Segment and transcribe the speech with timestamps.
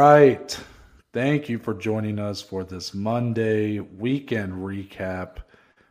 [0.00, 0.58] Right.
[1.12, 5.40] Thank you for joining us for this Monday weekend recap.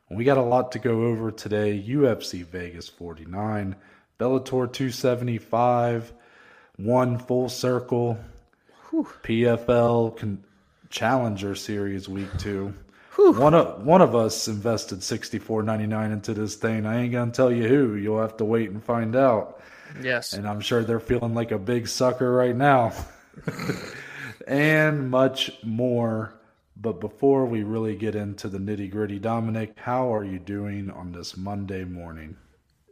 [0.10, 1.80] We got a lot to go over today.
[1.88, 3.76] UFC Vegas 49,
[4.20, 6.12] Bellator 275,
[6.78, 8.18] one full circle,
[8.90, 9.08] Whew.
[9.22, 10.44] PFL con-
[10.90, 12.74] Challenger Series Week 2.
[13.16, 16.88] One of one of us invested sixty four ninety nine into this thing.
[16.88, 17.94] I ain't gonna tell you who.
[17.94, 19.62] You'll have to wait and find out.
[20.02, 20.34] Yes.
[20.34, 22.92] And I'm sure they're feeling like a big sucker right now.
[24.48, 26.34] and much more.
[26.76, 31.12] But before we really get into the nitty gritty, Dominic, how are you doing on
[31.12, 32.38] this Monday morning?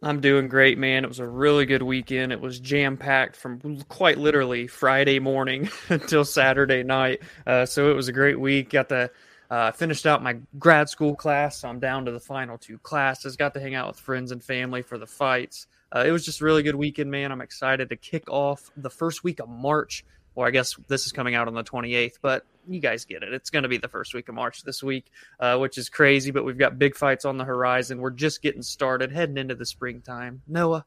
[0.04, 1.04] I'm doing great, man.
[1.04, 2.32] It was a really good weekend.
[2.32, 7.22] It was jam packed from quite literally Friday morning until Saturday night.
[7.46, 8.70] Uh, so it was a great week.
[8.70, 9.10] Got to
[9.50, 11.60] uh, finished out my grad school class.
[11.60, 13.38] So I'm down to the final two classes.
[13.38, 15.68] Got to hang out with friends and family for the fights.
[15.96, 17.32] Uh, it was just a really good weekend, man.
[17.32, 20.04] I'm excited to kick off the first week of March.
[20.38, 23.34] Well, I guess this is coming out on the 28th, but you guys get it.
[23.34, 26.30] It's going to be the first week of March this week, uh, which is crazy,
[26.30, 28.00] but we've got big fights on the horizon.
[28.00, 30.44] We're just getting started, heading into the springtime.
[30.48, 30.86] Noah,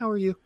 [0.00, 0.36] how are you?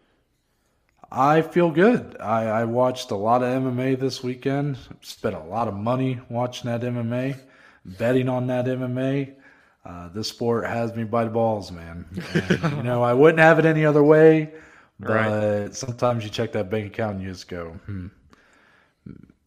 [1.10, 2.18] I feel good.
[2.20, 6.70] I, I watched a lot of MMA this weekend, spent a lot of money watching
[6.70, 7.40] that MMA,
[7.86, 9.34] betting on that MMA.
[9.82, 12.04] Uh, this sport has me by the balls, man.
[12.34, 14.52] And, you know, I wouldn't have it any other way,
[15.00, 15.74] but right.
[15.74, 18.08] sometimes you check that bank account and you just go, hmm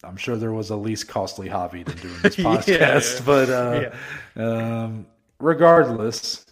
[0.06, 3.90] I'm sure there was a least costly hobby than doing this podcast, yeah, but uh,
[4.36, 4.82] yeah.
[4.84, 5.06] um,
[5.40, 6.46] regardless,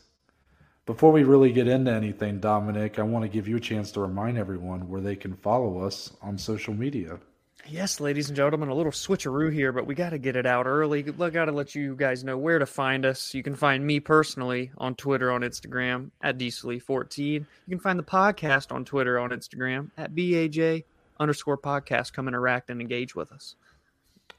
[0.87, 4.01] before we really get into anything, Dominic, I want to give you a chance to
[4.01, 7.19] remind everyone where they can follow us on social media.
[7.67, 10.67] Yes, ladies and gentlemen, a little switcheroo here, but we got to get it out
[10.67, 11.03] early.
[11.03, 13.33] We got to let you guys know where to find us.
[13.33, 17.33] You can find me personally on Twitter, on Instagram at Diesely14.
[17.33, 20.85] You can find the podcast on Twitter, on Instagram at BAJ
[21.19, 22.13] underscore podcast.
[22.13, 23.57] Come interact and engage with us.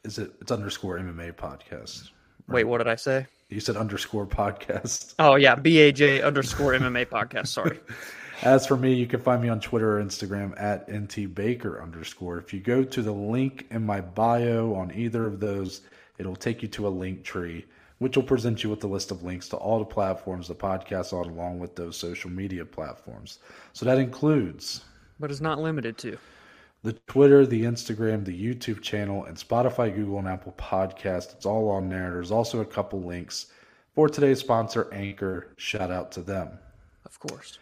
[0.03, 0.33] Is it?
[0.41, 2.09] It's underscore MMA podcast.
[2.47, 2.55] Right?
[2.55, 3.27] Wait, what did I say?
[3.49, 5.13] You said underscore podcast.
[5.19, 7.47] Oh yeah, BAJ underscore MMA podcast.
[7.47, 7.79] Sorry.
[8.41, 12.37] As for me, you can find me on Twitter or Instagram at ntbaker underscore.
[12.37, 15.81] If you go to the link in my bio on either of those,
[16.17, 17.65] it'll take you to a link tree,
[17.99, 21.13] which will present you with a list of links to all the platforms the podcast
[21.13, 23.39] on, along with those social media platforms.
[23.71, 24.83] So that includes,
[25.17, 26.17] but is not limited to,
[26.85, 31.33] the Twitter, the Instagram, the YouTube channel, and Spotify, Google, and Apple Podcast.
[31.33, 32.11] It's all on there.
[32.11, 33.47] There's also a couple links
[33.95, 35.47] for today's sponsor, Anchor.
[35.57, 36.59] Shout out to them.
[37.03, 37.57] Of course.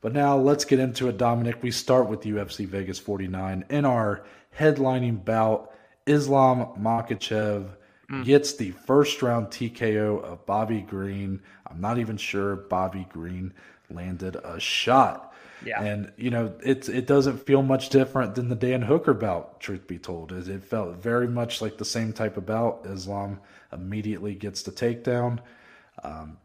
[0.00, 1.60] But now let's get into it, Dominic.
[1.60, 3.64] We start with UFC Vegas 49.
[3.68, 4.24] In our
[4.56, 5.72] headlining bout,
[6.06, 7.68] Islam Makhachev
[8.12, 8.24] mm.
[8.24, 11.42] gets the first round TKO of Bobby Green.
[11.66, 13.52] I'm not even sure Bobby Green
[13.90, 15.31] landed a shot.
[15.64, 15.82] Yeah.
[15.82, 19.86] And you know, it's it doesn't feel much different than the Dan Hooker bout, truth
[19.86, 20.32] be told.
[20.32, 22.86] It felt very much like the same type of bout.
[22.86, 23.40] Islam
[23.72, 25.38] immediately gets the takedown.
[26.02, 26.36] Um,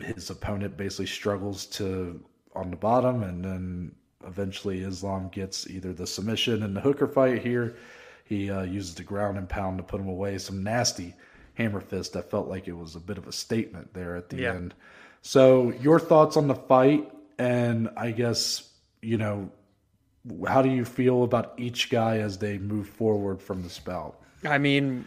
[0.00, 2.22] his opponent basically struggles to
[2.54, 3.94] on the bottom, and then
[4.26, 7.76] eventually Islam gets either the submission in the Hooker fight here.
[8.24, 10.38] He uh, uses the ground and pound to put him away.
[10.38, 11.14] Some nasty
[11.54, 14.38] hammer fist that felt like it was a bit of a statement there at the
[14.38, 14.54] yeah.
[14.54, 14.74] end.
[15.22, 17.10] So, your thoughts on the fight?
[17.38, 18.70] And I guess,
[19.02, 19.50] you know,
[20.46, 24.20] how do you feel about each guy as they move forward from the spout?
[24.44, 25.06] I mean,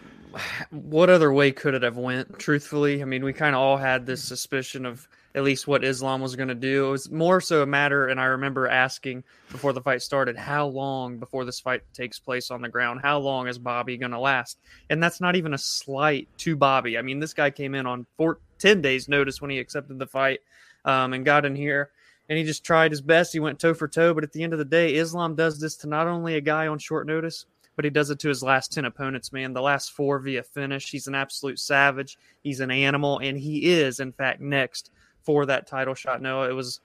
[0.71, 2.38] what other way could it have went?
[2.39, 6.21] Truthfully, I mean, we kind of all had this suspicion of at least what Islam
[6.21, 6.88] was going to do.
[6.88, 10.67] It was more so a matter, and I remember asking before the fight started, how
[10.67, 13.01] long before this fight takes place on the ground?
[13.01, 14.59] How long is Bobby going to last?
[14.89, 16.97] And that's not even a slight to Bobby.
[16.97, 20.07] I mean, this guy came in on four, 10 days' notice when he accepted the
[20.07, 20.39] fight
[20.85, 21.91] um, and got in here
[22.29, 23.33] and he just tried his best.
[23.33, 25.75] He went toe for toe, but at the end of the day, Islam does this
[25.77, 27.45] to not only a guy on short notice,
[27.75, 29.53] but he does it to his last 10 opponents, man.
[29.53, 30.89] The last four via finish.
[30.89, 32.18] He's an absolute savage.
[32.44, 34.91] He's an animal, and he is, in fact, next
[35.21, 36.21] for that title shot.
[36.21, 36.79] No, it was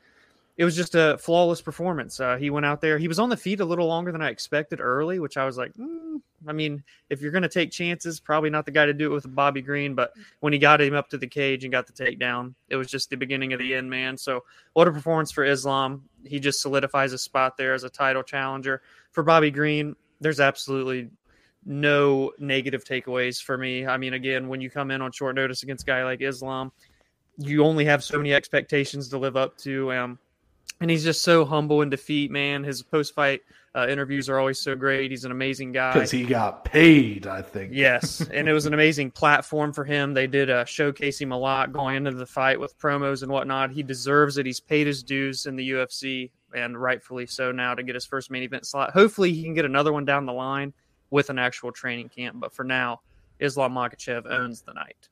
[0.62, 2.20] it was just a flawless performance.
[2.20, 2.96] Uh, he went out there.
[2.96, 5.56] He was on the feet a little longer than I expected early, which I was
[5.58, 8.94] like, mm, I mean, if you're going to take chances, probably not the guy to
[8.94, 9.96] do it with Bobby Green.
[9.96, 12.86] But when he got him up to the cage and got the takedown, it was
[12.86, 14.16] just the beginning of the end, man.
[14.16, 14.44] So
[14.74, 16.04] what a performance for Islam.
[16.24, 18.82] He just solidifies a spot there as a title challenger.
[19.10, 21.10] For Bobby Green, there's absolutely
[21.64, 23.84] no negative takeaways for me.
[23.84, 26.70] I mean, again, when you come in on short notice against a guy like Islam,
[27.36, 29.92] you only have so many expectations to live up to.
[29.92, 30.18] Um,
[30.80, 32.64] and he's just so humble in defeat, man.
[32.64, 33.42] His post fight
[33.74, 35.10] uh, interviews are always so great.
[35.10, 37.26] He's an amazing guy because he got paid.
[37.26, 40.12] I think yes, and it was an amazing platform for him.
[40.12, 43.70] They did uh, showcase him a lot going into the fight with promos and whatnot.
[43.70, 44.46] He deserves it.
[44.46, 48.30] He's paid his dues in the UFC, and rightfully so now to get his first
[48.30, 48.90] main event slot.
[48.90, 50.72] Hopefully, he can get another one down the line.
[51.10, 52.40] with an actual training camp.
[52.40, 53.02] But for now,
[53.38, 55.08] Islam Makhachev owns the night.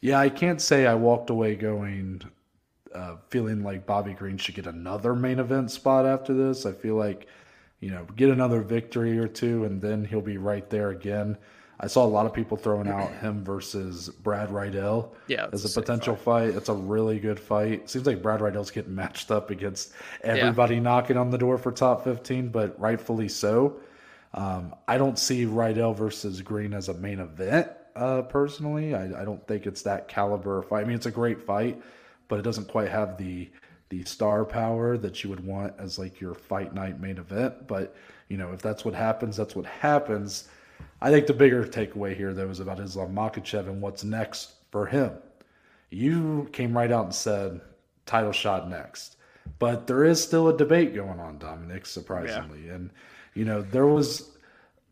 [0.00, 2.22] Yeah, I can't say I walked away going
[2.94, 6.66] uh, feeling like Bobby Green should get another main event spot after this.
[6.66, 7.26] I feel like,
[7.80, 11.36] you know, get another victory or two, and then he'll be right there again.
[11.80, 15.80] I saw a lot of people throwing out him versus Brad Riddell yeah, as a
[15.80, 16.50] potential fight.
[16.50, 16.56] fight.
[16.56, 17.90] It's a really good fight.
[17.90, 19.92] Seems like Brad Riddell's getting matched up against
[20.22, 20.82] everybody yeah.
[20.82, 23.80] knocking on the door for top 15, but rightfully so.
[24.34, 28.94] Um, I don't see Riddell versus Green as a main event uh, personally.
[28.94, 30.82] I, I, don't think it's that caliber fight.
[30.82, 31.82] I mean, it's a great fight,
[32.32, 33.46] but it doesn't quite have the
[33.90, 37.68] the star power that you would want as like your fight night main event.
[37.68, 37.94] But
[38.28, 40.48] you know, if that's what happens, that's what happens.
[41.02, 44.86] I think the bigger takeaway here, though, is about Islam Makhachev and what's next for
[44.86, 45.12] him.
[45.90, 47.60] You came right out and said
[48.06, 49.18] title shot next,
[49.58, 51.84] but there is still a debate going on, Dominic.
[51.84, 52.76] Surprisingly, yeah.
[52.76, 52.90] and
[53.34, 54.30] you know there was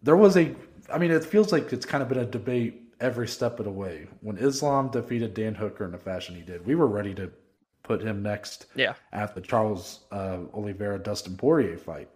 [0.03, 0.55] there was a.
[0.93, 3.71] I mean, it feels like it's kind of been a debate every step of the
[3.71, 4.07] way.
[4.21, 7.31] When Islam defeated Dan Hooker in the fashion he did, we were ready to
[7.83, 8.67] put him next.
[8.75, 8.95] Yeah.
[9.13, 12.09] At the Charles uh, Oliveira Dustin Poirier fight.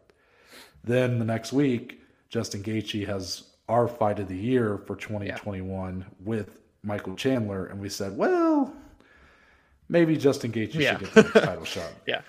[0.85, 6.07] Then the next week, Justin Gaethje has our fight of the year for 2021 yeah.
[6.21, 8.73] with Michael Chandler, and we said, well,
[9.89, 10.99] maybe Justin Gaethje yeah.
[10.99, 11.91] should get the title shot.
[12.07, 12.21] Yeah.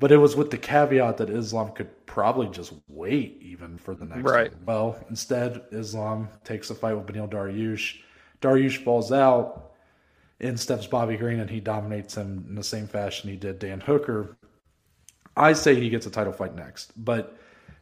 [0.00, 4.06] But it was with the caveat that Islam could probably just wait even for the
[4.06, 4.50] next right.
[4.52, 4.64] one.
[4.64, 7.98] Well, instead, Islam takes a fight with Beneil Dariush.
[8.40, 9.66] Dariush falls out.
[10.40, 13.78] In steps Bobby Green, and he dominates him in the same fashion he did Dan
[13.78, 14.38] Hooker.
[15.36, 17.36] I say he gets a title fight next, but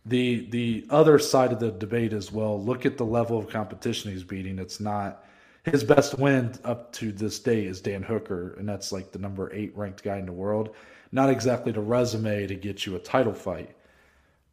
[0.04, 2.60] the the other side of the debate as well.
[2.60, 4.58] Look at the level of competition he's beating.
[4.58, 5.24] It's not
[5.64, 9.52] his best win up to this day is Dan Hooker, and that's like the number
[9.54, 10.74] eight ranked guy in the world.
[11.10, 13.74] Not exactly the resume to get you a title fight,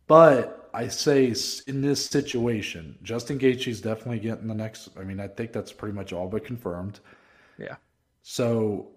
[0.08, 1.34] but I say
[1.68, 4.90] in this situation, Justin Gaethje is definitely getting the next.
[4.98, 7.00] I mean, I think that's pretty much all but confirmed.
[7.58, 7.76] Yeah.
[8.24, 8.90] So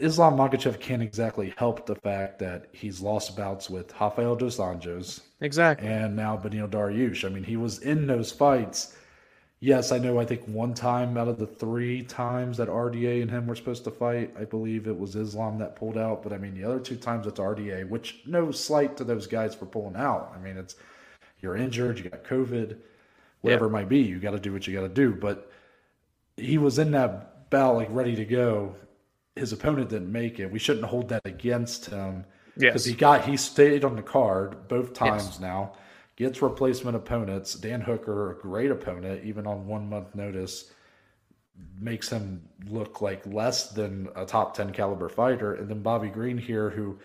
[0.00, 5.20] Islam Makhachev can't exactly help the fact that he's lost bouts with Rafael dos Anjos.
[5.40, 5.88] Exactly.
[5.88, 7.24] And now Beneil Dariush.
[7.24, 8.96] I mean, he was in those fights.
[9.62, 10.18] Yes, I know.
[10.18, 13.84] I think one time out of the three times that RDA and him were supposed
[13.84, 16.22] to fight, I believe it was Islam that pulled out.
[16.22, 19.54] But I mean, the other two times it's RDA, which no slight to those guys
[19.54, 20.32] for pulling out.
[20.34, 20.76] I mean, it's
[21.40, 22.78] you're injured, you got COVID,
[23.42, 23.98] whatever it might be.
[23.98, 25.12] You got to do what you got to do.
[25.12, 25.50] But
[26.38, 28.74] he was in that bout like ready to go,
[29.36, 30.50] his opponent didn't make it.
[30.50, 32.24] We shouldn't hold that against him.
[32.56, 35.40] Because he got he stayed on the card both times yes.
[35.40, 35.72] now.
[36.20, 37.54] Gets replacement opponents.
[37.54, 40.70] Dan Hooker, a great opponent, even on one month notice,
[41.80, 45.54] makes him look like less than a top ten caliber fighter.
[45.54, 46.98] And then Bobby Green here, who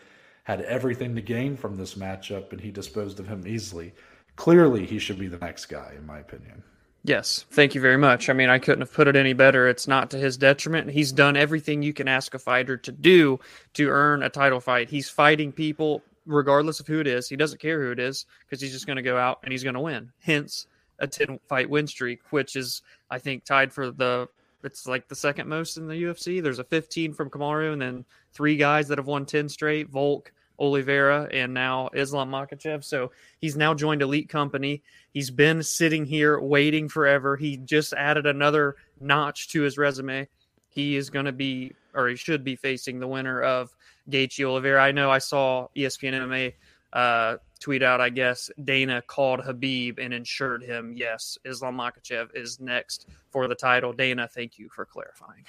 [0.44, 3.94] had everything to gain from this matchup, and he disposed of him easily.
[4.36, 6.62] Clearly, he should be the next guy, in my opinion.
[7.06, 8.30] Yes, thank you very much.
[8.30, 9.66] I mean, I couldn't have put it any better.
[9.70, 10.92] It's not to his detriment.
[10.92, 13.40] He's done everything you can ask a fighter to do
[13.76, 14.90] to earn a title fight.
[14.90, 17.30] He's fighting people regardless of who it is.
[17.30, 19.63] He doesn't care who it is because he's just going to go out and he's
[19.63, 20.12] going to win.
[20.22, 20.68] Hence,
[21.00, 24.28] a 10 fight win streak, which is, I think, tied for the,
[24.64, 26.42] it's like the second most in the UFC.
[26.42, 30.31] There's a 15 from Kamaru and then three guys that have won 10 straight Volk,
[30.57, 32.83] Oliveira and now Islam Makhachev.
[32.83, 34.81] So he's now joined Elite Company.
[35.11, 37.35] He's been sitting here waiting forever.
[37.35, 40.28] He just added another notch to his resume.
[40.69, 43.76] He is going to be, or he should be facing the winner of
[44.09, 44.83] Gaethje Oliveira.
[44.83, 46.54] I know I saw ESPN MMA
[46.94, 52.59] uh, tweet out, I guess Dana called Khabib and ensured him, yes, Islam Makhachev is
[52.59, 53.92] next for the title.
[53.92, 55.44] Dana, thank you for clarifying.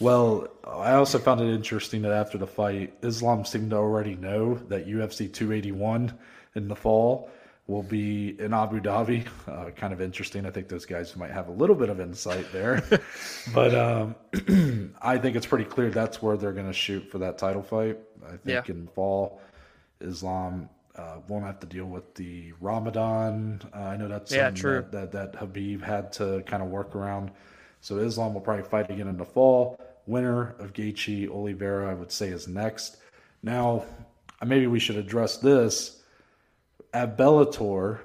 [0.00, 4.54] Well, I also found it interesting that after the fight, Islam seemed to already know
[4.68, 6.16] that UFC 281
[6.54, 7.30] in the fall
[7.66, 9.26] will be in Abu Dhabi.
[9.46, 10.46] Uh, kind of interesting.
[10.46, 12.82] I think those guys might have a little bit of insight there.
[13.54, 14.14] but um,
[15.02, 17.98] I think it's pretty clear that's where they're going to shoot for that title fight.
[18.24, 18.74] I think yeah.
[18.74, 19.40] in fall,
[20.00, 23.60] Islam uh, won't have to deal with the Ramadan.
[23.74, 24.84] Uh, I know that's yeah, true.
[24.90, 27.30] That, that, that Khabib had to kind of work around.
[27.80, 29.80] So Islam will probably fight again in the fall.
[30.06, 32.98] Winner of Gaethje Oliveira, I would say, is next.
[33.42, 33.84] Now,
[34.44, 36.01] maybe we should address this.
[36.92, 38.00] At Bellator,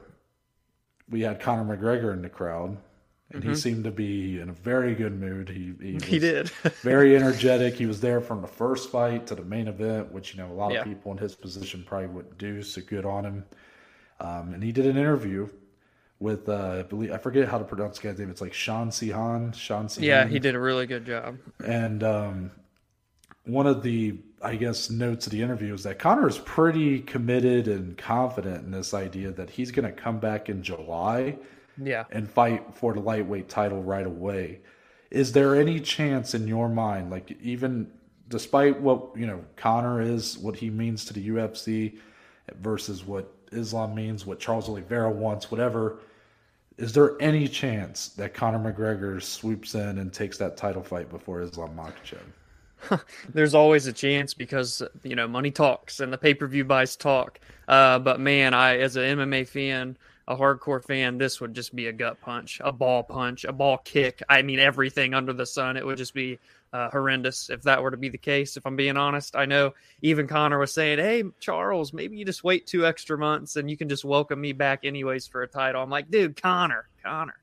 [1.10, 2.78] we had Conor McGregor in the crowd,
[3.32, 3.50] and mm-hmm.
[3.50, 5.50] he seemed to be in a very good mood.
[5.50, 6.50] He he, he did
[6.82, 7.76] very energetic.
[7.76, 10.54] He was there from the first fight to the main event, which you know a
[10.54, 10.80] lot yeah.
[10.80, 12.62] of people in his position probably wouldn't do.
[12.64, 13.46] So good on him.
[14.20, 15.48] Um, and he did an interview
[16.20, 18.30] with uh, I believe I forget how to pronounce the guy's name.
[18.30, 19.54] It's like Sean Sihan.
[19.54, 20.04] Sean Sihan.
[20.04, 21.38] Yeah, he did a really good job.
[21.66, 22.52] And um,
[23.46, 27.68] one of the I guess notes of the interview is that Conor is pretty committed
[27.68, 31.38] and confident in this idea that he's going to come back in July
[31.78, 32.04] Yeah.
[32.12, 34.60] and fight for the lightweight title right away.
[35.10, 37.90] Is there any chance in your mind, like even
[38.30, 41.98] despite what you know, Conor is, what he means to the UFC
[42.62, 46.00] versus what Islam means, what Charles Oliveira wants, whatever?
[46.78, 51.42] Is there any chance that Conor McGregor swoops in and takes that title fight before
[51.42, 52.20] Islam Makhachev?
[53.34, 56.96] There's always a chance because you know money talks and the pay per view buys
[56.96, 57.40] talk.
[57.68, 61.88] Uh, but man, I as an MMA fan, a hardcore fan, this would just be
[61.88, 64.22] a gut punch, a ball punch, a ball kick.
[64.30, 65.78] I mean, everything under the sun.
[65.78, 66.40] It would just be
[66.74, 68.58] uh, horrendous if that were to be the case.
[68.58, 72.44] If I'm being honest, I know even Conor was saying, "Hey, Charles, maybe you just
[72.44, 75.82] wait two extra months and you can just welcome me back anyways for a title."
[75.82, 77.40] I'm like, dude, Conor, Conor,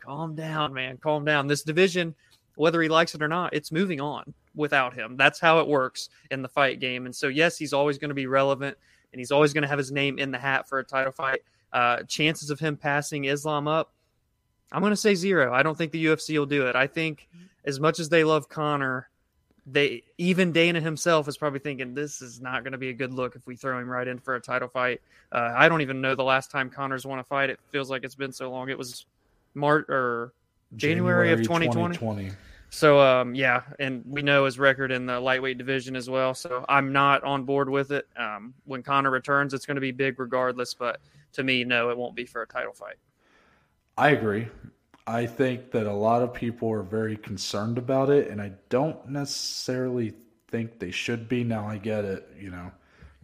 [0.00, 1.46] calm down, man, calm down.
[1.48, 2.14] This division,
[2.54, 5.16] whether he likes it or not, it's moving on without him.
[5.16, 7.06] That's how it works in the fight game.
[7.06, 8.76] And so, yes, he's always going to be relevant
[9.12, 11.40] and he's always going to have his name in the hat for a title fight.
[11.72, 13.92] Uh, chances of him passing Islam up,
[14.72, 15.52] I'm going to say zero.
[15.52, 16.74] I don't think the UFC will do it.
[16.74, 17.28] I think
[17.64, 19.08] as much as they love Conor,
[19.66, 23.12] they even Dana himself is probably thinking this is not going to be a good
[23.12, 25.00] look if we throw him right in for a title fight.
[25.32, 27.50] Uh, I don't even know the last time Conor's won a fight.
[27.50, 28.68] It feels like it's been so long.
[28.68, 29.06] It was
[29.54, 30.32] March or
[30.76, 31.96] January, January of 2020.
[31.96, 32.36] 2020.
[32.70, 36.34] So um, yeah, and we know his record in the lightweight division as well.
[36.34, 38.06] So I'm not on board with it.
[38.16, 40.74] Um, when Conor returns, it's going to be big regardless.
[40.74, 41.00] But
[41.32, 42.96] to me, no, it won't be for a title fight.
[43.96, 44.48] I agree.
[45.06, 49.08] I think that a lot of people are very concerned about it, and I don't
[49.08, 50.14] necessarily
[50.48, 51.44] think they should be.
[51.44, 52.72] Now I get it, you know,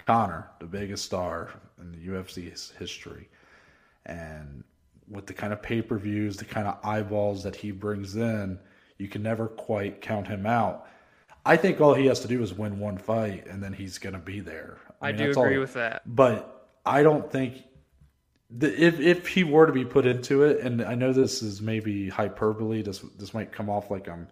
[0.07, 3.29] Conor, the biggest star in the UFC's history,
[4.07, 4.63] and
[5.09, 8.59] with the kind of pay per views, the kind of eyeballs that he brings in,
[9.03, 10.87] you can never quite count him out.
[11.45, 14.13] I think all he has to do is win one fight, and then he's going
[14.13, 14.79] to be there.
[15.01, 17.65] I, I mean, do agree all, with that, but I don't think
[18.49, 21.61] the, if if he were to be put into it, and I know this is
[21.61, 24.29] maybe hyperbole, this this might come off like I'm,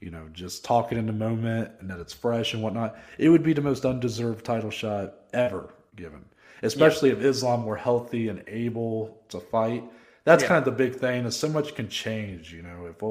[0.00, 2.98] you know, just talking in the moment and that it's fresh and whatnot.
[3.18, 6.24] It would be the most undeserved title shot ever given,
[6.62, 9.84] especially if Islam were healthy and able to fight.
[10.24, 10.48] That's yeah.
[10.48, 11.24] kind of the big thing.
[11.26, 12.52] Is so much can change.
[12.52, 13.02] You know, if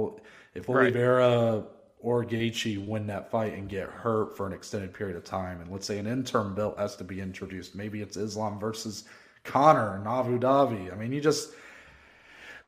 [0.53, 1.63] if Oliveira right.
[1.99, 5.71] or Gaethje win that fight and get hurt for an extended period of time, and
[5.71, 9.05] let's say an interim belt has to be introduced, maybe it's Islam versus
[9.43, 10.91] Conor and Abu Dhabi.
[10.91, 11.53] I mean, you just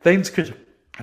[0.01, 0.55] things could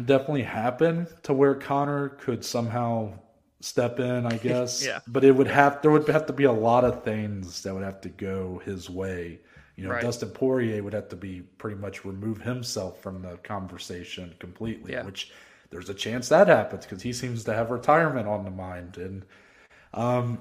[0.04, 3.12] definitely happen to where Conor could somehow
[3.60, 4.84] step in, I guess.
[4.84, 5.00] yeah.
[5.06, 7.84] But it would have there would have to be a lot of things that would
[7.84, 9.40] have to go his way.
[9.76, 10.02] You know, right.
[10.02, 15.04] Dustin Poirier would have to be pretty much remove himself from the conversation completely, yeah.
[15.04, 15.32] which
[15.70, 18.96] there's a chance that happens because he seems to have retirement on the mind.
[18.96, 19.24] And
[19.92, 20.38] um,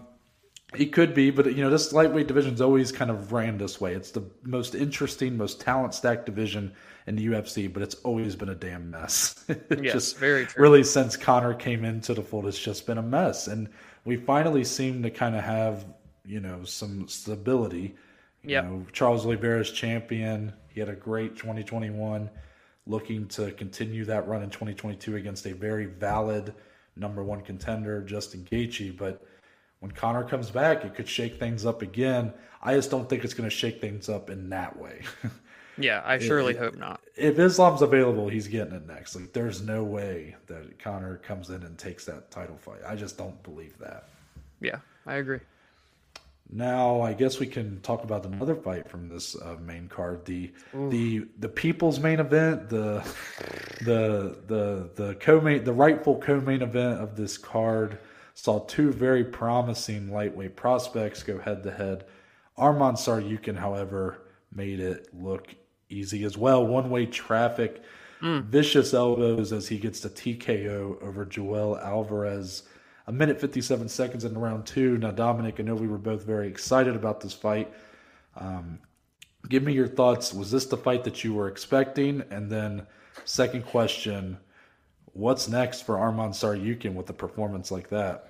[0.75, 3.93] he could be, but you know, this lightweight division's always kind of ran this way.
[3.93, 6.73] It's the most interesting, most talent stacked division
[7.07, 9.45] in the UFC, but it's always been a damn mess.
[9.47, 10.61] yes, just very true.
[10.61, 13.69] Really, since Conor came into the fold, it's just been a mess, and
[14.03, 15.85] we finally seem to kind of have
[16.25, 17.95] you know some stability.
[18.43, 18.65] You yep.
[18.65, 20.53] know, Charles Oliveira's champion.
[20.67, 22.29] He had a great 2021.
[22.87, 26.53] Looking to continue that run in 2022 against a very valid
[26.95, 29.25] number one contender, Justin Gaethje, but
[29.79, 32.33] when Conor comes back, it could shake things up again.
[32.61, 35.01] I just don't think it's going to shake things up in that way.
[35.77, 37.01] yeah, I surely if, hope not.
[37.15, 39.15] If Islam's available, he's getting it next.
[39.15, 42.79] Like, there's no way that Conor comes in and takes that title fight.
[42.87, 44.09] I just don't believe that.
[44.59, 45.39] Yeah, I agree.
[46.49, 50.53] Now, I guess we can talk about another fight from this uh, main card the
[50.75, 50.89] Ooh.
[50.89, 53.05] the the people's main event, the
[53.83, 57.99] the the the co-main, the rightful co-main event of this card
[58.33, 62.05] saw two very promising lightweight prospects go head to head.
[62.57, 64.21] Arman Tsarukyan, however,
[64.53, 65.53] made it look
[65.89, 66.65] easy as well.
[66.65, 67.81] One way traffic,
[68.21, 68.43] mm.
[68.43, 72.63] vicious elbows as he gets the TKO over Joel Alvarez.
[73.07, 74.97] A minute 57 seconds in round two.
[74.97, 77.71] Now, Dominic, I know we were both very excited about this fight.
[78.35, 78.79] Um,
[79.47, 80.33] give me your thoughts.
[80.33, 82.23] Was this the fight that you were expecting?
[82.29, 82.85] And then,
[83.23, 84.37] second question
[85.13, 88.29] what's next for Arman Tsarukyan with a performance like that?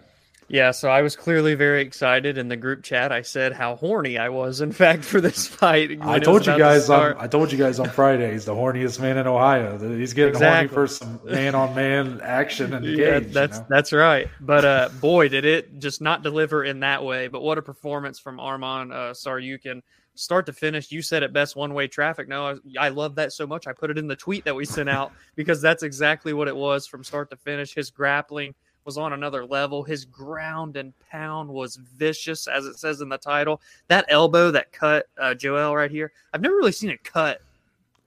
[0.49, 3.11] Yeah, so I was clearly very excited in the group chat.
[3.11, 5.97] I said how horny I was, in fact, for this fight.
[6.01, 9.17] I told you guys on I told you guys on Friday he's the horniest man
[9.17, 9.77] in Ohio.
[9.77, 10.73] He's getting exactly.
[10.73, 13.67] horny for some man on man action and yeah, that's you know?
[13.69, 14.29] that's right.
[14.39, 17.27] But uh, boy, did it just not deliver in that way.
[17.27, 19.81] But what a performance from Arman uh, Tsarukyan
[20.15, 20.91] start to finish.
[20.91, 22.27] You said it best one way traffic.
[22.27, 23.67] No, I, I, love that so much.
[23.67, 26.55] I put it in the tweet that we sent out because that's exactly what it
[26.55, 27.73] was from start to finish.
[27.73, 28.55] His grappling
[28.87, 29.83] was on another level.
[29.83, 33.61] His ground and pound was vicious, as it says in the title.
[33.87, 37.41] That elbow that cut uh, Joel right here, I've never really seen it cut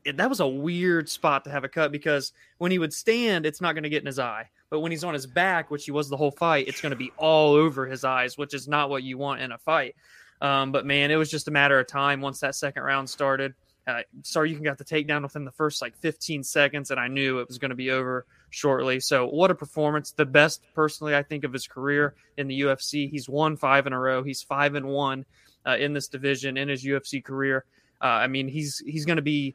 [0.04, 3.46] it, that was a weird spot to have a cut because when he would stand,
[3.46, 4.48] it's not going to get in his eye.
[4.70, 6.96] But when he's on his back, which he was the whole fight, it's going to
[6.96, 9.96] be all over his eyes, which is not what you want in a fight.
[10.40, 13.52] Um, but man, it was just a matter of time once that second round started.
[13.86, 17.48] Uh, Tsarukyan got the takedown within the first like 15 seconds, and I knew it
[17.48, 19.00] was going to be over shortly.
[19.00, 20.12] So, what a performance!
[20.12, 23.10] The best, personally, I think, of his career in the UFC.
[23.10, 24.22] He's won five in a row.
[24.22, 25.24] He's five and one
[25.66, 27.64] uh, in this division in his UFC career.
[28.02, 29.54] Uh, I mean, he's he's going to be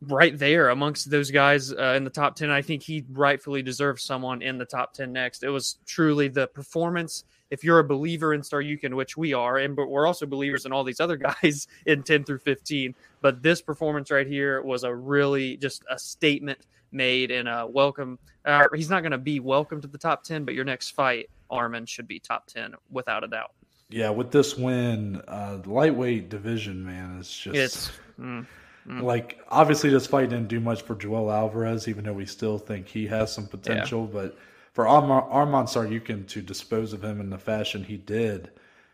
[0.00, 2.50] right there amongst those guys uh, in the top 10.
[2.50, 5.42] I think he rightfully deserves someone in the top 10 next.
[5.42, 7.24] It was truly the performance.
[7.50, 10.72] If you're a believer in Tsarukyan, which we are, and but we're also believers in
[10.72, 12.94] all these other guys in 10 through 15.
[13.20, 16.58] But this performance right here was a really just a statement
[16.92, 18.18] made and a welcome.
[18.44, 21.30] Uh, he's not going to be welcome to the top 10, but your next fight,
[21.50, 23.52] Arman, should be top 10 without a doubt.
[23.90, 27.56] Yeah, with this win, uh, the lightweight division, man, is just.
[27.56, 27.92] It's.
[28.18, 28.46] Mm
[28.88, 29.02] Mm.
[29.02, 32.86] Like obviously, this fight didn't do much for Joel Alvarez, even though we still think
[32.86, 34.02] he has some potential.
[34.02, 34.20] Yeah.
[34.20, 34.38] But
[34.72, 38.50] for Arman, Arman Tsarukyan to dispose of him in the fashion he did,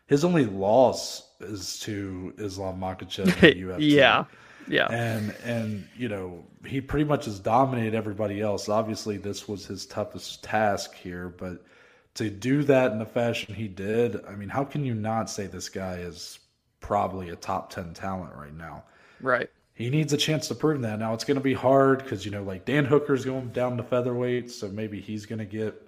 [0.07, 3.91] his only loss is to Islam Makhachev in the UFC.
[3.91, 4.25] yeah,
[4.67, 8.69] yeah, and and you know he pretty much has dominated everybody else.
[8.69, 11.65] Obviously, this was his toughest task here, but
[12.13, 15.47] to do that in the fashion he did, I mean, how can you not say
[15.47, 16.39] this guy is
[16.79, 18.85] probably a top ten talent right now?
[19.19, 19.49] Right
[19.81, 20.99] he needs a chance to prove that.
[20.99, 23.83] Now it's going to be hard because you know, like Dan Hooker's going down to
[23.83, 25.87] featherweight, so maybe he's going to get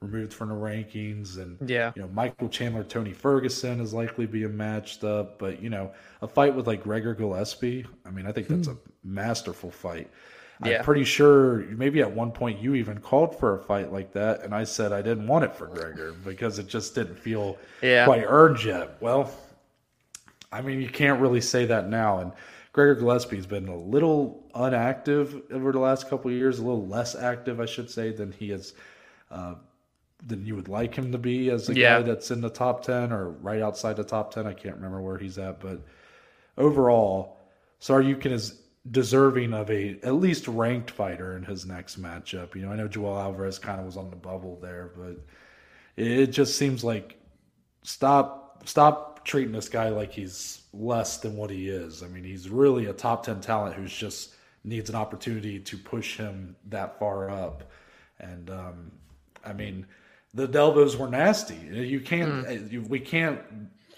[0.00, 4.56] removed from the rankings, and yeah, you know, Michael Chandler, Tony Ferguson is likely being
[4.56, 5.38] matched up.
[5.38, 8.74] But you know, a fight with like Gregor Gillespie, I mean, I think that's hmm.
[8.74, 10.10] a masterful fight.
[10.64, 10.78] Yeah.
[10.78, 14.42] I'm pretty sure maybe at one point you even called for a fight like that,
[14.42, 18.04] and I said I didn't want it for Gregor because it just didn't feel yeah.
[18.04, 18.96] quite earned yet.
[19.00, 19.32] Well,
[20.52, 22.32] I mean, you can't really say that now, and
[22.72, 27.60] Gregor Gillespie's been a little unactive over the last couple years, a little less active,
[27.60, 28.72] I should say, than he has,
[29.30, 29.54] uh,
[30.26, 31.98] than you would like him to be as a yeah.
[31.98, 34.46] guy that's in the top ten or right outside the top ten.
[34.46, 35.82] I can't remember where he's at, but
[36.56, 37.38] overall,
[37.80, 42.54] Tsarukyan is deserving of a at least ranked fighter in his next matchup.
[42.54, 45.20] You know, I know Joel Alvarez kind of was on the bubble there, but
[45.96, 47.16] it just seems like
[47.82, 52.02] stop stop treating this guy like he's less than what he is.
[52.02, 56.16] I mean, he's really a top 10 talent who's just needs an opportunity to push
[56.16, 57.70] him that far up.
[58.18, 58.92] And um,
[59.44, 59.86] I mean,
[60.34, 61.56] the Delvos were nasty.
[61.56, 62.88] You can't, mm.
[62.88, 63.40] we can't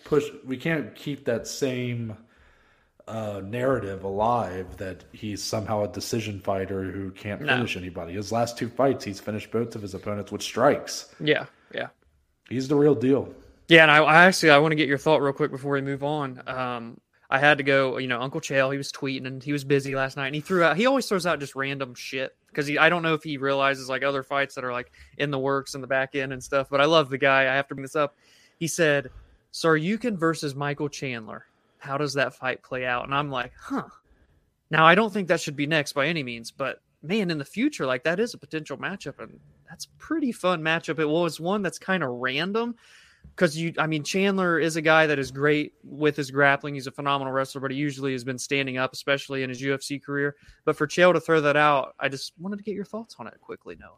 [0.04, 2.16] push, we can't keep that same
[3.06, 7.54] uh, narrative alive that he's somehow a decision fighter who can't no.
[7.54, 8.14] finish anybody.
[8.14, 11.14] His last two fights, he's finished both of his opponents with strikes.
[11.20, 11.88] Yeah, yeah.
[12.48, 13.34] He's the real deal.
[13.74, 15.80] Yeah, and I, I actually I want to get your thought real quick before we
[15.80, 16.40] move on.
[16.46, 17.98] Um, I had to go.
[17.98, 20.40] You know, Uncle Chael, he was tweeting and he was busy last night, and he
[20.40, 20.76] threw out.
[20.76, 24.04] He always throws out just random shit because I don't know if he realizes like
[24.04, 26.68] other fights that are like in the works in the back end and stuff.
[26.70, 27.52] But I love the guy.
[27.52, 28.14] I have to bring this up.
[28.60, 29.10] He said,
[29.52, 31.46] "Tsarukyan versus Michael Chandler.
[31.78, 33.88] How does that fight play out?" And I'm like, huh.
[34.70, 37.44] Now I don't think that should be next by any means, but man, in the
[37.44, 41.00] future, like that is a potential matchup, and that's pretty fun matchup.
[41.00, 42.76] It was one that's kind of random
[43.34, 46.86] because you i mean chandler is a guy that is great with his grappling he's
[46.86, 50.36] a phenomenal wrestler but he usually has been standing up especially in his ufc career
[50.64, 53.26] but for chael to throw that out i just wanted to get your thoughts on
[53.26, 53.90] it quickly noah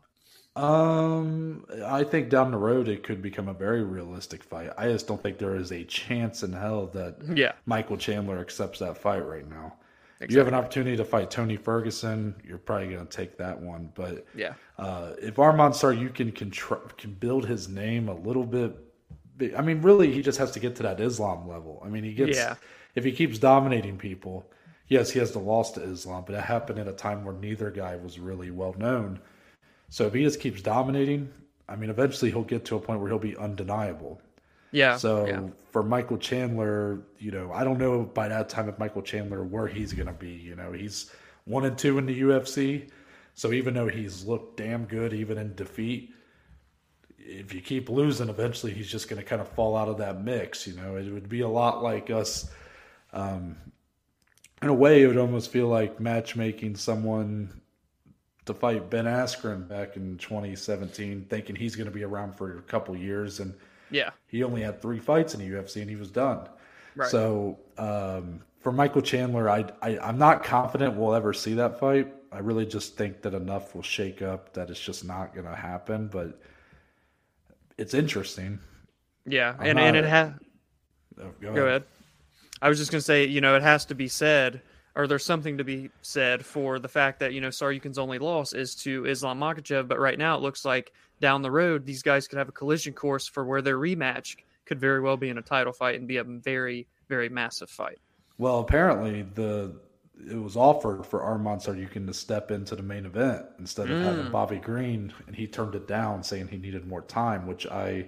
[0.56, 4.70] um, I think down the road it could become a very realistic fight.
[4.78, 7.52] I just don't think there is a chance in hell that yeah.
[7.66, 9.74] Michael Chandler accepts that fight right now.
[10.18, 10.32] Exactly.
[10.32, 12.34] You have an opportunity to fight Tony Ferguson.
[12.42, 16.50] You're probably going to take that one, but yeah, uh, if Arman Tsarukyan can
[16.96, 18.85] can build his name a little bit
[19.56, 21.82] I mean, really, he just has to get to that Islam level.
[21.84, 22.54] I mean, he gets yeah.
[22.94, 24.46] if he keeps dominating people.
[24.88, 27.70] Yes, he has the loss to Islam, but it happened at a time where neither
[27.70, 29.20] guy was really well known.
[29.88, 31.32] So if he just keeps dominating,
[31.68, 34.20] I mean, eventually he'll get to a point where he'll be undeniable.
[34.70, 34.96] Yeah.
[34.96, 35.40] So yeah.
[35.72, 39.66] for Michael Chandler, you know, I don't know by that time if Michael Chandler where
[39.66, 40.30] he's going to be.
[40.30, 41.10] You know, he's
[41.44, 42.90] one and two in the UFC.
[43.34, 46.14] So even though he's looked damn good even in defeat,
[47.28, 50.22] if you keep losing, eventually he's just going to kind of fall out of that
[50.22, 50.66] mix.
[50.66, 52.48] You know, it would be a lot like us.
[53.12, 53.56] Um,
[54.62, 57.60] in a way, it would almost feel like matchmaking someone
[58.46, 62.62] to fight Ben Askren back in 2017, thinking he's going to be around for a
[62.62, 63.54] couple years, and
[63.90, 66.48] yeah, he only had three fights in the UFC and he was done.
[66.94, 67.10] Right.
[67.10, 72.12] So um, for Michael Chandler, I, I I'm not confident we'll ever see that fight.
[72.32, 75.54] I really just think that enough will shake up that it's just not going to
[75.54, 76.40] happen, but
[77.78, 78.58] it's interesting.
[79.26, 80.32] Yeah, I'm and not, and it has.
[81.20, 81.84] Oh, go, go ahead.
[82.62, 84.62] I was just gonna say, you know, it has to be said.
[84.94, 88.52] or there's something to be said for the fact that you know Tsarukyan's only loss
[88.54, 92.26] is to Islam Makhachev, but right now it looks like down the road these guys
[92.26, 95.42] could have a collision course for where their rematch could very well be in a
[95.42, 97.98] title fight and be a very very massive fight.
[98.38, 99.78] Well, apparently the
[100.30, 104.04] it was offered for Arman Tsarukyan to step into the main event instead of mm.
[104.04, 108.06] having Bobby Green, and he turned it down, saying he needed more time, which I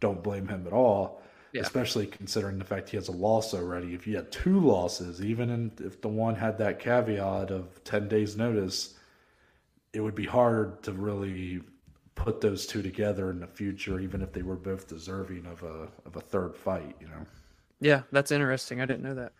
[0.00, 1.22] don't blame him at all.
[1.52, 1.62] Yeah.
[1.62, 3.94] Especially considering the fact he has a loss already.
[3.94, 8.08] If you had two losses, even in, if the one had that caveat of ten
[8.08, 8.94] days notice,
[9.92, 11.62] it would be hard to really
[12.16, 15.88] put those two together in the future, even if they were both deserving of a
[16.04, 16.96] of a third fight.
[17.00, 17.26] You know.
[17.80, 18.80] Yeah, that's interesting.
[18.80, 19.32] I didn't know that.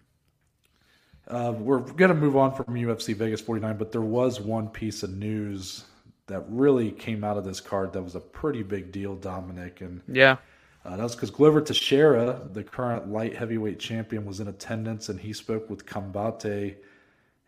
[1.28, 5.02] Uh, we're going to move on from UFC Vegas 49, but there was one piece
[5.02, 5.84] of news
[6.26, 9.80] that really came out of this card that was a pretty big deal, Dominic.
[9.80, 10.36] And yeah,
[10.84, 15.18] uh, that was because Glover Teixeira, the current light heavyweight champion, was in attendance and
[15.18, 16.76] he spoke with Combate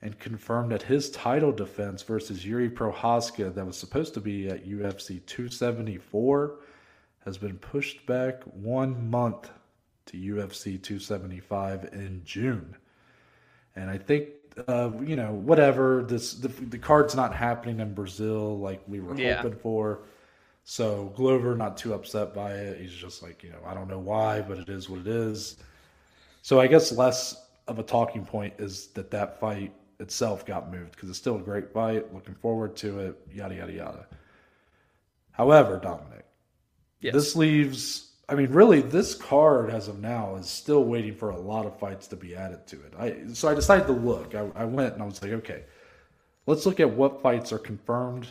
[0.03, 4.67] and confirmed that his title defense versus Yuri Prochazka, that was supposed to be at
[4.67, 6.57] UFC 274,
[7.25, 9.51] has been pushed back one month
[10.07, 12.77] to UFC 275 in June.
[13.77, 14.31] And I think,
[14.67, 19.15] uh, you know, whatever this the, the card's not happening in Brazil like we were
[19.17, 19.37] yeah.
[19.37, 20.01] hoping for.
[20.65, 22.81] So Glover not too upset by it.
[22.81, 25.59] He's just like, you know, I don't know why, but it is what it is.
[26.43, 30.93] So I guess less of a talking point is that that fight itself got moved
[30.93, 32.13] because it's still a great fight.
[32.13, 33.17] Looking forward to it.
[33.33, 34.07] Yada yada yada.
[35.33, 36.25] However, Dominic,
[37.01, 37.13] yes.
[37.13, 41.39] this leaves I mean, really, this card as of now is still waiting for a
[41.39, 42.93] lot of fights to be added to it.
[42.99, 44.35] I so I decided to look.
[44.35, 45.65] I, I went and I was like, okay,
[46.47, 48.29] let's look at what fights are confirmed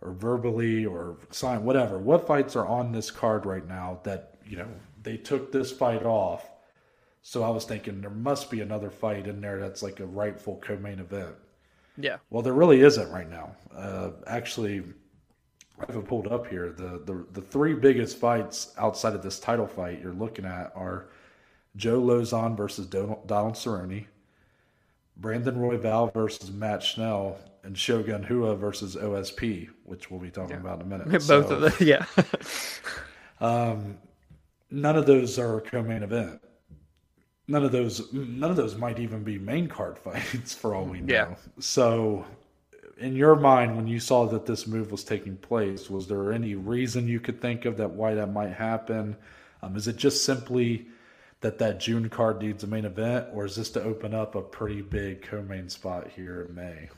[0.00, 1.98] or verbally or signed, whatever.
[1.98, 4.68] What fights are on this card right now that you know
[5.02, 6.48] they took this fight off?
[7.20, 10.58] So I was thinking there must be another fight in there that's like a rightful
[10.64, 11.34] co-main event.
[11.98, 12.16] Yeah.
[12.30, 13.56] Well, there really isn't right now.
[13.76, 14.84] Uh, actually,
[15.80, 16.72] I have it pulled up here.
[16.72, 21.08] The, the the three biggest fights outside of this title fight you're looking at are
[21.76, 24.06] Joe Lauzon versus Donald, Donald Cerrone,
[25.16, 30.60] Brandon Royval versus Matt Schnell, and Shogun Rua versus OSP, which we'll be talking yeah.
[30.60, 31.08] about in a minute.
[31.10, 32.04] Both so, of them, yeah.
[33.40, 33.98] um,
[34.70, 36.40] none of those are co-main event.
[37.46, 41.00] None of those, none of those might even be main card fights for all we
[41.00, 41.12] know.
[41.12, 41.34] Yeah.
[41.58, 42.26] So
[42.98, 46.54] in your mind, when you saw that this move was taking place, was there any
[46.54, 49.16] reason you could think of that why that might happen?
[49.62, 50.86] Um, is it just simply
[51.40, 54.42] that that June card needs a main event, or is this to open up a
[54.42, 56.88] pretty big co-main spot here in May?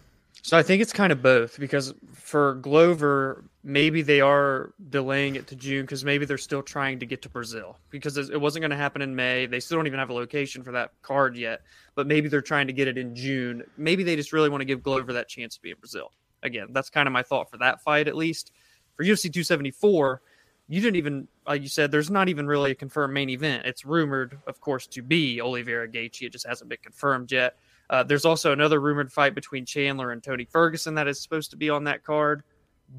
[0.43, 5.47] So I think it's kind of both because for Glover, maybe they are delaying it
[5.49, 8.71] to June because maybe they're still trying to get to Brazil because it wasn't going
[8.71, 9.45] to happen in May.
[9.45, 11.61] They still don't even have a location for that card yet,
[12.01, 13.63] but maybe they're trying to get it in June.
[13.77, 16.13] Maybe they just really want to give Glover that chance to be in Brazil.
[16.43, 18.53] Again, that's kind of my thought for that fight, at least.
[18.97, 20.23] For UFC 274,
[20.67, 23.67] you didn't even, like you said, there's not even really a confirmed main event.
[23.67, 26.23] It's rumored, of course, to be Oliveira Gaethje.
[26.23, 27.59] It just hasn't been confirmed yet.
[27.91, 31.59] Uh, there's also another rumored fight between Chandler and Tony Ferguson that is supposed to
[31.59, 32.43] be on that card.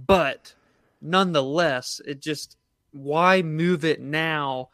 [0.06, 0.54] But
[1.02, 2.56] nonetheless, it just,
[2.92, 4.70] why move it now?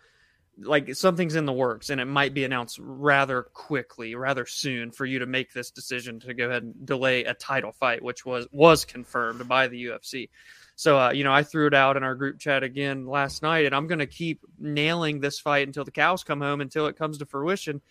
[0.60, 5.06] Like something's in the works and it might be announced rather quickly, rather soon for
[5.06, 8.48] you to make this decision to go ahead and delay a title fight, which was
[8.52, 10.30] was confirmed by the UFC.
[10.78, 13.66] So, uh, you know, I threw it out in our group chat again last night,
[13.66, 16.96] and I'm going to keep nailing this fight until the cows come home, until it
[16.96, 17.82] comes to fruition.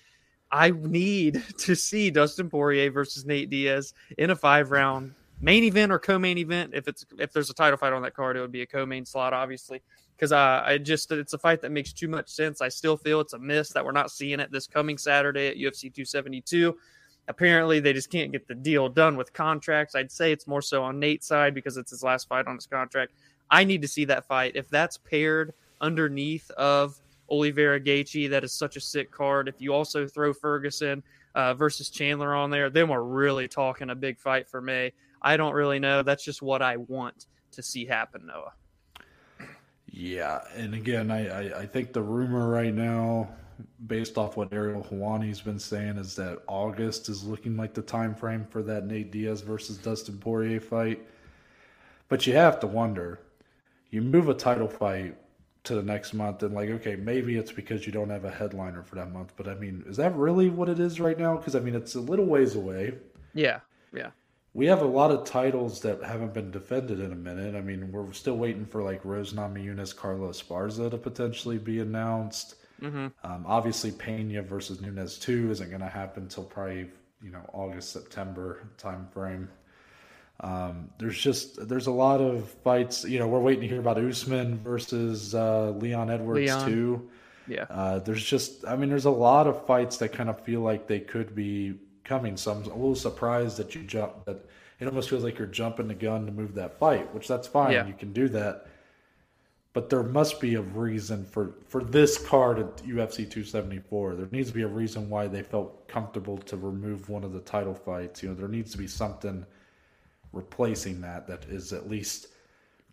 [0.52, 5.90] I need to see Dustin Poirier versus Nate Diaz in a five round main event
[5.90, 6.72] or co-main event.
[6.74, 9.05] If it's if there's a title fight on that card, it would be a co-main
[9.05, 9.83] slot, obviously,
[10.16, 12.61] because uh, I just it's a fight that makes too much sense.
[12.61, 15.57] I still feel it's a miss that we're not seeing it this coming Saturday at
[15.57, 16.76] UFC 272.
[17.29, 19.94] Apparently, they just can't get the deal done with contracts.
[19.94, 22.66] I'd say it's more so on Nate's side because it's his last fight on his
[22.66, 23.12] contract.
[23.50, 24.52] I need to see that fight.
[24.55, 28.31] If that's paired underneath of Oliveira Gaethje.
[28.31, 29.48] That is such a sick card.
[29.48, 31.02] If you also throw Ferguson
[31.35, 34.92] uh, versus Chandler on there, then we're really talking a big fight for me.
[35.22, 36.02] I don't really know.
[36.02, 38.52] That's just what I want to see happen, Noah.
[39.98, 43.30] Yeah, and again, I, I, I think the rumor right now,
[43.87, 48.14] based off what Ariel Helwani's been saying, is that August is looking like the time
[48.14, 51.00] frame for that Nate Diaz versus Dustin Poirier fight.
[52.11, 53.20] But you have to wonder,
[53.88, 55.16] you move a title fight
[55.64, 58.85] to the next month and like okay maybe it's because you don't have a headliner
[58.85, 61.37] for that month but i mean is that really what it is right now?
[61.37, 62.94] Because i mean it's a little ways away.
[63.35, 63.59] Yeah
[63.92, 64.11] yeah
[64.56, 67.90] we have a lot of titles that haven't been defended in a minute i mean
[67.92, 73.08] we're still waiting for like rose namajunas Carla Esparza to potentially be announced mm-hmm.
[73.22, 76.88] um, obviously pena versus nunes 2 isn't going to happen until probably
[77.22, 79.48] you know August September time frame.
[80.40, 83.04] Um, there's just there's a lot of fights.
[83.04, 86.68] You know, we're waiting to hear about Usman versus uh, Leon Edwards Leon.
[86.68, 87.10] too.
[87.48, 87.66] Yeah.
[87.70, 90.86] Uh, there's just I mean, there's a lot of fights that kind of feel like
[90.86, 91.74] they could be
[92.06, 92.36] coming.
[92.36, 94.46] So I'm a little surprised that you jump that
[94.78, 97.72] it almost feels like you're jumping the gun to move that fight, which that's fine.
[97.72, 97.86] Yeah.
[97.86, 98.66] You can do that.
[99.72, 104.14] But there must be a reason for, for this card at UFC 274.
[104.14, 107.40] There needs to be a reason why they felt comfortable to remove one of the
[107.40, 108.22] title fights.
[108.22, 109.44] You know, there needs to be something
[110.32, 112.28] replacing that that is at least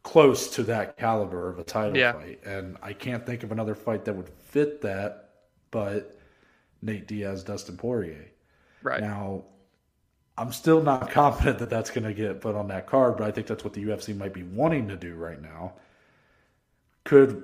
[0.03, 2.13] close to that caliber of a title yeah.
[2.13, 2.41] fight.
[2.45, 5.29] And I can't think of another fight that would fit that,
[5.71, 6.17] but
[6.81, 8.32] Nate Diaz, Dustin Poirier.
[8.83, 9.01] Right.
[9.01, 9.45] Now,
[10.37, 13.31] I'm still not confident that that's going to get put on that card, but I
[13.31, 15.73] think that's what the UFC might be wanting to do right now.
[17.05, 17.43] Could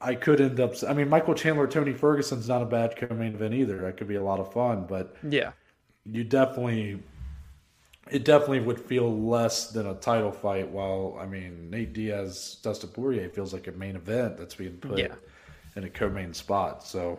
[0.00, 0.74] I could end up?
[0.86, 3.78] I mean, Michael Chandler, Tony Ferguson's not a bad co-main event either.
[3.78, 5.52] That could be a lot of fun, but yeah,
[6.04, 7.02] you definitely,
[8.10, 10.68] it definitely would feel less than a title fight.
[10.68, 14.98] While I mean, Nate Diaz, Dustin Poirier feels like a main event that's being put
[14.98, 15.14] yeah.
[15.74, 16.84] in a co-main spot.
[16.84, 17.18] So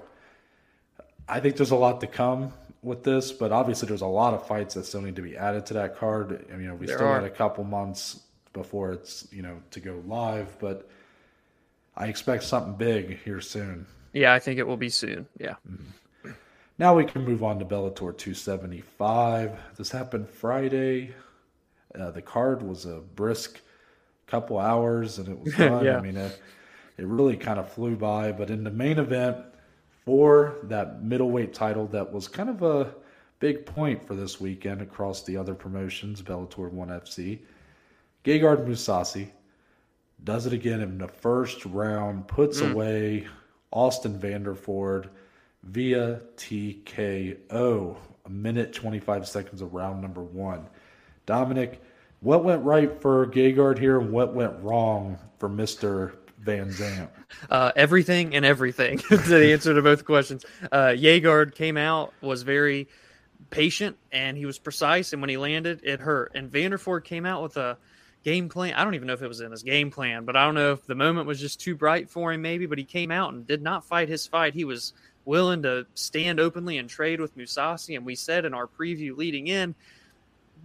[1.28, 4.48] I think there's a lot to come with this, but obviously there's a lot of
[4.48, 6.46] fights that still need to be added to that card.
[6.50, 7.20] I mean, you know, we there still are.
[7.20, 8.22] got a couple months
[8.54, 10.90] before it's you know to go live, but
[11.96, 13.86] I expect something big here soon.
[14.14, 15.28] Yeah, I think it will be soon.
[15.40, 15.56] Yeah.
[15.70, 16.32] Mm-hmm.
[16.78, 19.52] Now we can move on to Bellator 275.
[19.76, 21.14] This happened Friday.
[21.94, 23.60] Uh, the card was a brisk
[24.28, 25.84] couple hours, and it was fun.
[25.84, 25.98] yeah.
[25.98, 26.40] I mean, it,
[26.98, 28.32] it really kind of flew by.
[28.32, 29.38] But in the main event,
[30.06, 32.94] for that middleweight title that was kind of a
[33.40, 37.40] big point for this weekend across the other promotions, Bellator 1 FC.
[38.24, 39.30] Gegard Mousasi
[40.24, 42.72] does it again in the first round, puts mm.
[42.72, 43.28] away
[43.72, 45.10] Austin Vanderford
[45.64, 50.68] via TKO, a minute 25 seconds of round number one.
[51.26, 51.82] Dominic,
[52.22, 56.14] what went right for Gegard here and what went wrong for Mr.
[56.42, 57.10] Van Zant?
[57.50, 60.46] Uh, everything and everything the answer to both questions.
[60.72, 60.96] Uh,
[61.54, 62.88] came out, was very
[63.50, 65.14] patient, and he was precise.
[65.14, 66.32] And when he landed, it hurt.
[66.36, 67.78] And Vanderford came out with a
[68.24, 68.74] game plan.
[68.74, 70.74] I don't even know if it was in his game plan, but I don't know
[70.74, 72.66] if the moment was just too bright for him, maybe.
[72.66, 74.54] But he came out and did not fight his fight.
[74.54, 74.94] He was
[75.26, 77.96] willing to stand openly and trade with Mousasi.
[77.96, 79.76] And we said in our preview leading in,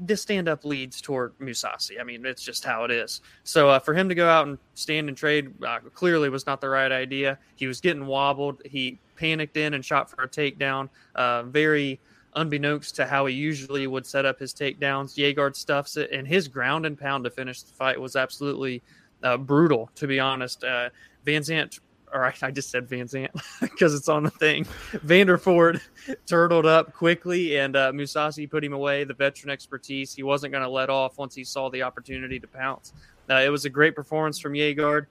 [0.06, 2.00] the stand up leads toward Mousasi.
[2.00, 3.20] I mean, it's just how it is.
[3.44, 6.60] So uh, for him to go out and stand and trade uh, clearly was not
[6.60, 7.38] the right idea.
[7.56, 8.62] He was getting wobbled.
[8.64, 10.88] He panicked in and shot for a takedown.
[11.14, 12.00] Uh, very
[12.36, 15.14] unbeknownst to how he usually would set up his takedowns.
[15.14, 18.82] Gegard stuffs it, and his ground and pound to finish the fight was absolutely
[19.22, 20.64] uh, brutal, to be honest.
[20.64, 20.90] Uh,
[21.24, 21.78] Van Zant
[22.14, 24.64] or I, I just said Van Zant because it's on the thing.
[24.92, 25.80] Vanderford
[26.26, 29.04] turtled up quickly, and uh, Mousasi put him away.
[29.04, 30.14] The veteran expertise.
[30.14, 32.92] He wasn't going to let off once he saw the opportunity to pounce.
[33.28, 35.06] Uh, it was a great performance from Gegard.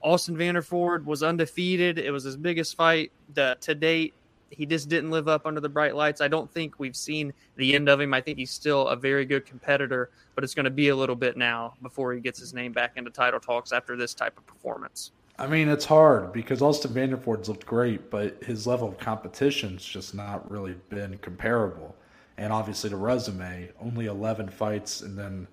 [0.00, 1.98] Austin Vanderford was undefeated.
[1.98, 4.14] It was his biggest fight to date.
[4.50, 6.20] He just didn't live up under the bright lights.
[6.20, 8.14] I don't think we've seen the end of him.
[8.14, 11.16] I think he's still a very good competitor, but it's going to be a little
[11.16, 14.46] bit now before he gets his name back into title talks after this type of
[14.46, 15.10] performance.
[15.38, 20.14] I mean, it's hard because Austin Vanderford's looked great, but his level of competition's just
[20.14, 21.96] not really been comparable.
[22.36, 25.48] And obviously, the resume only 11 fights, and then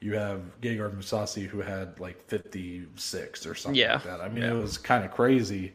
[0.00, 3.94] you have Gegard Mousasi who had like 56 or something yeah.
[3.94, 4.20] like that.
[4.20, 4.52] I mean, yeah.
[4.52, 5.72] it was kind of crazy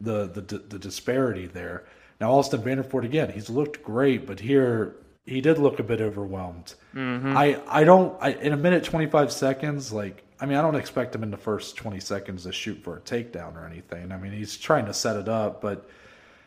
[0.00, 1.84] the, the the disparity there.
[2.20, 6.74] Now, Austin Vanderford again, he's looked great, but here he did look a bit overwhelmed.
[6.94, 7.36] Mm-hmm.
[7.36, 11.14] I I don't I, in a minute 25 seconds like I mean, I don't expect
[11.14, 14.12] him in the first 20 seconds to shoot for a takedown or anything.
[14.12, 15.88] I mean, he's trying to set it up, but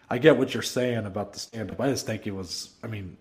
[0.09, 1.79] I get what you're saying about the stand up.
[1.79, 3.17] I just think he was, I mean,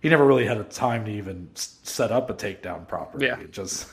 [0.00, 3.26] he never really had a time to even set up a takedown properly.
[3.26, 3.40] Yeah.
[3.40, 3.92] It just,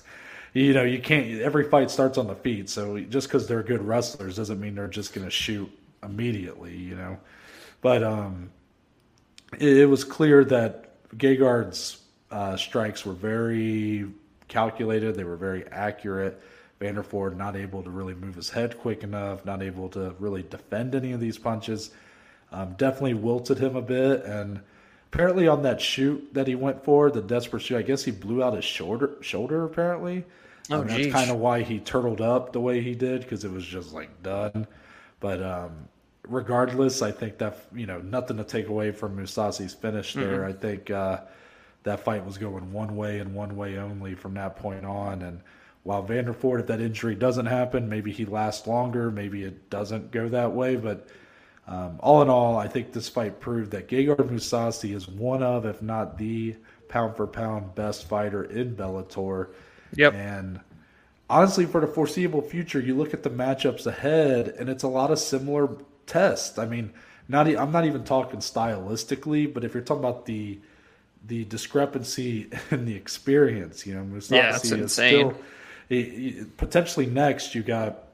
[0.54, 2.70] you know, you can't, every fight starts on the feet.
[2.70, 5.70] So just because they're good wrestlers doesn't mean they're just going to shoot
[6.04, 7.18] immediately, you know.
[7.82, 8.50] But um,
[9.60, 14.08] it, it was clear that Gegard's uh, strikes were very
[14.48, 15.16] calculated.
[15.16, 16.42] They were very accurate.
[16.80, 20.94] Vanderford not able to really move his head quick enough, not able to really defend
[20.94, 21.92] any of these punches.
[22.52, 24.24] Um, definitely wilted him a bit.
[24.24, 24.62] And
[25.12, 28.44] apparently, on that shoot that he went for, the desperate shoot, I guess he blew
[28.44, 29.16] out his shoulder.
[29.22, 30.24] Shoulder apparently.
[30.70, 33.52] Oh, um, that's kind of why he turtled up the way he did because it
[33.52, 34.68] was just like done.
[35.20, 35.88] But um,
[36.28, 40.40] regardless, I think that you know nothing to take away from Mousasi's finish there.
[40.40, 40.50] Mm-hmm.
[40.50, 40.92] I think.
[40.92, 41.22] Uh,
[41.88, 45.22] that fight was going one way and one way only from that point on.
[45.24, 45.42] And
[45.84, 50.30] while Vanderford, if that injury doesn't happen, maybe he lasts longer, maybe it doesn't go
[50.30, 50.76] that way.
[50.76, 51.08] But
[51.70, 55.66] Um, all in all, I think this fight proved that Gegard Mousasi is one of,
[55.66, 56.56] if not the
[56.88, 59.50] pound for pound best fighter in Bellator.
[59.96, 60.14] Yep.
[60.14, 60.62] And
[61.30, 65.12] honestly, for the foreseeable future, you look at the matchups ahead, and it's a lot
[65.12, 65.68] of similar
[66.06, 66.58] tests.
[66.58, 66.94] I mean,
[67.28, 70.60] not I'm not even talking stylistically, but if you're talking about the
[71.28, 75.36] the discrepancy in the experience, you know, Mousasi yeah, that's insane.
[75.90, 78.08] Still, potentially next, you got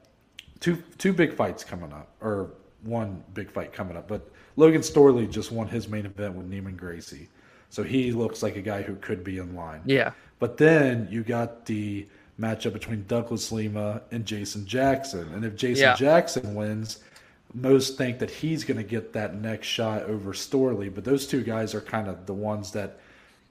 [0.59, 2.51] two two big fights coming up, or
[2.83, 4.07] one big fight coming up.
[4.07, 7.29] But Logan Storley just won his main event with Neiman Gracie,
[7.69, 9.81] so he looks like a guy who could be in line.
[9.85, 10.11] Yeah.
[10.39, 12.07] But then you got the
[12.39, 15.95] matchup between Douglas Lima and Jason Jackson, and if Jason yeah.
[15.95, 16.99] Jackson wins,
[17.53, 21.43] most think that he's going to get that next shot over Storley, but those two
[21.43, 22.99] guys are kind of the ones that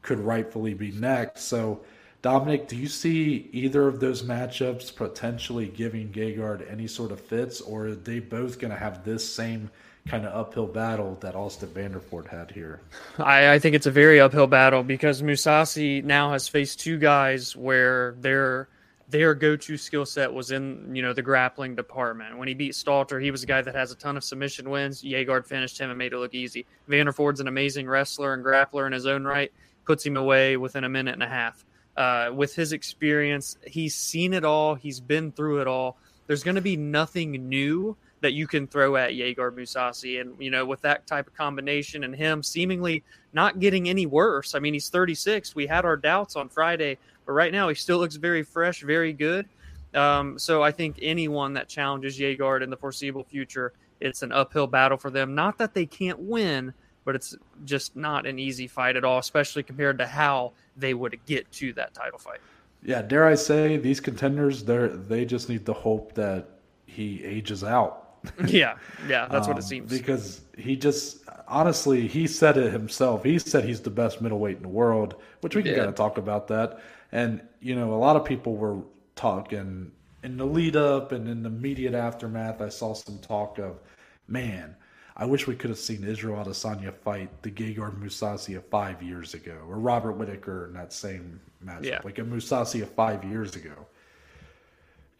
[0.02, 1.42] could rightfully be next.
[1.42, 1.80] So,
[2.20, 7.60] Dominic, do you see either of those matchups potentially giving Gegard any sort of fits,
[7.60, 9.70] or are they both going to have this same
[10.06, 12.80] kind of uphill battle that Austin Vanderford had here?
[13.18, 17.56] I, I think it's a very uphill battle because Mousasi now has faced two guys
[17.56, 18.68] where they're–
[19.12, 22.36] their go-to skill set was in you know the grappling department.
[22.36, 25.02] When he beat Salter, he was a guy that has a ton of submission wins.
[25.02, 26.66] Gegard finished him and made it look easy.
[26.88, 29.52] Vanderford's an amazing wrestler and grappler in his own right.
[29.84, 31.64] Puts him away within a minute and a half.
[31.96, 34.74] Uh, with his experience, he's seen it all.
[34.74, 35.98] He's been through it all.
[36.26, 40.20] There's going to be nothing new that you can throw at Gegard Mousasi.
[40.20, 44.54] And, you know, with that type of combination and him seemingly not getting any worse.
[44.54, 45.54] I mean, he's 36.
[45.54, 49.12] We had our doubts on Friday but right now, he still looks very fresh, very
[49.12, 49.48] good.
[49.94, 54.66] Um, so I think anyone that challenges Gegard in the foreseeable future, it's an uphill
[54.66, 55.34] battle for them.
[55.34, 56.72] Not that they can't win,
[57.04, 61.18] but it's just not an easy fight at all, especially compared to how they would
[61.26, 62.40] get to that title fight.
[62.84, 66.48] Yeah, dare I say, these contenders, they they just need to hope that
[66.86, 67.98] he ages out.
[68.46, 68.76] yeah,
[69.08, 69.90] yeah, that's um, what it um, seems.
[69.90, 73.24] Because he just honestly, he said it himself.
[73.24, 76.18] He said he's the best middleweight in the world, which we can kind of talk
[76.18, 76.80] about that.
[77.12, 78.78] And you know, a lot of people were
[79.14, 82.60] talking in the lead up and in the immediate aftermath.
[82.60, 83.80] I saw some talk of,
[84.28, 84.74] man,
[85.22, 89.34] I wish we could have seen Israel Adesanya fight the Gegard Mousasi of five years
[89.34, 92.00] ago, or Robert Whitaker in that same matchup, yeah.
[92.02, 93.86] like a Mousasi of five years ago.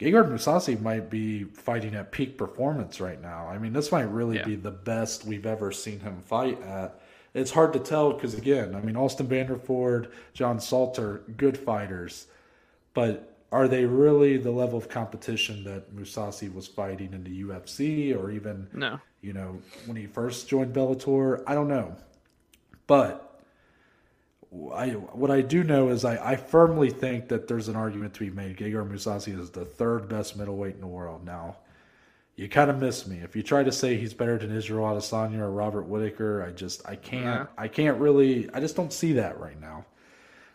[0.00, 3.46] Gegard Mousasi might be fighting at peak performance right now.
[3.46, 4.44] I mean, this might really yeah.
[4.44, 7.00] be the best we've ever seen him fight at
[7.32, 12.26] it's hard to tell because again, I mean Austin Vanderford, John Salter, good fighters,
[12.92, 18.16] but are they really the level of competition that Mousasi was fighting in the UFC
[18.18, 18.98] or even no.
[19.22, 21.42] You know when he first joined Bellator?
[21.46, 21.96] I don't know,
[22.86, 23.28] but.
[24.74, 28.20] I, what I do know is I, I firmly think that there's an argument to
[28.20, 28.58] be made.
[28.58, 31.56] Gegard Mousasi is the third best middleweight in the world now
[32.36, 33.18] you kind of miss me.
[33.18, 36.88] If you try to say he's better than Israel Adesanya or Robert Whitaker, I just
[36.88, 37.46] I can't yeah.
[37.58, 39.84] I can't really I just don't see that right now.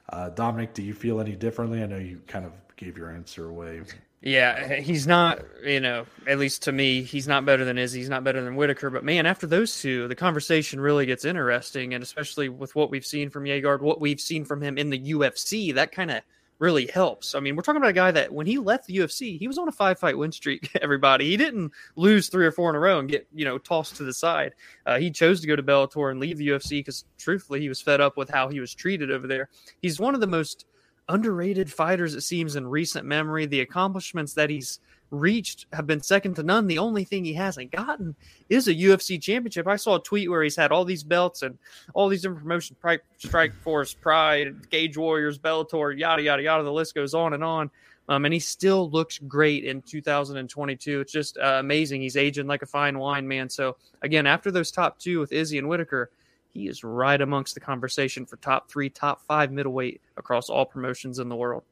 [0.09, 1.83] Uh, Dominic, do you feel any differently?
[1.83, 3.81] I know you kind of gave your answer away.
[4.21, 7.99] Yeah, he's not, you know, at least to me, he's not better than Izzy.
[7.99, 8.89] He's not better than Whitaker.
[8.89, 11.93] But man, after those two, the conversation really gets interesting.
[11.93, 14.99] And especially with what we've seen from Gegard, what we've seen from him in the
[14.99, 16.23] UFC, that kind of
[16.59, 17.35] really helps.
[17.35, 19.57] I mean, we're talking about a guy that when he left the UFC, he was
[19.57, 20.71] on a five fight win streak.
[20.81, 23.97] Everybody, he didn't lose three or four in a row and get you know tossed
[23.97, 24.53] to the side.
[24.85, 27.81] Uh, he chose to go to Bellator and leave the UFC because truthfully, he was
[27.81, 29.49] fed up with how he was treated over there.
[29.81, 30.65] He's one of the most
[31.09, 33.45] underrated fighters, it seems, in recent memory.
[33.45, 36.67] The accomplishments that he's reached have been second to none.
[36.67, 38.15] The only thing he hasn't gotten
[38.49, 39.67] is a UFC championship.
[39.67, 41.57] I saw a tweet where he's had all these belts and
[41.93, 42.77] all these different promotions,
[43.17, 46.63] Strike Force, Pride, Cage Warriors, Bellator, yada, yada, yada.
[46.63, 47.69] The list goes on and on.
[48.09, 51.01] Um, and he still looks great in 2022.
[51.01, 52.01] It's just uh, amazing.
[52.01, 53.49] He's aging like a fine wine, man.
[53.49, 56.09] So, again, after those top two with Izzy and Whitaker,
[56.57, 61.19] he is right amongst the conversation for top three, top five middleweight across all promotions
[61.19, 61.63] in the world.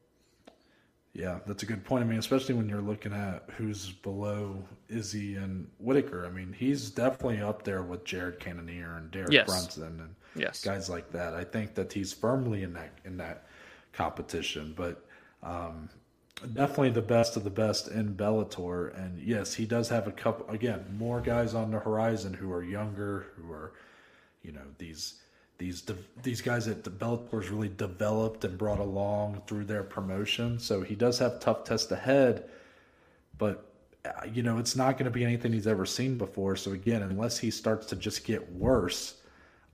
[1.12, 2.04] Yeah, that's a good point.
[2.04, 6.24] I mean, especially when you're looking at who's below Izzy and Whitaker.
[6.24, 9.46] I mean, he's definitely up there with Jared Cannonier and Derek yes.
[9.46, 10.62] Brunson and yes.
[10.62, 11.34] guys like that.
[11.34, 13.46] I think that he's firmly in that in that
[13.92, 15.04] competition, but
[15.42, 15.88] um,
[16.52, 18.96] definitely the best of the best in Bellator.
[19.02, 22.62] And yes, he does have a couple again more guys on the horizon who are
[22.62, 23.72] younger, who are
[24.46, 25.14] you know these
[25.58, 25.82] these
[26.22, 30.58] these guys that Bellator's really developed and brought along through their promotion.
[30.58, 32.48] So he does have tough tests ahead,
[33.38, 33.66] but
[34.04, 36.56] uh, you know it's not going to be anything he's ever seen before.
[36.56, 39.16] So again, unless he starts to just get worse,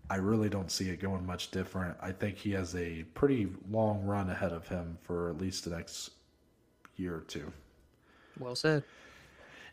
[0.08, 1.96] I really don't see it going much different.
[2.00, 5.70] I think he has a pretty long run ahead of him for at least the
[5.70, 6.10] next
[6.96, 7.52] year or two.
[8.38, 8.84] Well said.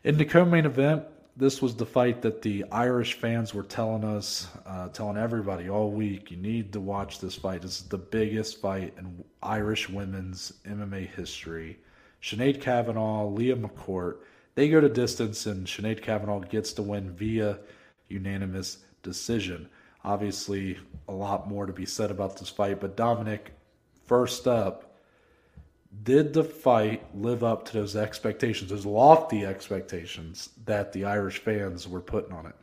[0.02, 1.04] In the co-main event,
[1.40, 5.90] this was the fight that the Irish fans were telling us, uh, telling everybody all
[5.90, 7.62] week, you need to watch this fight.
[7.62, 11.78] This is the biggest fight in Irish women's MMA history.
[12.22, 14.18] Sinead Kavanagh, Leah McCourt,
[14.54, 17.58] they go to distance, and Sinead Kavanagh gets to win via
[18.08, 19.66] unanimous decision.
[20.04, 20.78] Obviously,
[21.08, 23.52] a lot more to be said about this fight, but Dominic,
[24.04, 24.89] first up,
[26.02, 31.88] did the fight live up to those expectations, those lofty expectations that the Irish fans
[31.88, 32.54] were putting on it?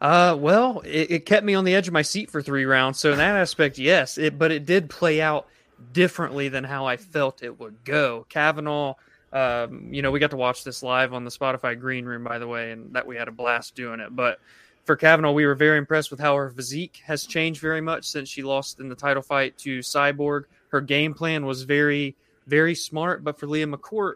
[0.00, 3.00] Uh, well, it, it, kept me on the edge of my seat for three rounds.
[3.00, 4.16] So in that aspect, yes.
[4.16, 5.48] It, but it did play out
[5.92, 8.24] differently than how I felt it would go.
[8.28, 8.94] Kavanagh,
[9.32, 12.38] um, you know, we got to watch this live on the Spotify Green Room, by
[12.38, 14.14] the way, and that we had a blast doing it.
[14.14, 14.38] But
[14.84, 18.28] for Kavanagh, we were very impressed with how her physique has changed very much since
[18.28, 20.44] she lost in the title fight to Cyborg.
[20.68, 22.14] Her game plan was very
[22.48, 23.22] very smart.
[23.22, 24.14] But for Leah McCourt,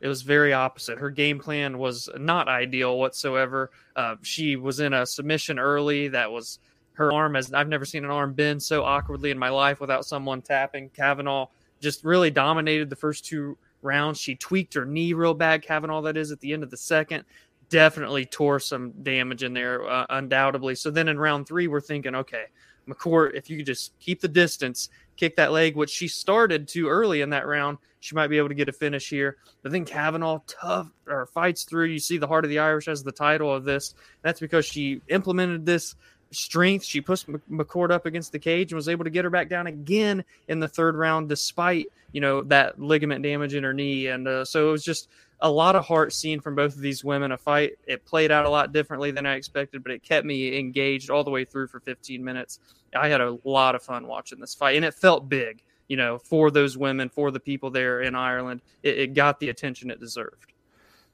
[0.00, 0.98] it was very opposite.
[0.98, 3.70] Her game plan was not ideal whatsoever.
[3.96, 6.58] Uh, she was in a submission early that was
[6.92, 10.04] her arm as I've never seen an arm bend so awkwardly in my life without
[10.04, 10.90] someone tapping.
[10.90, 11.46] Kavanagh
[11.80, 14.20] just really dominated the first two rounds.
[14.20, 15.62] She tweaked her knee real bad.
[15.62, 17.24] Kavanagh that is, at the end of the second,
[17.68, 20.74] definitely tore some damage in there, uh, undoubtedly.
[20.74, 22.46] So then in round three, we're thinking, okay,
[22.88, 24.88] McCourt, if you could just keep the distance
[25.18, 27.78] kick that leg, which she started too early in that round.
[28.00, 29.36] She might be able to get a finish here.
[29.62, 31.86] But then Kavanagh tough or fights through.
[31.86, 33.94] You see the heart of the Irish as the title of this.
[34.22, 35.96] That's because she implemented this
[36.30, 36.84] strength.
[36.84, 39.66] She pushed McCourt up against the cage and was able to get her back down
[39.66, 44.06] again in the third round, despite you know that ligament damage in her knee.
[44.06, 45.08] And uh, so it was just
[45.40, 47.32] a lot of heart seen from both of these women.
[47.32, 50.58] A fight it played out a lot differently than I expected, but it kept me
[50.58, 52.60] engaged all the way through for 15 minutes.
[52.94, 56.18] I had a lot of fun watching this fight, and it felt big, you know,
[56.18, 58.62] for those women, for the people there in Ireland.
[58.82, 60.52] It, it got the attention it deserved.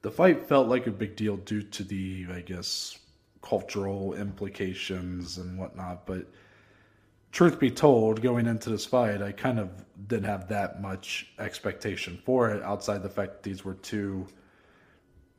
[0.03, 2.99] The fight felt like a big deal due to the, I guess,
[3.43, 6.27] cultural implications and whatnot, but
[7.35, 9.70] truth be told, going into this fight, I kind of
[10.07, 14.27] didn't have that much expectation for it outside the fact that these were two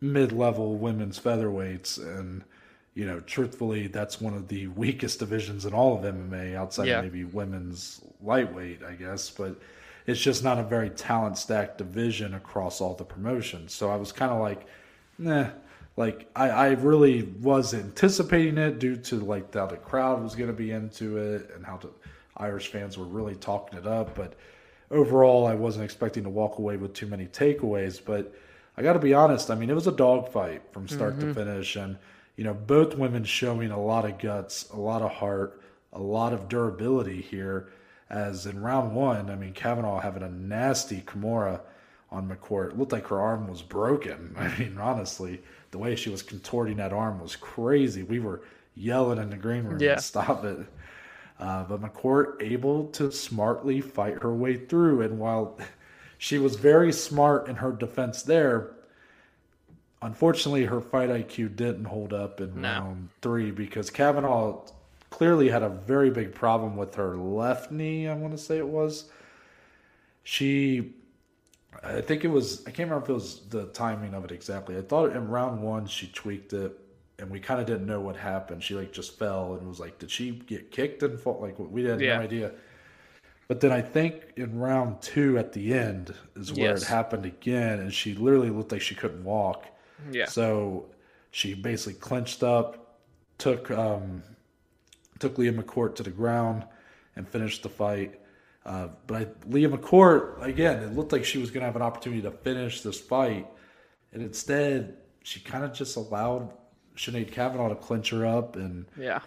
[0.01, 1.97] mid level women's featherweights.
[1.97, 2.43] And,
[2.93, 7.01] you know, truthfully, that's one of the weakest divisions in all of MMA outside yeah.
[7.01, 9.29] maybe women's lightweight, I guess.
[9.29, 9.59] But
[10.07, 13.73] it's just not a very talent stacked division across all the promotions.
[13.73, 14.67] So I was kind of like,
[15.17, 15.49] nah,
[15.97, 20.49] like I, I really was anticipating it due to like how the crowd was going
[20.49, 21.89] to be into it and how the
[22.37, 24.13] Irish fans were really talking it up.
[24.15, 24.33] But
[24.91, 27.99] overall, I wasn't expecting to walk away with too many takeaways.
[28.03, 28.33] But
[28.77, 29.51] I got to be honest.
[29.51, 31.29] I mean, it was a dogfight from start mm-hmm.
[31.29, 31.97] to finish, and
[32.35, 35.61] you know, both women showing a lot of guts, a lot of heart,
[35.93, 37.69] a lot of durability here.
[38.07, 41.61] As in round one, I mean, Kavanagh having a nasty Kimura
[42.11, 42.71] on McCourt.
[42.71, 44.35] It looked like her arm was broken.
[44.37, 45.41] I mean, honestly
[45.75, 48.01] the way she was contorting that arm was crazy.
[48.01, 48.41] We were
[48.75, 49.97] yelling in the green room, yeah.
[49.97, 50.59] stop it.
[51.39, 55.01] Uh, but McCourt able to smartly fight her way through.
[55.01, 55.57] And while
[56.17, 58.71] she was very smart in her defense there,
[60.01, 62.69] unfortunately, her fight IQ didn't hold up in no.
[62.69, 64.71] round three because Kavanagh
[65.09, 68.67] clearly had a very big problem with her left knee, I want to say it
[68.67, 69.09] was.
[70.23, 70.93] She
[71.83, 72.61] I think it was.
[72.65, 74.77] I can't remember if it was the timing of it exactly.
[74.77, 76.77] I thought in round one she tweaked it,
[77.19, 78.61] and we kind of didn't know what happened.
[78.63, 81.83] She like just fell and was like, "Did she get kicked and fall?" Like we
[81.83, 82.17] had yeah.
[82.17, 82.51] no idea.
[83.47, 86.81] But then I think in round two at the end is where yes.
[86.81, 89.67] it happened again, and she literally looked like she couldn't walk.
[90.11, 90.25] Yeah.
[90.25, 90.87] So
[91.31, 92.97] she basically clenched up,
[93.37, 94.23] took um,
[95.19, 96.65] took Leah McCourt to the ground,
[97.15, 98.19] and finished the fight.
[98.65, 101.83] Uh, but I, Leah McCourt, again, it looked like she was going to have an
[101.83, 103.47] opportunity to finish this fight.
[104.11, 106.51] And instead, she kind of just allowed
[106.95, 108.55] Sinead Kavanagh to clinch her up.
[108.55, 109.19] And yeah,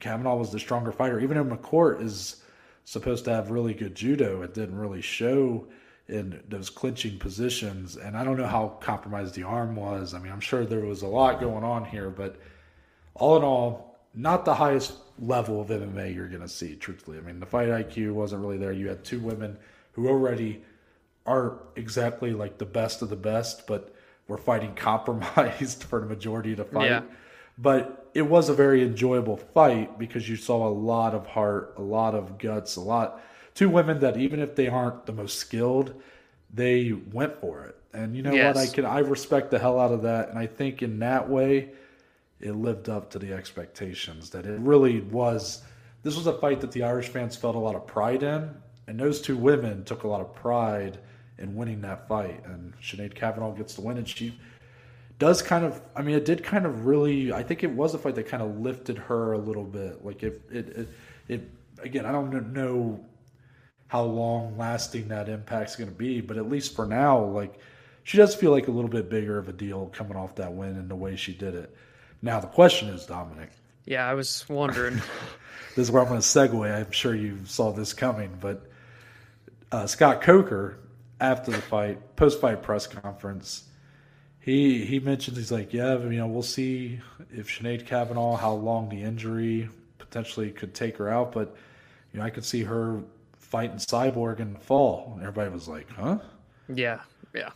[0.00, 1.20] Kavanagh was the stronger fighter.
[1.20, 2.42] Even though McCourt is
[2.84, 5.66] supposed to have really good judo, it didn't really show
[6.08, 7.96] in those clinching positions.
[7.96, 10.12] And I don't know how compromised the arm was.
[10.12, 12.36] I mean, I'm sure there was a lot going on here, but
[13.14, 17.18] all in all, not the highest level of MMA you're going to see, truthfully.
[17.18, 18.72] I mean, the fight IQ wasn't really there.
[18.72, 19.56] You had two women
[19.92, 20.64] who already
[21.26, 23.94] are exactly like the best of the best, but
[24.30, 26.90] were fighting compromised for the majority of the fight.
[26.90, 27.02] Yeah.
[27.58, 31.82] But it was a very enjoyable fight because you saw a lot of heart, a
[31.82, 33.20] lot of guts, a lot.
[33.54, 36.00] Two women that even if they aren't the most skilled,
[36.54, 37.76] they went for it.
[37.92, 38.54] And you know yes.
[38.54, 38.68] what?
[38.68, 40.30] I can I respect the hell out of that.
[40.30, 41.70] And I think in that way,
[42.40, 45.62] it lived up to the expectations that it really was.
[46.02, 48.48] This was a fight that the Irish fans felt a lot of pride in,
[48.86, 50.98] and those two women took a lot of pride
[51.40, 52.44] in winning that fight.
[52.44, 54.38] And Sinead Kavanagh gets the win, and she
[55.20, 57.98] does kind of I mean it did kind of really I think it was a
[57.98, 60.04] fight that kind of lifted her a little bit.
[60.04, 60.88] Like if it it,
[61.28, 63.04] it again I don't know
[63.86, 67.58] how long lasting that impact's going to be, but at least for now like
[68.02, 70.70] she does feel like a little bit bigger of a deal coming off that win
[70.70, 71.76] and the way she did it.
[72.22, 73.50] Now the question is Dominic.
[73.84, 74.94] Yeah, I was wondering.
[75.76, 76.74] this is where I'm going to segue.
[76.74, 78.66] I'm sure you saw this coming, but
[79.70, 80.78] uh, Scott Coker
[81.20, 83.64] after the fight, post fight press conference,
[84.40, 87.00] he he mentions he's like, yeah, you know, we'll see
[87.30, 89.68] if Sinead Kavanagh how long the injury
[89.98, 91.54] potentially could take her out, but
[92.12, 93.02] you know, I could see her
[93.38, 95.12] fighting Cyborg in the fall.
[95.14, 96.18] And everybody was like, huh?
[96.72, 97.00] Yeah,
[97.34, 97.50] yeah.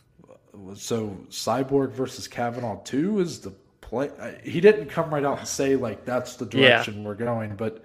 [0.75, 3.51] So Cyborg versus Kavanagh two is the
[3.81, 4.09] play.
[4.43, 7.07] He didn't come right out and say like that's the direction yeah.
[7.07, 7.83] we're going, but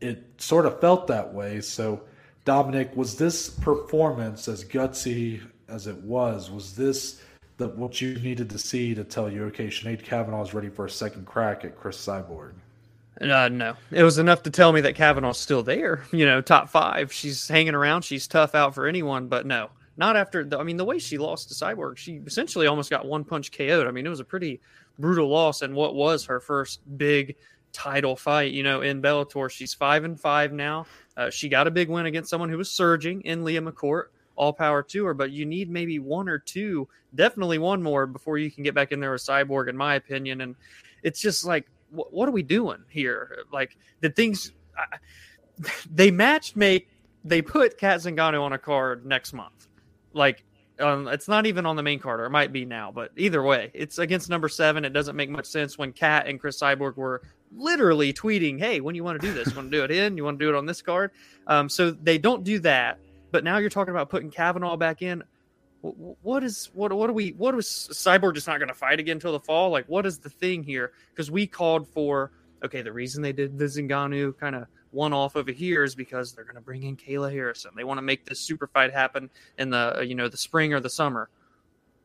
[0.00, 1.60] it sort of felt that way.
[1.60, 2.02] So
[2.44, 6.50] Dominic, was this performance as gutsy as it was?
[6.50, 7.22] Was this
[7.56, 10.84] the, what you needed to see to tell you, okay, Sinead Kavanagh is ready for
[10.86, 12.52] a second crack at Cris Cyborg?
[13.20, 16.04] Uh, no, it was enough to tell me that Kavanagh's still there.
[16.12, 17.12] You know, top five.
[17.12, 18.02] She's hanging around.
[18.02, 20.44] She's tough out for anyone, but no, not after.
[20.44, 23.52] The, I mean, the way she lost to Cyborg, she essentially almost got one punch
[23.52, 23.86] KO'd.
[23.86, 24.60] I mean, it was a pretty
[24.98, 27.36] brutal loss, and what was her first big
[27.74, 28.52] title fight.
[28.52, 30.86] You know, in Bellator, she's five and five now.
[31.16, 34.04] Uh, she got a big win against someone who was surging in Leah McCourt.
[34.36, 38.36] All power to her, but you need maybe one or two, definitely one more before
[38.36, 40.40] you can get back in there with Cyborg, in my opinion.
[40.40, 40.56] And
[41.04, 43.44] it's just like, wh- what are we doing here?
[43.52, 44.96] Like the things I,
[45.94, 46.88] they matched make,
[47.24, 49.68] they put Cat Zingano on a card next month.
[50.12, 50.44] Like
[50.80, 53.42] um, it's not even on the main card, or it might be now, but either
[53.42, 54.84] way, it's against number seven.
[54.84, 57.22] It doesn't make much sense when Cat and Cris Cyborg were
[57.56, 59.54] literally tweeting, "Hey, when you want to do this?
[59.54, 60.16] Want to do it in?
[60.16, 61.10] You want to do it on this card?"
[61.46, 62.98] Um, so they don't do that.
[63.30, 65.22] But now you're talking about putting Kavanagh back in.
[65.82, 66.92] What is what?
[66.92, 67.30] What are we?
[67.30, 69.70] What was Cyborg just not going to fight again until the fall?
[69.70, 70.92] Like, what is the thing here?
[71.10, 72.30] Because we called for
[72.64, 72.80] okay.
[72.80, 76.44] The reason they did the Zingano kind of one off over here is because they're
[76.44, 77.72] going to bring in Kayla Harrison.
[77.76, 79.28] They want to make this super fight happen
[79.58, 81.28] in the you know the spring or the summer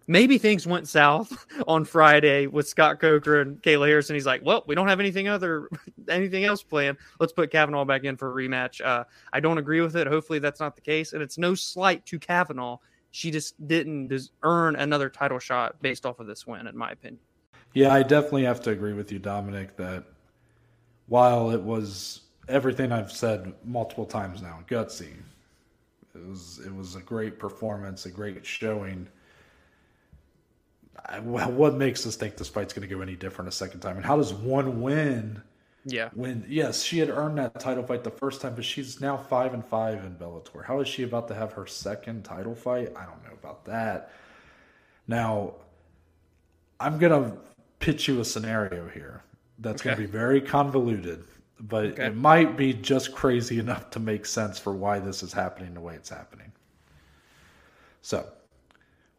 [0.10, 4.16] maybe things went south on Friday with Scott Coker and Kayla Harrison.
[4.16, 5.70] He's like, well, we don't have anything other
[6.10, 6.97] anything else planned.
[7.20, 8.84] Let's put Kavanagh back in for a rematch.
[8.84, 10.07] Uh, I don't agree with it.
[10.07, 11.14] Hopefully that's not the case.
[11.14, 12.78] And it's no slight to Kavanagh.
[13.12, 14.12] She just didn't
[14.43, 17.20] earn another title shot based off of this win, in my opinion.
[17.74, 20.03] Yeah, I definitely have to agree with you, Dominic, that
[21.07, 25.14] while it was everything I've said multiple times now, gutsy,
[26.16, 29.07] it was it was a great performance, a great showing
[31.21, 33.97] what makes us think this fight's going to go any different a second time?
[33.97, 35.41] And how does one win?
[35.85, 36.09] Yeah.
[36.13, 39.53] When yes, she had earned that title fight the first time, but she's now five
[39.53, 40.65] and five in Bellator.
[40.65, 42.91] How is she about to have her second title fight?
[42.95, 44.11] I don't know about that.
[45.07, 45.53] Now,
[46.79, 47.37] I'm gonna
[47.79, 49.23] pitch you a scenario here
[49.59, 49.91] that's okay.
[49.91, 51.23] gonna be very convoluted,
[51.61, 52.07] but okay.
[52.07, 55.81] it might be just crazy enough to make sense for why this is happening the
[55.81, 56.51] way it's happening.
[58.01, 58.27] So,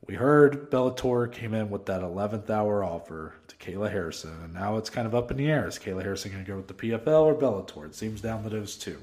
[0.06, 4.76] we heard Bellator came in with that 11th hour offer to Kayla Harrison, and now
[4.76, 5.68] it's kind of up in the air.
[5.68, 7.86] Is Kayla Harrison going to go with the PFL or Bellator?
[7.86, 8.98] It seems down to those two.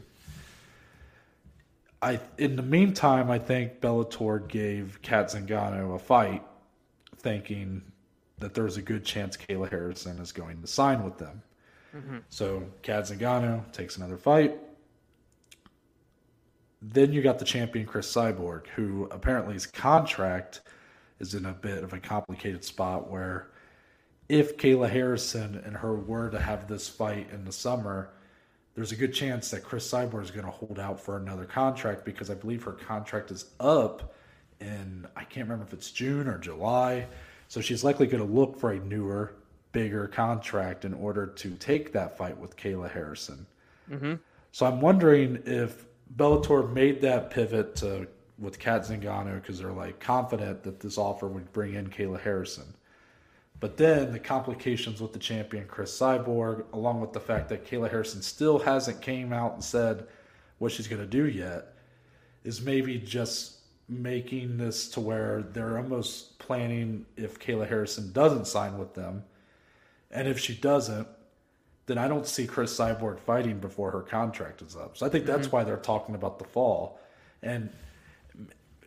[2.02, 6.44] I, in the meantime, I think Bellator gave Cat Zingano a fight,
[7.18, 7.84] thinking
[8.40, 11.42] that there's a good chance Kayla Harrison is going to sign with them.
[11.96, 12.18] Mm-hmm.
[12.30, 14.58] So Cat Zingano takes another fight.
[16.82, 20.62] Then you got the champion Cris Cyborg, who apparently his contract–
[21.20, 23.50] is in a bit of a complicated spot where
[24.30, 28.10] if Kayla Harrison and her were to have this fight in the summer,
[28.76, 32.06] there's a good chance that Cris Cyborg is going to hold out for another contract
[32.06, 34.14] because I believe her contract is up
[34.60, 37.08] in I can't remember if it's June or July.
[37.48, 39.36] So she's likely going to look for a newer,
[39.72, 43.46] bigger contract in order to take that fight with Kayla Harrison.
[43.90, 44.16] Mm-hmm.
[44.52, 48.08] So I'm wondering if Bellator made that pivot to
[48.40, 52.74] with Cat Zingano because they're like confident that this offer would bring in Kayla Harrison.
[53.60, 57.90] But then the complications with the champion Cris Cyborg, along with the fact that Kayla
[57.90, 60.08] Harrison still hasn't came out and said
[60.60, 61.74] what she's going to do yet,
[62.44, 63.58] is maybe just
[63.90, 69.24] making this to where they're almost planning if Kayla Harrison doesn't sign with them,
[70.12, 71.08] and if she doesn't,
[71.86, 74.98] then I don't see Cris Cyborg fighting before her contract is up.
[74.98, 75.56] So I think that's mm-hmm.
[75.56, 77.00] why they're talking about the fall.
[77.42, 77.70] And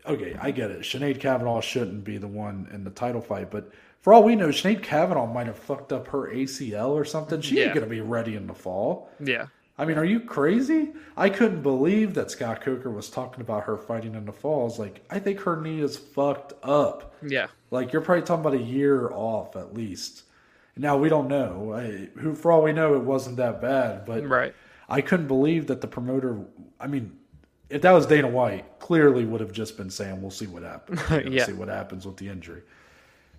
[0.06, 0.80] okay, I get it.
[0.80, 4.48] Sinead Kavanagh shouldn't be the one in the title fight, but for all we know,
[4.48, 7.40] Sinead Kavanagh might have fucked up her ACL or something.
[7.40, 7.64] She yeah.
[7.64, 9.10] ain't gonna be ready in the fall.
[9.20, 9.46] Yeah.
[9.80, 10.92] I mean, are you crazy?
[11.16, 14.78] I couldn't believe that Scott Coker was talking about her fighting in the falls.
[14.78, 17.14] Like, I think her knee is fucked up.
[17.26, 17.46] Yeah.
[17.70, 20.24] Like, you're probably talking about a year off at least.
[20.76, 21.72] Now we don't know.
[21.74, 24.04] I, who, for all we know, it wasn't that bad.
[24.04, 24.54] But right.
[24.88, 26.44] I couldn't believe that the promoter.
[26.78, 27.18] I mean,
[27.70, 31.00] if that was Dana White, clearly would have just been saying, "We'll see what happens.
[31.32, 31.46] yeah.
[31.46, 32.62] See what happens with the injury."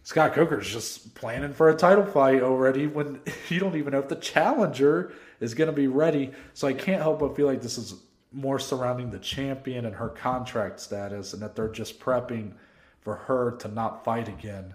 [0.04, 3.20] Scott Coker's just planning for a title fight already when
[3.50, 6.32] you don't even know if the challenger is going to be ready.
[6.54, 7.96] So I can't help but feel like this is
[8.32, 12.54] more surrounding the champion and her contract status, and that they're just prepping
[13.02, 14.74] for her to not fight again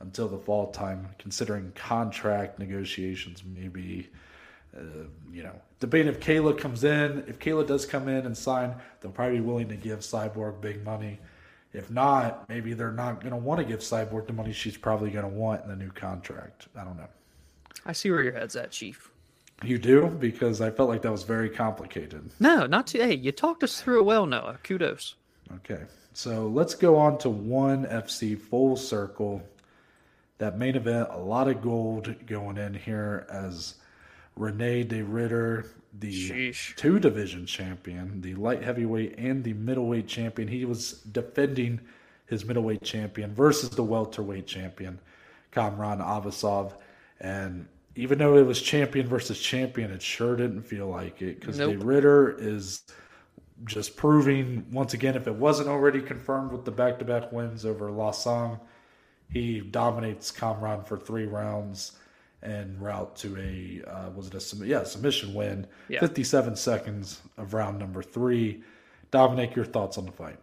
[0.00, 4.08] until the fall time, considering contract negotiations maybe.
[4.76, 4.80] Uh,
[5.32, 7.24] you know, debate if Kayla comes in.
[7.28, 10.84] If Kayla does come in and sign, they'll probably be willing to give Cyborg big
[10.84, 11.20] money.
[11.72, 15.10] If not, maybe they're not going to want to give Cyborg the money she's probably
[15.10, 16.68] going to want in the new contract.
[16.76, 17.08] I don't know.
[17.84, 19.10] I see where your head's at, Chief.
[19.62, 20.08] You do?
[20.08, 22.30] Because I felt like that was very complicated.
[22.40, 22.98] No, not to.
[22.98, 24.58] Hey, you talked us through it well, Noah.
[24.62, 25.16] Kudos.
[25.56, 25.82] Okay.
[26.12, 29.42] So let's go on to ONE FC full circle.
[30.38, 33.74] That main event, a lot of gold going in here as
[34.36, 35.66] Rene de Ridder,
[35.98, 36.74] the Sheesh.
[36.76, 40.48] two division champion, the light heavyweight and the middleweight champion.
[40.48, 41.80] He was defending
[42.26, 44.98] his middleweight champion versus the welterweight champion,
[45.52, 46.72] Kamran Abbasov.
[47.20, 51.58] And even though it was champion versus champion, it sure didn't feel like it because
[51.58, 51.78] nope.
[51.78, 52.82] De Ridder is
[53.66, 57.64] just proving once again, if it wasn't already confirmed with the back to back wins
[57.64, 58.58] over Lasang,
[59.30, 61.92] he dominates Kamran for three rounds
[62.44, 65.66] and route to a uh, was it a yeah submission win?
[65.88, 66.00] Yeah.
[66.00, 68.62] Fifty seven seconds of round number three.
[69.10, 70.38] Dominic, your thoughts on the fight?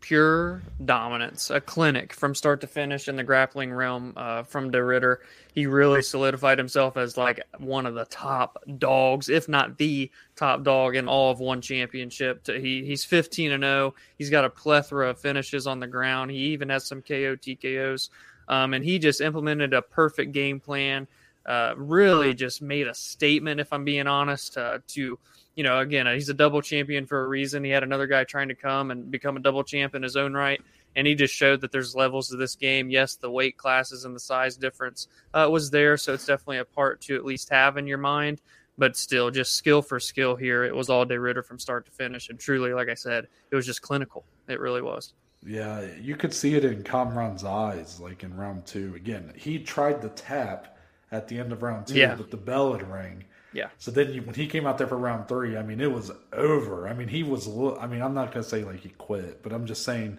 [0.00, 4.82] Pure dominance, a clinic from start to finish in the grappling realm uh, from De
[4.82, 5.20] Ridder.
[5.54, 10.62] He really solidified himself as like one of the top dogs, if not the top
[10.62, 12.46] dog in all of one championship.
[12.46, 13.94] He he's 15 and 0.
[14.16, 16.30] He's got a plethora of finishes on the ground.
[16.30, 18.10] He even has some KO TKOs,
[18.46, 21.08] um, and he just implemented a perfect game plan
[21.46, 25.18] uh, really just made a statement, if I'm being honest, uh, to,
[25.54, 27.64] you know, again, he's a double champion for a reason.
[27.64, 30.32] He had another guy trying to come and become a double champ in his own
[30.34, 30.60] right.
[30.96, 32.88] And he just showed that there's levels to this game.
[32.88, 35.96] Yes, the weight classes and the size difference uh, was there.
[35.96, 38.40] So it's definitely a part to at least have in your mind.
[38.78, 40.64] But still, just skill for skill here.
[40.64, 42.28] It was all De Ridder from start to finish.
[42.28, 44.24] And truly, like I said, it was just clinical.
[44.48, 45.14] It really was.
[45.46, 48.94] Yeah, you could see it in Kamran's eyes, like in round two.
[48.96, 50.73] Again, he tried the tap
[51.14, 52.14] at the end of round two, yeah.
[52.14, 53.24] but the bell had rang.
[53.52, 53.68] Yeah.
[53.78, 56.10] So then you, when he came out there for round three, I mean, it was
[56.32, 56.88] over.
[56.88, 57.48] I mean, he was.
[57.48, 60.18] I mean, I'm not gonna say like he quit, but I'm just saying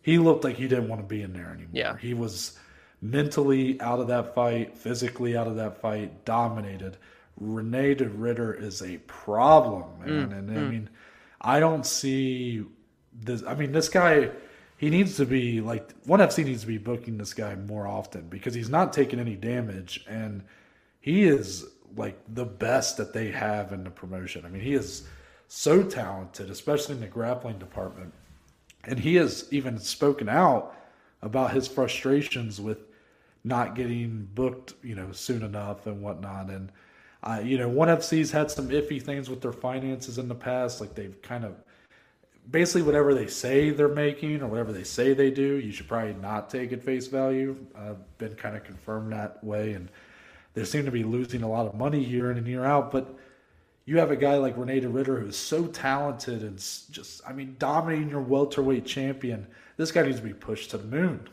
[0.00, 1.70] he looked like he didn't want to be in there anymore.
[1.72, 1.96] Yeah.
[1.98, 2.58] He was
[3.02, 6.96] mentally out of that fight, physically out of that fight, dominated.
[7.38, 10.56] Rene de Ridder is a problem, man, mm, and mm.
[10.56, 10.90] I mean,
[11.40, 12.64] I don't see
[13.12, 13.42] this.
[13.42, 14.30] I mean, this guy
[14.76, 18.28] he needs to be like ONE FC needs to be booking this guy more often
[18.28, 20.42] because he's not taking any damage and
[21.00, 21.66] he is
[21.96, 24.44] like the best that they have in the promotion.
[24.44, 25.06] I mean, he is
[25.48, 28.12] so talented, especially in the grappling department.
[28.84, 30.74] And he has even spoken out
[31.22, 32.78] about his frustrations with
[33.44, 36.50] not getting booked, you know, soon enough and whatnot.
[36.50, 36.72] And
[37.22, 40.80] uh, you know, ONE FC's had some iffy things with their finances in the past,
[40.80, 41.62] like they've kind of
[42.50, 46.14] basically whatever they say they're making or whatever they say they do, you should probably
[46.14, 47.56] not take at face value.
[47.74, 49.88] I've been kind of confirmed that way, and
[50.52, 52.90] they seem to be losing a lot of money year in and year out.
[52.90, 53.16] But
[53.86, 57.56] you have a guy like Rene de Ridder who's so talented and just, I mean,
[57.58, 59.46] dominating your welterweight champion.
[59.76, 61.28] This guy needs to be pushed to the moon.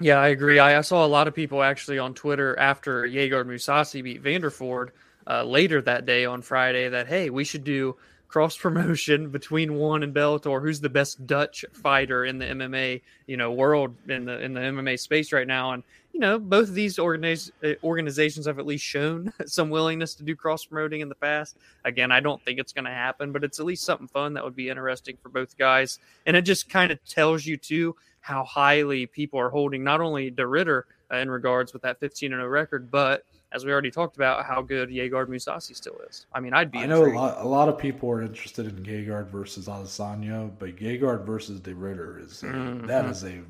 [0.00, 0.58] Yeah, I agree.
[0.58, 4.90] I, I saw a lot of people actually on Twitter after Gegard Mousasi beat Vanderford
[5.26, 7.96] uh, later that day on Friday that, hey, we should do–
[8.36, 10.60] cross promotion between ONE and Bellator.
[10.60, 14.60] Who's the best Dutch fighter in the MMA, you know, world in the in the
[14.60, 15.72] MMA space right now?
[15.72, 15.82] And
[16.12, 20.22] you know, both of these organiz- uh, organizations have at least shown some willingness to
[20.22, 21.56] do cross promoting in the past.
[21.86, 24.44] Again, I don't think it's going to happen, but it's at least something fun that
[24.44, 25.98] would be interesting for both guys.
[26.26, 30.30] And it just kind of tells you too how highly people are holding not only
[30.30, 33.90] De Ridder uh, in regards with that 15 and 0 record, but as we already
[33.90, 36.26] talked about, how good Gegard Mousasi still is.
[36.32, 36.78] I mean, I'd be.
[36.78, 40.76] I know a lot, a lot, of people are interested in Gegard versus Adesanya, but
[40.76, 42.86] Gegard versus De Ridder is mm-hmm.
[42.86, 43.42] that is a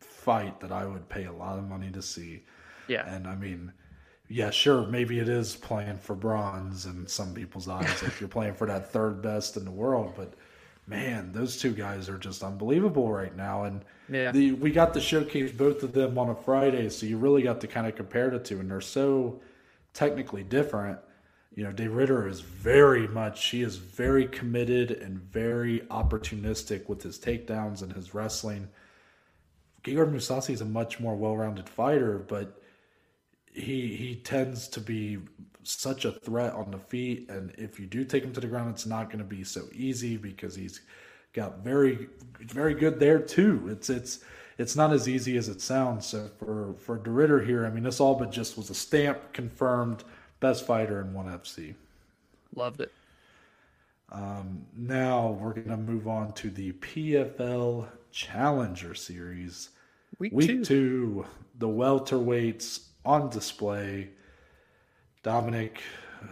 [0.00, 2.42] fight that I would pay a lot of money to see.
[2.88, 3.72] Yeah, and I mean,
[4.28, 8.54] yeah, sure, maybe it is playing for bronze in some people's eyes if you're playing
[8.54, 10.34] for that third best in the world, but
[10.86, 13.64] man, those two guys are just unbelievable right now.
[13.64, 14.32] And yeah.
[14.32, 17.60] the, we got to showcase both of them on a Friday, so you really got
[17.62, 19.40] to kind of compare the two, and they're so
[19.94, 20.98] technically different.
[21.54, 27.02] you know, De Ridder is very much, he is very committed and very opportunistic with
[27.02, 28.68] his takedowns and his wrestling.
[29.84, 32.60] Gegard Mousasi is a much more well rounded fighter, but
[33.52, 35.18] he he tends to be
[35.64, 38.70] such a threat on the feet, and if you do take him to the ground,
[38.70, 40.80] it's not going to be so easy because he's
[41.32, 42.08] got very
[42.40, 43.66] very good there too.
[43.68, 44.20] It's it's
[44.58, 46.06] it's not as easy as it sounds.
[46.06, 49.32] So for for De Ridder here, I mean, this all but just was a stamp
[49.32, 50.04] confirmed
[50.40, 51.74] best fighter in one FC.
[52.54, 52.92] Loved it.
[54.12, 59.70] Um, now we're going to move on to the PFL Challenger Series.
[60.20, 60.64] Week, Week two.
[60.64, 61.26] two,
[61.58, 64.10] the welterweights on display.
[65.24, 65.80] Dominic,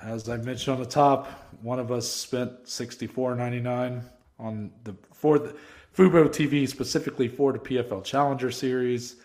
[0.05, 1.27] as I mentioned on the top,
[1.63, 4.03] one of us spent sixty four ninety nine
[4.39, 5.57] on the for the
[5.97, 9.17] Fubo TV specifically for the PFL Challenger Series.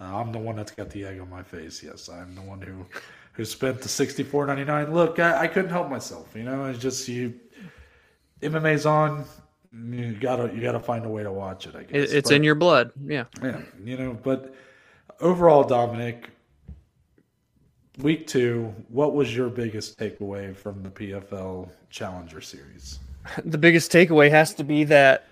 [0.00, 1.82] Uh, I'm the one that's got the egg on my face.
[1.82, 2.86] Yes, I'm the one who
[3.34, 4.92] who spent the sixty four ninety nine.
[4.92, 6.34] Look, I, I couldn't help myself.
[6.34, 7.34] You know, it's just you.
[8.42, 9.24] MMA's on.
[9.72, 11.76] You gotta you gotta find a way to watch it.
[11.76, 12.90] I guess it's But- in your blood.
[13.04, 13.24] Yeah.
[13.42, 14.54] yeah, you know, but
[15.20, 16.30] overall, Dominic,
[18.02, 22.98] week two, what was your biggest takeaway from the PFL Challenger Series?
[23.44, 25.26] the biggest takeaway has to be that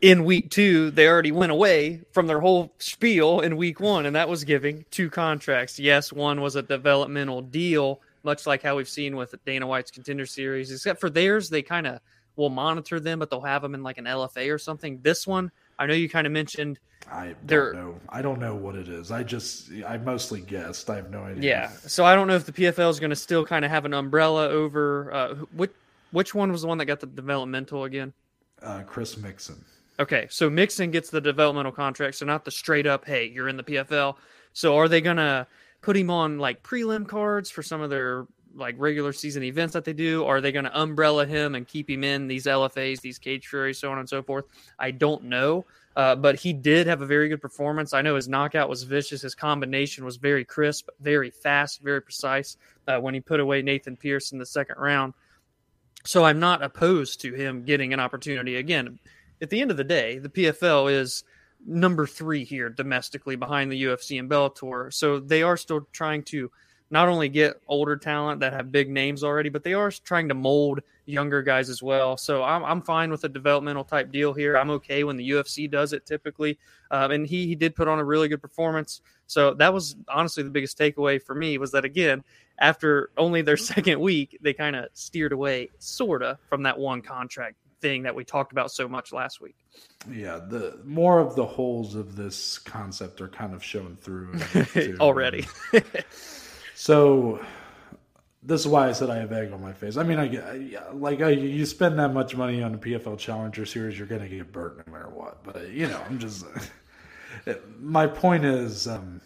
[0.00, 4.14] in week two they already went away from their whole spiel in week one and
[4.14, 8.88] that was giving two contracts yes one was a developmental deal much like how we've
[8.88, 12.00] seen with dana white's contender series except for theirs they kind of
[12.36, 15.50] will monitor them but they'll have them in like an lfa or something this one
[15.78, 16.78] i know you kind of mentioned
[17.10, 17.94] I don't know.
[18.10, 19.10] I don't know what it is.
[19.10, 20.90] I just I mostly guessed.
[20.90, 21.42] I have no idea.
[21.50, 23.84] yeah so i don't know if the pfl is going to still kind of have
[23.86, 25.70] an umbrella over uh, which,
[26.10, 28.12] which one was the one that got the developmental again
[28.62, 29.64] Uh, Chris Mixon.
[30.00, 33.56] Okay, so Mixon gets the developmental contract, so not the straight up, hey, you're in
[33.56, 34.14] the PFL.
[34.52, 35.46] So are they gonna
[35.80, 38.26] put him on like prelim cards for some of their
[38.58, 40.24] like regular season events that they do?
[40.24, 43.90] Are they gonna umbrella him and keep him in these LFAs, these cage furies, so
[43.90, 44.44] on and so forth?
[44.78, 45.64] I don't know.
[45.96, 47.92] Uh, but he did have a very good performance.
[47.92, 49.22] I know his knockout was vicious.
[49.22, 52.56] His combination was very crisp, very fast, very precise
[52.86, 55.14] uh, when he put away Nathan Pierce in the second round.
[56.04, 59.00] So I'm not opposed to him getting an opportunity again
[59.40, 61.24] at the end of the day, the PFL is
[61.66, 64.92] number three here domestically behind the UFC and Bellator.
[64.92, 66.50] So they are still trying to
[66.90, 70.34] not only get older talent that have big names already, but they are trying to
[70.34, 72.16] mold younger guys as well.
[72.16, 74.56] So I'm, I'm fine with a developmental type deal here.
[74.56, 76.58] I'm okay when the UFC does it typically.
[76.90, 79.00] Um, and he, he did put on a really good performance.
[79.26, 82.24] So that was honestly the biggest takeaway for me was that again,
[82.58, 87.02] after only their second week, they kind of steered away sort of from that one
[87.02, 89.56] contract thing that we talked about so much last week.
[90.10, 94.34] Yeah, the more of the holes of this concept are kind of shown through
[95.00, 95.46] already.
[96.78, 97.44] So
[98.40, 99.96] this is why I said I have egg on my face.
[99.96, 103.66] I mean, I, I like I, you spend that much money on the PFL Challenger
[103.66, 105.42] Series, you're gonna get burnt no matter what.
[105.42, 106.44] But you know, I'm just.
[107.80, 109.20] my point is, um,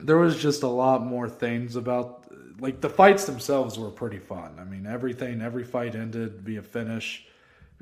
[0.00, 2.24] there was just a lot more things about
[2.58, 4.56] like the fights themselves were pretty fun.
[4.58, 7.26] I mean, everything, every fight ended via finish.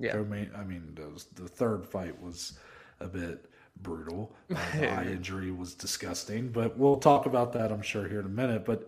[0.00, 0.16] Yeah.
[0.16, 2.58] I mean, I mean, those, the third fight was
[2.98, 3.49] a bit
[3.82, 4.34] brutal.
[4.48, 8.30] The eye injury was disgusting, but we'll talk about that, I'm sure, here in a
[8.30, 8.64] minute.
[8.64, 8.86] But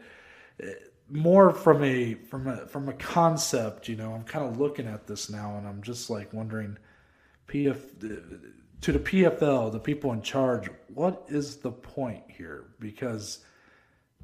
[0.63, 0.69] uh,
[1.11, 5.07] more from a from a from a concept, you know, I'm kind of looking at
[5.07, 6.79] this now, and I'm just like wondering,
[7.49, 8.01] PF
[8.81, 12.65] to the PFL, the people in charge, what is the point here?
[12.81, 13.41] Because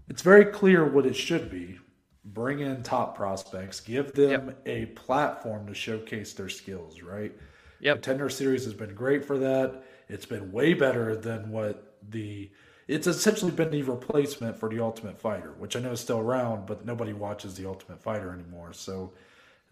[0.09, 1.79] it's very clear what it should be
[2.25, 7.33] bring in top prospects, give them a platform to showcase their skills, right?
[7.81, 7.97] Yep.
[7.97, 9.85] Contender Series has been great for that.
[10.09, 12.51] It's been way better than what the.
[12.87, 16.67] It's essentially been the replacement for the Ultimate Fighter, which I know is still around,
[16.67, 18.73] but nobody watches the Ultimate Fighter anymore.
[18.73, 19.13] So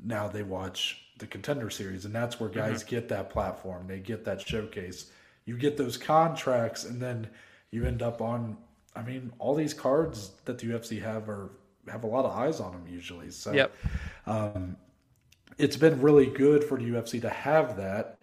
[0.05, 2.91] now they watch the Contender Series, and that's where guys mm-hmm.
[2.91, 3.87] get that platform.
[3.87, 5.11] They get that showcase.
[5.47, 7.29] You get those contracts, and then
[7.71, 8.59] you end up on.
[8.95, 11.51] I mean, all these cards that the UFC have are
[11.89, 13.31] have a lot of eyes on them usually.
[13.31, 13.75] So Yep.
[14.27, 14.77] Um,
[15.59, 18.16] it's been really good for the UFC to have that.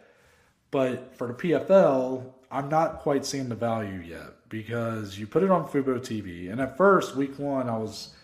[0.73, 5.51] But for the PFL, I'm not quite seeing the value yet because you put it
[5.51, 6.51] on Fubo TV.
[6.51, 8.15] And at first, week one, I was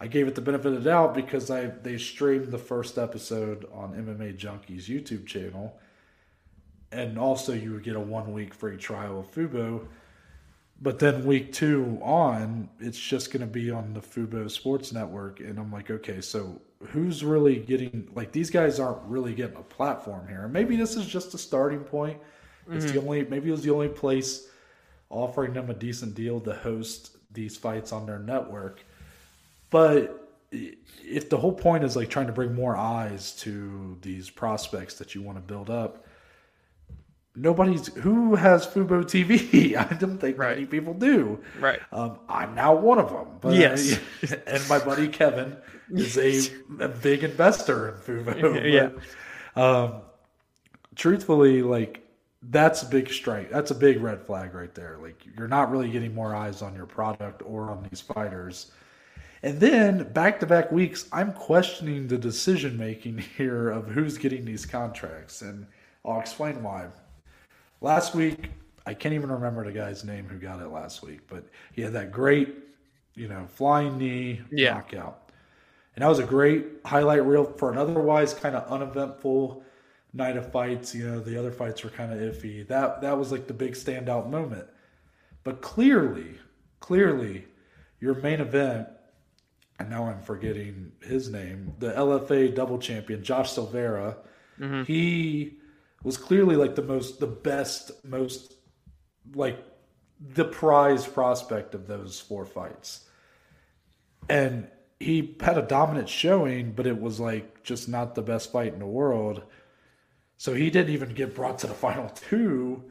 [0.00, 3.66] I gave it the benefit of the doubt because I they streamed the first episode
[3.72, 5.78] on MMA Junkies YouTube channel.
[6.90, 9.86] And also you would get a one week free trial of Fubo.
[10.80, 15.38] But then week two on, it's just going to be on the Fubo Sports Network,
[15.38, 19.62] and I'm like, okay, so who's really getting like these guys aren't really getting a
[19.62, 20.44] platform here?
[20.44, 22.18] And maybe this is just a starting point.
[22.70, 24.48] It's the only maybe it was the only place
[25.10, 28.84] offering them a decent deal to host these fights on their network.
[29.70, 30.18] But
[30.52, 35.14] if the whole point is like trying to bring more eyes to these prospects that
[35.14, 36.04] you want to build up,
[37.34, 39.76] nobody's who has Fubo TV.
[39.90, 40.56] I don't think Right.
[40.56, 41.40] many people do.
[41.58, 41.80] Right.
[41.90, 43.26] Um, I'm now one of them.
[43.40, 43.98] But Yes.
[44.46, 45.56] and my buddy Kevin
[45.92, 48.64] is a, a big investor in Fubo.
[48.72, 48.90] Yeah.
[49.54, 50.02] But, um,
[50.96, 52.02] truthfully, like
[52.50, 53.50] that's a big strike.
[53.50, 54.98] That's a big red flag right there.
[55.00, 58.72] Like you're not really getting more eyes on your product or on these fighters.
[59.44, 64.44] And then back to back weeks, I'm questioning the decision making here of who's getting
[64.44, 65.42] these contracts.
[65.42, 65.66] And
[66.04, 66.86] I'll explain why.
[67.80, 68.50] Last week,
[68.86, 71.92] I can't even remember the guy's name who got it last week, but he had
[71.92, 72.54] that great,
[73.14, 74.74] you know, flying knee Yeah.
[74.74, 75.21] knockout.
[75.94, 79.62] And that was a great highlight reel for an otherwise kind of uneventful
[80.12, 80.94] night of fights.
[80.94, 82.66] You know, the other fights were kind of iffy.
[82.66, 84.66] That that was like the big standout moment.
[85.44, 86.38] But clearly,
[86.80, 87.46] clearly,
[88.00, 88.88] your main event,
[89.78, 94.16] and now I'm forgetting his name, the LFA double champion, Josh Silveira,
[94.58, 94.84] mm-hmm.
[94.84, 95.58] he
[96.02, 98.54] was clearly like the most, the best, most
[99.34, 99.64] like
[100.20, 103.08] the prize prospect of those four fights.
[104.28, 104.68] And
[105.02, 108.78] he had a dominant showing, but it was like just not the best fight in
[108.78, 109.42] the world.
[110.36, 112.84] So he didn't even get brought to the final two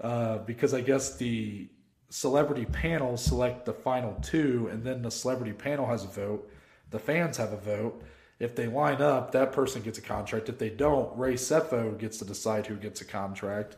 [0.00, 1.68] uh, because I guess the
[2.08, 6.50] celebrity panel select the final two, and then the celebrity panel has a vote.
[6.90, 8.02] The fans have a vote.
[8.38, 10.48] If they line up, that person gets a contract.
[10.48, 13.76] If they don't, Ray Sefo gets to decide who gets a contract.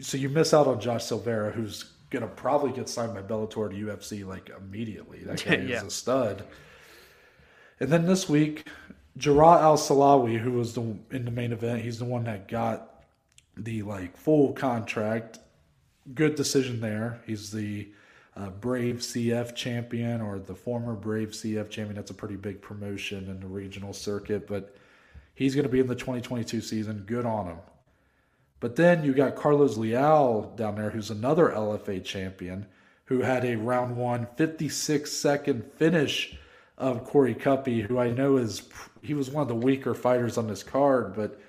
[0.00, 3.76] So you miss out on Josh Silveira, who's gonna probably get signed by Bellator to
[3.76, 5.20] UFC like immediately.
[5.24, 5.78] That guy Yeah.
[5.78, 6.44] is a stud.
[7.80, 8.66] And then this week,
[9.16, 13.04] Jarrah Al Silawi, who was the in the main event, he's the one that got
[13.56, 15.38] the like full contract.
[16.14, 17.20] Good decision there.
[17.26, 17.88] He's the
[18.36, 21.96] uh, Brave CF champion or the former Brave CF champion.
[21.96, 24.76] That's a pretty big promotion in the regional circuit, but
[25.34, 27.02] he's going to be in the 2022 season.
[27.06, 27.56] Good on him.
[28.60, 32.66] But then you got Carlos Leal down there, who's another LFA champion,
[33.04, 36.36] who had a round one 56 second finish
[36.78, 38.62] of Corey Cuppy, who I know is
[39.02, 41.40] he was one of the weaker fighters on this card, but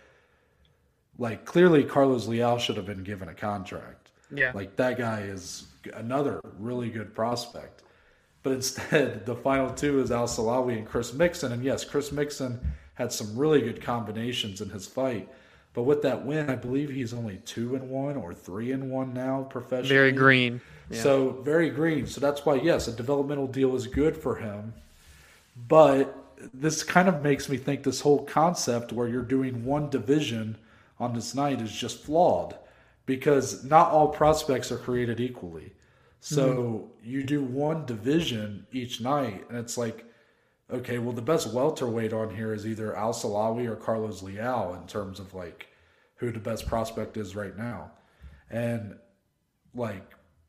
[1.18, 4.12] like clearly Carlos Leal should have been given a contract.
[4.34, 4.52] Yeah.
[4.54, 7.84] Like that guy is another really good prospect.
[8.44, 11.52] But instead, the final two is Al Silawi and Chris Mixon.
[11.52, 12.60] And yes, Chris Mixon
[12.94, 15.30] had some really good combinations in his fight.
[15.74, 19.14] But with that win, I believe he's only two and one or three and one
[19.14, 19.90] now professionally.
[19.90, 20.60] Very green.
[20.90, 21.02] Yeah.
[21.02, 22.08] So very green.
[22.08, 24.74] So that's why yes, a developmental deal is good for him.
[25.68, 26.16] But
[26.54, 30.58] this kind of makes me think this whole concept where you're doing one division
[31.00, 32.56] on this night is just flawed
[33.06, 35.72] because not all prospects are created equally.
[36.20, 37.10] So mm-hmm.
[37.10, 40.06] you do one division each night, and it's like,
[40.72, 44.88] okay, well, the best welterweight on here is either Al Silawi or Carlos Leal in
[44.88, 45.68] terms of like
[46.16, 47.92] who the best prospect is right now.
[48.50, 48.96] And
[49.76, 50.04] like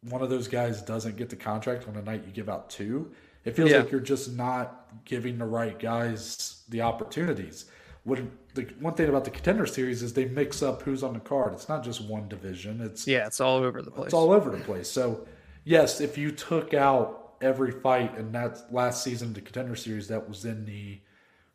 [0.09, 3.12] one of those guys doesn't get the contract on a night you give out two,
[3.45, 3.79] it feels Yeah.
[3.79, 7.66] like you're just not giving the right guys the opportunities.
[8.05, 8.21] What
[8.55, 11.53] the one thing about the contender series is they mix up who's on the card.
[11.53, 12.81] It's not just one division.
[12.81, 14.07] It's yeah, it's all over the place.
[14.07, 14.89] it's all over the place.
[14.91, 15.27] So,
[15.64, 20.09] yes, if you took out every fight in that last season of the contender series
[20.09, 20.99] that was in the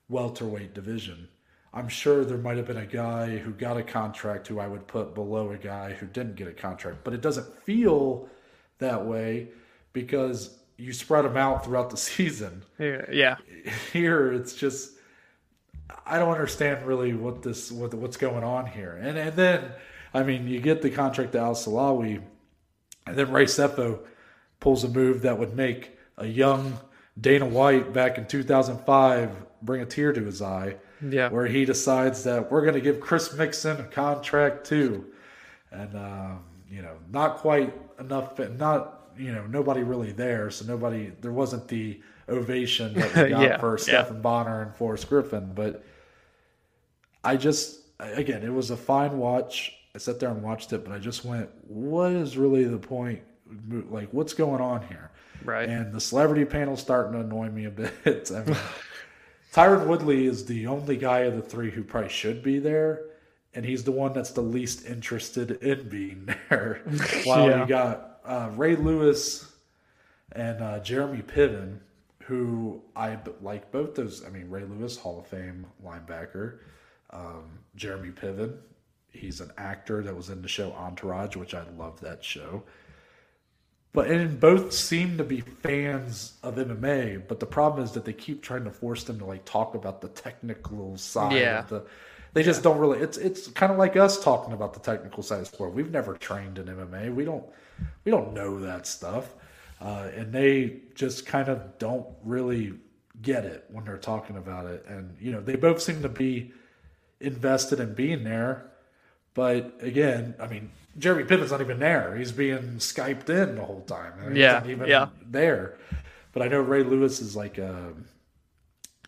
[0.09, 1.27] welterweight division,
[1.73, 4.85] I'm sure there might have been a guy who got a contract who I would
[4.87, 6.99] put below a guy who didn't get a contract.
[7.03, 8.29] But it doesn't feel
[8.77, 9.49] that way
[9.91, 12.63] because you spread them out throughout the season.
[13.11, 13.37] yeah.
[13.91, 14.93] Here, it's just
[16.05, 18.99] I don't understand really what this what what's going on here.
[19.01, 19.71] And and then
[20.13, 22.21] I mean, you get the contract to Al Silawi,
[23.07, 23.99] and then Ray Sefo
[24.63, 26.79] pulls a move that would make a young
[27.19, 29.29] Dana White back in 2005
[29.61, 31.29] bring a tear to his eye, Yeah.
[31.29, 35.05] where he decides that we're going to give Chris Mixon a contract too,
[35.71, 41.11] and um, you know, not quite enough, not you know, nobody really there, so nobody
[41.21, 43.83] there wasn't the ovation that we got Yeah, for yeah.
[43.83, 45.83] Stephan Bonnar and Forrest Griffin, but
[47.23, 49.73] I just again, it was a fine watch.
[49.93, 53.21] I sat there and watched it, but I just went, "What is really the point?
[53.89, 55.11] Like, what's going on here?"
[55.43, 55.67] Right.
[55.67, 58.31] And the celebrity panel's starting to annoy me a bit.
[58.33, 58.57] I mean,
[59.53, 63.01] Tyron Woodley is the only guy of the three who probably should be there,
[63.53, 66.81] and he's the one that's the least interested in being there.
[67.25, 67.61] While Yeah.
[67.61, 69.51] you got uh, Ray Lewis
[70.31, 71.79] and uh, Jeremy Piven,
[72.23, 74.23] who i like both those.
[74.25, 76.59] I mean, Ray Lewis, Hall of Fame linebacker.
[77.11, 78.55] Um, Jeremy Piven,
[79.11, 82.63] he's an actor that was in the show Entourage, which I love that show.
[83.93, 87.27] But and both seem to be fans of MMA.
[87.27, 90.01] But the problem is that they keep trying to force them to like talk about
[90.01, 91.59] the technical side Yeah.
[91.59, 91.83] of the.
[92.33, 92.99] They just don't really.
[92.99, 95.73] It's it's kind of like us talking about the technical side of sport.
[95.73, 97.13] We've never trained in MMA.
[97.13, 97.45] We don't
[98.03, 99.35] we don't know that stuff,
[99.79, 102.73] uh, and they just kind of don't really
[103.21, 104.83] get it when they're talking about it.
[104.87, 106.51] And you know, they both seem to be
[107.19, 108.71] invested in being there.
[109.33, 112.15] But again, I mean, Jeremy Piven's not even there.
[112.15, 114.13] He's being Skyped in the whole time.
[114.35, 115.07] Yeah, He's not even yeah.
[115.25, 115.77] there.
[116.33, 117.93] But I know Ray Lewis is like a,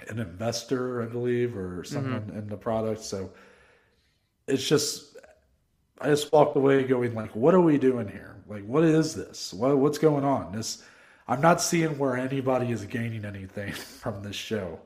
[0.08, 2.38] an investor, I believe, or someone Mm-hmm.
[2.40, 3.02] in the product.
[3.02, 3.32] So
[4.48, 5.16] it's just,
[6.02, 8.36] I just walked away going like, what are we doing here?
[8.48, 9.54] Like, what is this?
[9.54, 10.52] What, what's going on?
[10.52, 10.84] This,
[11.28, 14.80] I'm not seeing where anybody is gaining anything from this show.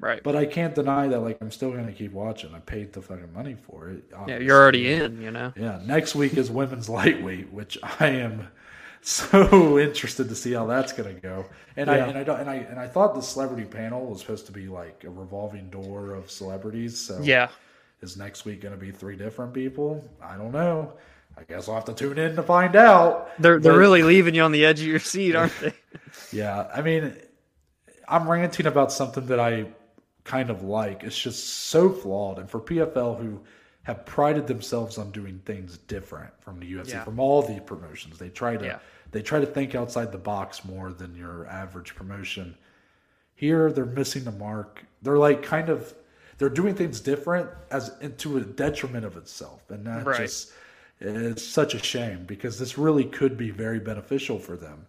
[0.00, 0.22] Right.
[0.22, 2.54] But I can't deny that like I'm still gonna keep watching.
[2.54, 4.04] I paid the fucking money for it.
[4.28, 5.52] yeah, you're already in, you know.
[5.56, 8.48] Yeah, next week is women's lightweight, which I am
[9.02, 11.46] so interested to see how that's gonna go.
[11.76, 14.46] And I and I don't and I and I thought the celebrity panel was supposed
[14.46, 16.98] to be like a revolving door of celebrities.
[17.00, 17.48] So Yeah.
[18.02, 20.06] is next week gonna be three different people?
[20.22, 20.94] I don't know.
[21.38, 23.30] I guess I'll have to tune in to find out.
[23.40, 25.72] They're they're But- really leaving you on the edge of your seat, aren't they?
[26.32, 27.16] yeah, I mean,
[28.08, 29.66] I'm ranting about something that I
[30.24, 31.04] kind of like.
[31.04, 32.38] It's just so flawed.
[32.38, 33.40] And for PFL, who
[33.82, 37.04] have prided themselves on doing things different from the UFC, Yeah.
[37.04, 38.78] from all the promotions, they try to Yeah.
[39.12, 42.56] they try to think outside the box more than your average promotion.
[43.36, 44.82] Here, they're missing the mark.
[45.02, 45.94] They're like kind of
[46.38, 50.16] they're doing things different as into a detriment of itself, and that Right.
[50.22, 50.52] just
[51.00, 54.86] it's such a shame because this really could be very beneficial for them.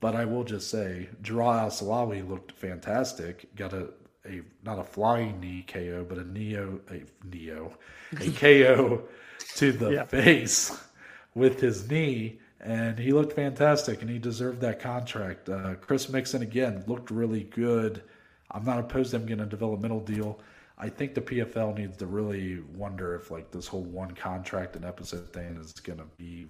[0.00, 3.54] But I will just say, Jarrah Al Silawi looked fantastic.
[3.54, 3.90] Got a,
[4.26, 7.72] a not a flying knee KO, but a neo a neo
[8.20, 9.02] a KO
[9.56, 10.04] to the Yeah.
[10.04, 10.78] face
[11.34, 15.48] with his knee, and he looked fantastic, and he deserved that contract.
[15.48, 18.02] Uh, Chris Mixon again looked really good.
[18.50, 20.38] I'm not opposed to him getting a developmental deal.
[20.78, 24.84] I think the PFL needs to really wonder if like this whole one contract and
[24.84, 26.46] episode thing is going to be.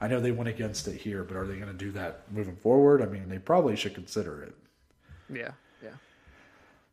[0.00, 2.56] I know they went against it here, but are they going to do that moving
[2.56, 3.00] forward?
[3.00, 4.54] I mean, they probably should consider it.
[5.32, 5.52] Yeah.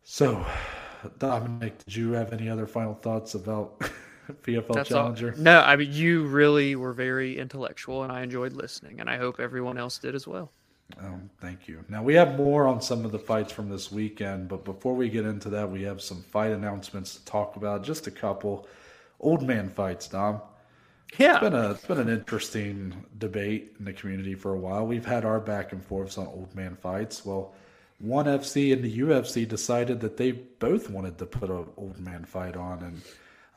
[0.03, 0.45] So,
[1.17, 3.79] Dominic, did you have any other final thoughts about
[4.43, 5.03] PFL That's all.
[5.03, 5.33] Challenger?
[5.37, 9.39] No, I mean you really were very intellectual and I enjoyed listening and I hope
[9.39, 10.51] everyone else did as well.
[10.99, 11.83] Um, thank you.
[11.89, 15.09] Now we have more on some of the fights from this weekend, but before we
[15.09, 17.83] get into that, we have some fight announcements to talk about.
[17.83, 18.67] Just a couple
[19.19, 20.41] old man fights, Dom.
[21.17, 21.33] Yeah.
[21.33, 24.85] It's been a it's been an interesting debate in the community for a while.
[24.85, 27.25] We've had our back and forths on old man fights.
[27.25, 27.53] Well,
[28.03, 32.25] one FC and the UFC decided that they both wanted to put an old man
[32.25, 33.01] fight on, and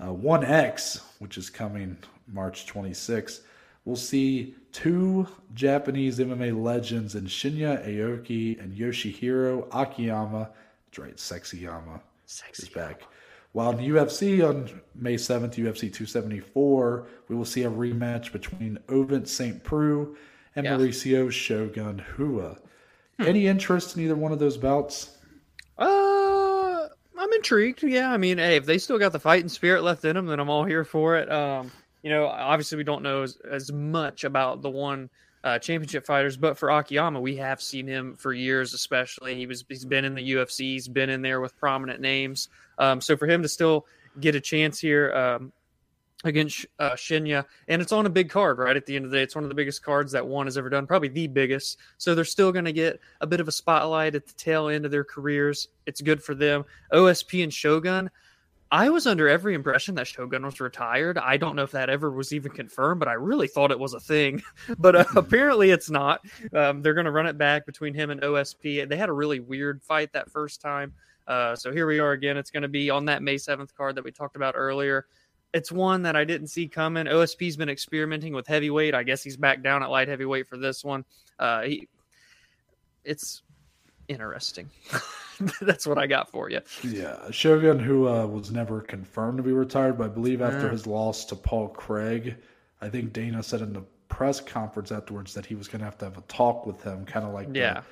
[0.08, 1.96] uh, one X, which is coming
[2.32, 3.40] March 26th,
[3.84, 10.50] we'll see two Japanese MMA legends in Shinya Aoki and Yoshihiro Akiyama.
[10.86, 12.00] That's right, Sexyama
[12.56, 13.02] is back.
[13.50, 18.78] While in the UFC on May 7th, UFC 274, we will see a rematch between
[18.88, 19.64] Ovince St.
[19.64, 20.14] Preux
[20.54, 20.76] and Yeah.
[20.76, 22.58] Mauricio Shogun Rua.
[23.18, 25.16] Any interest in either one of those bouts?
[25.78, 26.86] Uh,
[27.18, 27.82] I'm intrigued.
[27.82, 30.38] Yeah, I mean, hey, if they still got the fighting spirit left in them, then
[30.38, 31.30] I'm all here for it.
[31.30, 31.70] Um,
[32.02, 35.08] you know, obviously we don't know as, as much about the one
[35.44, 38.74] uh, championship fighters, but for Akiyama, we have seen him for years.
[38.74, 42.48] Especially, he was he's been in the UFC, he's been in there with prominent names.
[42.78, 43.86] Um, so for him to still
[44.20, 45.52] get a chance here, um,
[46.24, 48.76] against uh, Shinya, and it's on a big card, right?
[48.76, 50.56] At the end of the day, it's one of the biggest cards that one has
[50.56, 51.78] ever done, probably the biggest.
[51.98, 54.84] So they're still going to get a bit of a spotlight at the tail end
[54.84, 55.68] of their careers.
[55.84, 56.64] It's good for them.
[56.92, 58.10] OSP and Shogun.
[58.72, 61.18] I was under every impression that Shogun was retired.
[61.18, 63.94] I don't know if that ever was even confirmed, but I really thought it was
[63.94, 64.42] a thing.
[64.78, 66.24] but uh, apparently it's not.
[66.52, 68.88] Um, they're going to run it back between him and OSP.
[68.88, 70.94] They had a really weird fight that first time.
[71.28, 72.36] Uh, so here we are again.
[72.36, 75.06] It's going to be on that May 7th card that we talked about earlier
[75.52, 77.06] it's one that I didn't see coming.
[77.06, 78.94] OSP's been experimenting with heavyweight.
[78.94, 81.04] I guess he's back down at light heavyweight for this one.
[81.38, 81.88] Uh, he,
[83.04, 83.42] it's
[84.08, 84.68] interesting.
[85.60, 86.60] That's what I got for you.
[86.82, 90.70] Yeah, Shogun, who uh, was never confirmed to be retired, but I believe after Yeah.
[90.72, 92.36] his loss to Paul Craig,
[92.80, 95.98] I think Dana said in the press conference afterwards that he was going to have
[95.98, 97.82] to have a talk with him, kind of like the Yeah.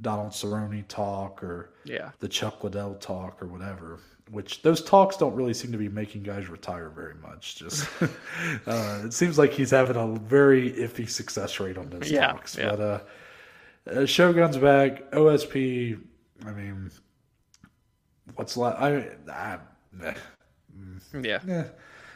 [0.00, 2.10] Donald Cerrone talk or Yeah.
[2.20, 3.98] the Chuck Liddell talk or whatever.
[4.30, 7.56] Which those talks don't really seem to be making guys retire very much.
[7.56, 7.86] Just
[8.66, 12.56] uh, it seems like he's having a very iffy success rate on those Yeah, talks.
[12.56, 12.70] yeah.
[12.70, 13.00] But uh,
[13.90, 15.10] uh, Shogun's back.
[15.12, 16.00] OSP.
[16.46, 16.90] I mean,
[18.36, 18.80] what's left?
[18.80, 19.58] I, I
[20.02, 20.14] eh.
[21.22, 21.40] Yeah.
[21.48, 21.64] Eh.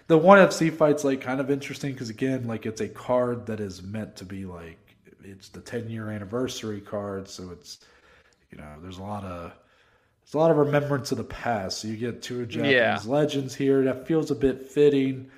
[0.06, 3.60] The one FC fight's like kind of interesting because again, like it's a card that
[3.60, 4.78] is meant to be like
[5.22, 7.80] it's the 10 year anniversary card, so it's
[8.50, 9.52] you know there's a lot of
[10.28, 11.78] there's a lot of remembrance of the past.
[11.78, 13.00] So you get two Japanese Yeah.
[13.06, 13.82] legends here.
[13.84, 15.30] That feels a bit fitting.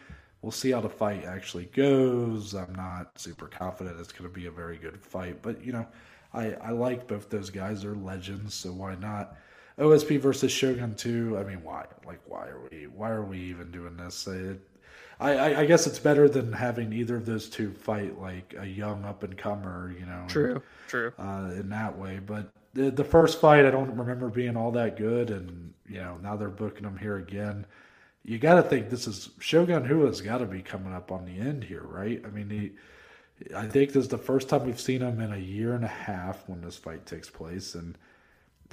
[0.42, 2.54] We'll see how the fight actually goes.
[2.54, 5.86] I'm not super confident it's going to be a very good fight, but you know,
[6.34, 7.82] I I like both those guys.
[7.82, 9.36] They're legends, so why not?
[9.78, 11.38] OSP versus Shogun 2.
[11.38, 11.86] I mean, why?
[12.04, 12.86] Like, why are we?
[12.88, 14.26] Why are we even doing this?
[14.26, 14.60] It,
[15.20, 18.66] I, I I guess it's better than having either of those two fight like a
[18.66, 19.94] young up and comer.
[19.98, 21.12] You know, True, true.
[21.18, 22.18] uh, in that way.
[22.24, 26.18] But the, the first fight, I don't remember being all that good, and you know
[26.22, 27.66] now they're booking them here again.
[28.24, 31.38] You got to think this is Shogun Rua's got to be coming up on the
[31.38, 32.22] end here, right?
[32.24, 32.72] I mean, he,
[33.56, 35.88] I think this is the first time we've seen him in a year and a
[35.88, 37.96] half when this fight takes place, and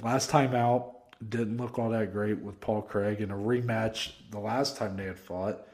[0.02, 0.94] last time out
[1.28, 4.12] didn't look all that great with Paul Craig in a rematch.
[4.30, 5.66] The last time they had fought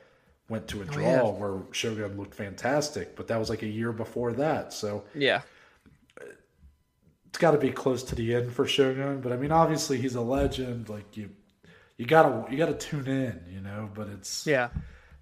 [0.49, 1.23] went to a oh, draw yeah.
[1.23, 5.43] where Shogun looked fantastic, but that was like a year before that, so Yeah,
[7.35, 9.21] it's got to be close to the end for Shogun.
[9.21, 10.89] But I mean, obviously he's a legend.
[10.89, 11.31] Like you,
[11.99, 13.91] you gotta you gotta tune in, you know.
[13.93, 14.69] But it's yeah.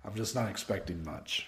[0.04, 1.46] I'm just not expecting much.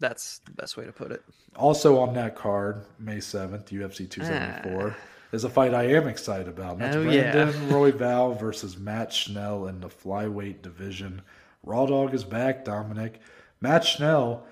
[0.00, 1.22] That's the best way to put it.
[1.56, 4.96] Also on that card, May seventh, UFC 274,
[5.32, 6.72] is a fight I am excited about.
[6.72, 7.00] And that's Ah.
[7.00, 7.32] Oh, yeah.
[7.32, 11.20] Brandon Royval versus Matt Schnell in the flyweight division.
[11.62, 13.20] Raw Dog is back, Dominic.
[13.60, 14.46] Matt Schnell,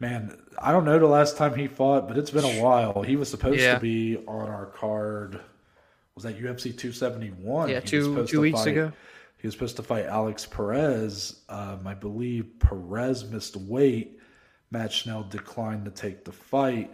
[0.00, 3.02] man, I don't know the last time he fought, but it's been a while.
[3.02, 3.74] He was supposed Yeah.
[3.74, 5.38] to be on our card.
[6.14, 7.68] Was that UFC 271?
[7.68, 8.92] Yeah, He was two two weeks fight- ago.
[9.38, 11.40] He was supposed to fight Alex Perez.
[11.48, 14.18] Um, I believe Perez missed weight.
[14.70, 16.92] Matt Schnell declined to take the fight,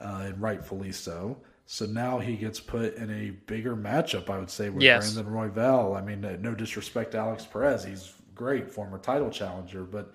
[0.00, 1.36] uh, and rightfully so.
[1.66, 5.14] So now he gets put in a bigger matchup, I would say, with Yes.
[5.14, 5.96] Brandon Royval.
[5.96, 7.84] I mean, no disrespect to Alex Perez.
[7.84, 9.84] He's great, former title challenger.
[9.84, 10.12] But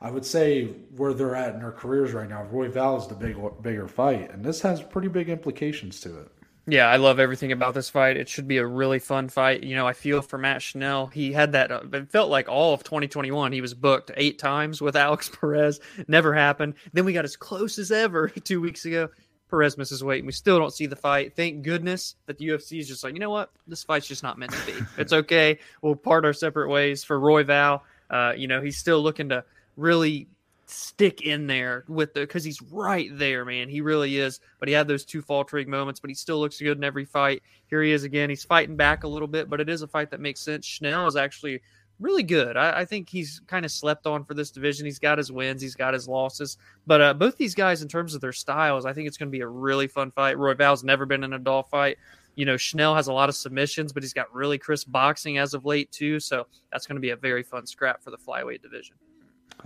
[0.00, 0.66] I would say
[0.96, 4.30] where they're at in their careers right now, Royval is the big, bigger fight.
[4.30, 6.30] And this has pretty big implications to it.
[6.66, 8.16] Yeah, I love everything about this fight.
[8.16, 9.62] It should be a really fun fight.
[9.62, 11.08] You know, I feel for Matt Schnell.
[11.08, 11.70] He had that.
[11.70, 13.52] Uh, it felt like all of 2021.
[13.52, 15.80] He was booked eight times with Alex Perez.
[16.08, 16.74] Never happened.
[16.94, 19.10] Then we got as close as ever two weeks ago.
[19.50, 21.36] Perez misses weight, and we still don't see the fight.
[21.36, 24.38] Thank goodness that the UFC is just like, you know what, this fight's just not
[24.38, 24.78] meant to be.
[24.98, 25.58] it's okay.
[25.82, 27.04] We'll part our separate ways.
[27.04, 29.44] For Royval, uh, you know, he's still looking to
[29.76, 30.28] really
[30.66, 33.68] stick in there with the because he's right there, man.
[33.68, 34.40] He really is.
[34.58, 37.42] But he had those two faltering moments, but he still looks good in every fight.
[37.66, 38.30] Here he is again.
[38.30, 40.66] He's fighting back a little bit, but it is a fight that makes sense.
[40.66, 41.60] Schnell is actually
[42.00, 42.56] really good.
[42.56, 44.84] I, I think he's kind of slept on for this division.
[44.84, 46.56] He's got his wins, he's got his losses.
[46.86, 49.36] But uh, both these guys, in terms of their styles, I think it's going to
[49.36, 50.38] be a really fun fight.
[50.38, 51.98] Royval's never been in a doll fight.
[52.36, 55.54] You know, Schnell has a lot of submissions, but he's got really crisp boxing as
[55.54, 56.18] of late, too.
[56.18, 58.96] So that's going to be a very fun scrap for the flyweight division.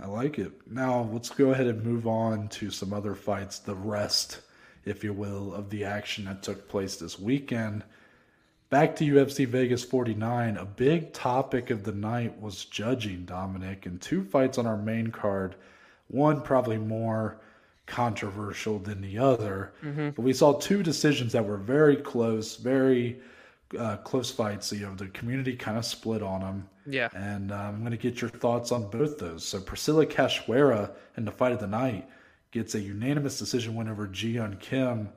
[0.01, 0.51] I like it.
[0.69, 4.41] Now let's go ahead and move on to some other fights, the rest,
[4.85, 7.83] if you will, of the action that took place this weekend.
[8.69, 13.99] Back to UFC Vegas 49, a big topic of the night was judging, Dominic, and
[13.99, 15.55] two fights on our main card.
[16.07, 17.41] One probably more
[17.87, 19.73] controversial than the other,
[20.15, 23.19] but we saw two decisions that were very close, very
[23.77, 24.71] uh, close fights.
[24.71, 26.69] You know, the community kind of split on them.
[26.89, 27.09] Yeah.
[27.13, 29.45] And uh, I'm going to get your thoughts on both those.
[29.45, 32.09] So Priscila Cachoeira in the fight of the night
[32.51, 35.09] gets a unanimous decision win over Jiyeon Kim.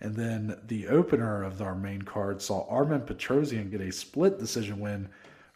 [0.00, 4.80] And then the opener of our main card saw Armen Petrosyan get a split decision
[4.80, 5.08] win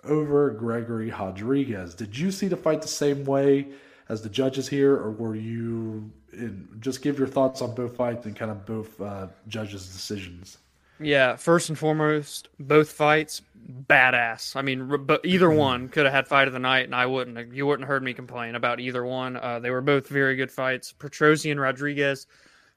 [0.04, 1.94] over Gregory Rodriguez.
[1.94, 3.68] Did you see the fight the same way
[4.08, 8.24] as the judges here, or were you in, just give your thoughts on both fights
[8.26, 10.58] and kind of both uh, judges' decisions?
[11.00, 13.42] Yeah, first and foremost, both fights
[13.88, 14.56] badass.
[14.56, 17.52] I mean, but either one could have had fight of the night, and I wouldn't.
[17.52, 19.36] You wouldn't have heard me complain about either one.
[19.36, 20.92] Uh, they were both very good fights.
[20.98, 22.26] Petrosyan Rodriguez.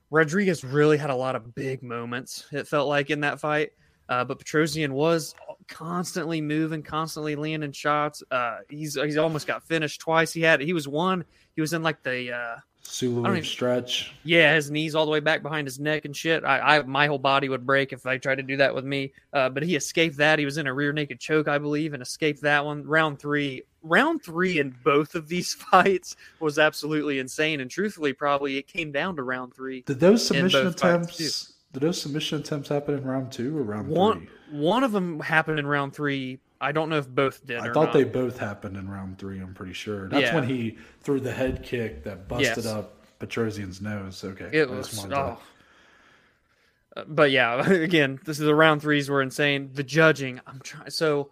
[0.09, 2.45] Rodriguez really had a lot of big moments.
[2.51, 3.71] It felt like in that fight,
[4.09, 5.33] uh, but Petrosyan was
[5.69, 8.21] constantly moving, constantly landing shots.
[8.29, 10.33] Uh, he's he's almost got finished twice.
[10.33, 11.23] He had he was one.
[11.55, 14.13] He was in like the uh, Sulu I don't even- stretch.
[14.23, 16.43] yeah, his knees all the way back behind his neck and shit.
[16.43, 19.13] I, I my whole body would break if I tried to do that with me.
[19.31, 20.39] Uh, but he escaped that.
[20.39, 22.83] He was in a rear naked choke, I believe, and escaped that one.
[22.85, 27.61] Round three, round three in both of these fights was absolutely insane.
[27.61, 29.81] And truthfully, probably it came down to round three.
[29.81, 31.53] Did those submission attempts?
[31.73, 34.59] Did those submission attempts happen in round two or round One three?
[34.59, 36.39] one of them happened in round three.
[36.61, 37.59] I don't know if both did.
[37.59, 39.39] I thought they both happened in round three.
[39.39, 40.07] I'm pretty sure.
[40.07, 40.35] That's Yeah.
[40.35, 42.65] when he threw the head kick that busted Yes.
[42.67, 44.23] up Petrosyan's nose.
[44.23, 45.05] Okay, It was.
[45.11, 45.41] Oh.
[46.95, 49.71] Uh, But yeah, again, this is the round threes were insane.
[49.73, 50.89] The judging, I'm trying.
[50.89, 51.31] So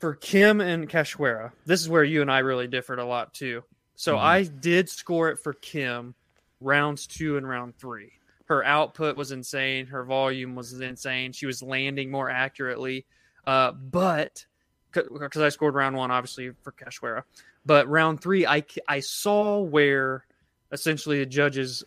[0.00, 3.64] for Kim and Cachoeira, this is where you and I really differed a lot too.
[3.96, 4.20] So Mhm.
[4.20, 6.14] I did score it for Kim
[6.60, 8.12] rounds two and round three.
[8.46, 9.86] her output was insane.
[9.86, 11.32] Her volume was insane.
[11.32, 13.06] She was landing more accurately.
[13.46, 14.44] Uh, but
[14.94, 17.22] because I scored round one, obviously for Cachoeira,
[17.66, 20.24] but round three, I I saw where
[20.72, 21.84] essentially the judges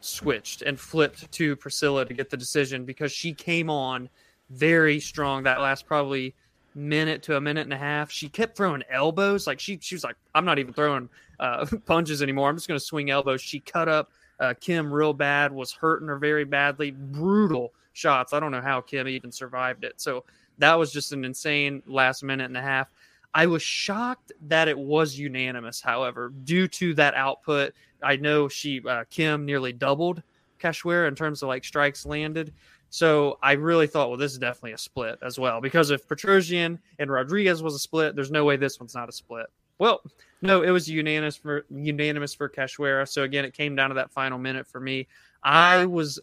[0.00, 4.08] switched and flipped to Priscila to get the decision because she came on
[4.50, 6.34] very strong that last probably
[6.74, 8.10] minute to a minute and a half.
[8.10, 9.46] She kept throwing elbows.
[9.46, 11.08] Like she she was like, I'm not even throwing
[11.40, 12.48] uh, punches anymore.
[12.48, 13.40] I'm just going to swing elbows.
[13.40, 14.10] She cut up
[14.40, 16.92] uh, Kim real bad, was hurting her very badly.
[16.92, 18.32] Brutal shots.
[18.32, 20.00] I don't know how Kim even survived it.
[20.00, 20.24] So
[20.58, 22.88] that was just an insane last minute and a half.
[23.34, 27.74] I was shocked that it was unanimous, however, due to that output.
[28.02, 30.22] I know she uh, Kim nearly doubled
[30.58, 32.52] Cachoeira in terms of like strikes landed.
[32.90, 35.60] So I really thought, well, this is definitely a split as well.
[35.60, 39.12] Because if Petrosyan and Rodriguez was a split, there's no way this one's not a
[39.12, 39.46] split.
[39.78, 40.02] Well,
[40.40, 43.06] no, it was unanimous for unanimous for Cachoeira.
[43.06, 45.06] So again, it came down to that final minute for me.
[45.42, 46.18] I was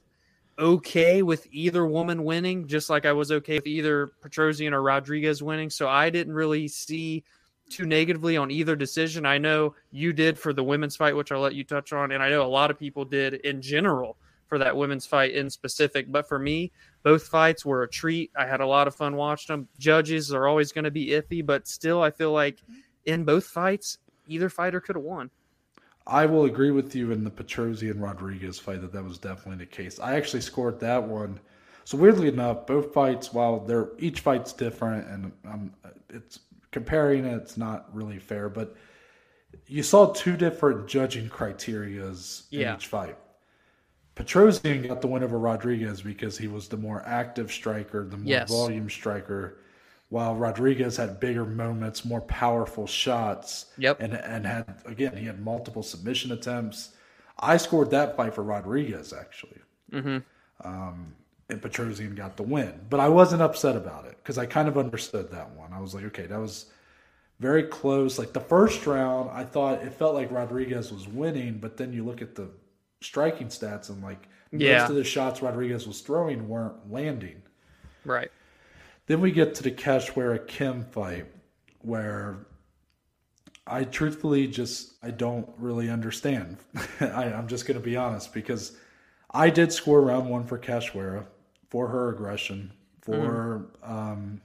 [0.57, 5.43] okay with either woman winning, just like I was okay with either Petrosyan or Rodriguez
[5.43, 5.69] winning.
[5.69, 7.23] So I didn't really see
[7.69, 9.25] too negatively on either decision.
[9.25, 12.21] I know you did for the women's fight, which I'll let you touch on, and
[12.21, 14.17] I know a lot of people did in general
[14.47, 16.11] for that women's fight in specific.
[16.11, 16.71] But for me,
[17.03, 18.31] both fights were a treat.
[18.37, 19.67] I had a lot of fun watching them.
[19.79, 22.61] Judges are always going to be iffy, but still, I feel like
[23.05, 25.31] in both fights, either fighter could have won.
[26.07, 29.71] I will agree with you in the Petrosyan Rodriguez fight that that was definitely the
[29.71, 29.99] case.
[29.99, 31.39] I actually scored that one.
[31.83, 35.73] So weirdly enough, both fights, while they're each fight's different, and um,
[36.09, 36.39] it's
[36.71, 38.49] comparing it, it's not really fair.
[38.49, 38.75] But
[39.67, 43.17] you saw two different judging criterias in each fight.
[44.15, 48.27] Petrosyan got the win over Rodriguez because he was the more active striker, the more
[48.27, 48.49] yes.
[48.49, 49.59] volume striker,
[50.09, 53.67] while Rodriguez had bigger moments, more powerful shots.
[53.77, 54.01] Yep.
[54.01, 56.93] And and had again he had multiple submission attempts.
[57.39, 59.59] I scored that fight for Rodriguez actually.
[59.91, 60.17] Mm-hmm.
[60.67, 61.13] Um,
[61.49, 64.77] and Petrosyan got the win, but I wasn't upset about it because I kind of
[64.77, 65.73] understood that one.
[65.73, 66.67] I was like, okay, that was
[67.39, 68.17] very close.
[68.17, 72.03] Like the first round, I thought it felt like Rodriguez was winning, but then you
[72.03, 72.49] look at the
[73.01, 74.79] striking stats and like yeah.
[74.79, 77.41] most of the shots Rodriguez was throwing weren't landing.
[78.05, 78.31] Right.
[79.07, 81.27] Then we get to the Cachoeira Kim fight
[81.81, 82.37] where
[83.67, 86.57] I truthfully just I don't really understand.
[86.99, 88.77] I, am just going to be honest because
[89.31, 91.25] I did score round one for Cachoeira
[91.69, 92.71] for her aggression.
[93.01, 93.89] For mm.
[93.89, 94.41] um,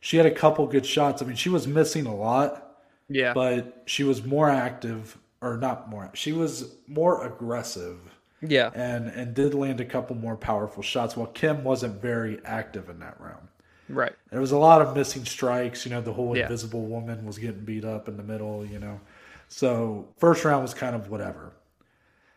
[0.00, 1.22] she had a couple good shots.
[1.22, 2.60] I mean, she was missing a lot.
[3.08, 6.10] Yeah, but she was more active, or not more.
[6.14, 7.98] She was more aggressive.
[8.40, 11.14] Yeah, and and did land a couple more powerful shots.
[11.16, 13.48] While Kim wasn't very active in that round.
[13.88, 14.14] Right.
[14.30, 15.84] There was a lot of missing strikes.
[15.84, 16.44] You know, the whole yeah.
[16.44, 18.64] invisible woman was getting beat up in the middle.
[18.64, 19.00] You know,
[19.48, 21.52] so first round was kind of whatever.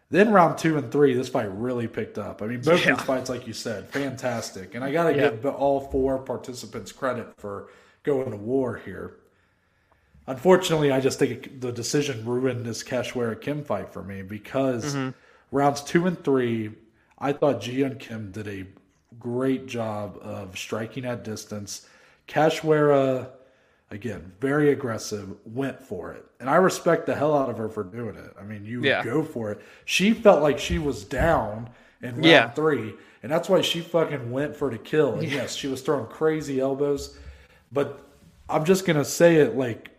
[0.10, 2.41] Then round two and three, this fight really picked up.
[2.41, 2.95] I mean, both yeah.
[2.95, 4.74] these fights, like you said, fantastic.
[4.74, 5.32] And I got to yeah.
[5.32, 7.68] give all four participants credit for
[8.03, 9.18] going to war here.
[10.26, 15.10] Unfortunately, I just think the decision ruined this Cachoeira Kim fight for me because mm-hmm.
[15.52, 16.72] rounds two and three,
[17.19, 18.65] I thought Ji Kim did a
[19.19, 21.88] great job of striking at distance.
[22.27, 23.30] Cachoeira,
[23.91, 26.26] again, very aggressive, went for it.
[26.39, 28.34] And I respect the hell out of her for doing it.
[28.39, 29.03] I mean, you yeah.
[29.03, 29.61] go for it.
[29.85, 31.69] She felt like she was down
[32.02, 32.49] in round yeah.
[32.52, 35.15] three, and that's why she fucking went for the kill.
[35.15, 35.35] And yeah.
[35.35, 37.18] yes, she was throwing crazy elbows,
[37.72, 38.03] but
[38.49, 39.89] I'm just gonna say it like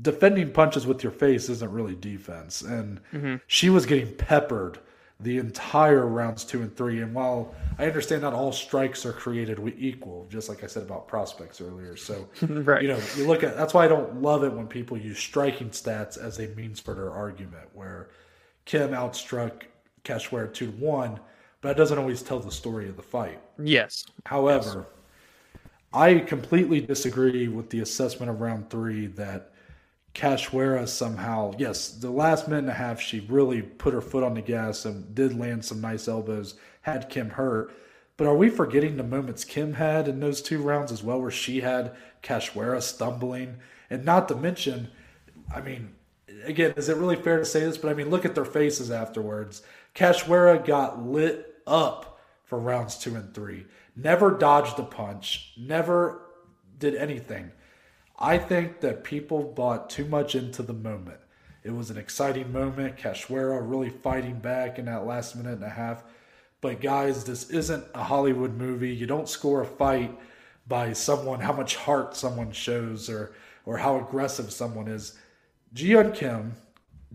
[0.00, 3.36] defending punches with your face isn't really defense, and mm-hmm.
[3.46, 4.78] she was getting peppered
[5.22, 7.00] the entire rounds two and three.
[7.00, 11.08] And while I understand not all strikes are created equal, just like I said about
[11.08, 11.96] prospects earlier.
[11.96, 12.82] So, right.
[12.82, 15.70] you know, you look at that's why I don't love it when people use striking
[15.70, 18.10] stats as a means for their argument, where
[18.64, 19.62] Kim outstruck
[20.04, 21.20] Cachoeira two to one,
[21.60, 23.40] but it doesn't always tell the story of the fight.
[23.58, 24.04] Yes.
[24.26, 24.86] However,
[25.54, 25.60] yes.
[25.94, 29.51] I completely disagree with the assessment of round three that
[30.14, 34.34] Cachoeira somehow, yes, the last minute and a half, she really put her foot on
[34.34, 37.72] the gas and did land some nice elbows, had Kim hurt.
[38.18, 41.30] But are we forgetting the moments Kim had in those two rounds as well, where
[41.30, 43.56] she had Cachoeira stumbling?
[43.88, 44.88] And not to mention,
[45.54, 45.94] I mean,
[46.44, 47.78] again, is it really fair to say this?
[47.78, 49.62] But I mean, look at their faces afterwards.
[49.94, 53.66] Cachoeira got lit up for rounds two and three.
[53.96, 56.20] Never dodged a punch, never
[56.78, 57.52] did anything.
[58.22, 61.18] I think that people bought too much into the moment.
[61.64, 62.96] It was an exciting moment.
[62.96, 66.04] Cachoeira really fighting back in that last minute and a half.
[66.60, 68.94] But guys, this isn't a Hollywood movie.
[68.94, 70.16] You don't score a fight
[70.68, 73.32] by someone, how much heart someone shows or
[73.66, 75.18] or how aggressive someone is.
[75.74, 76.54] Ji Yeon Kim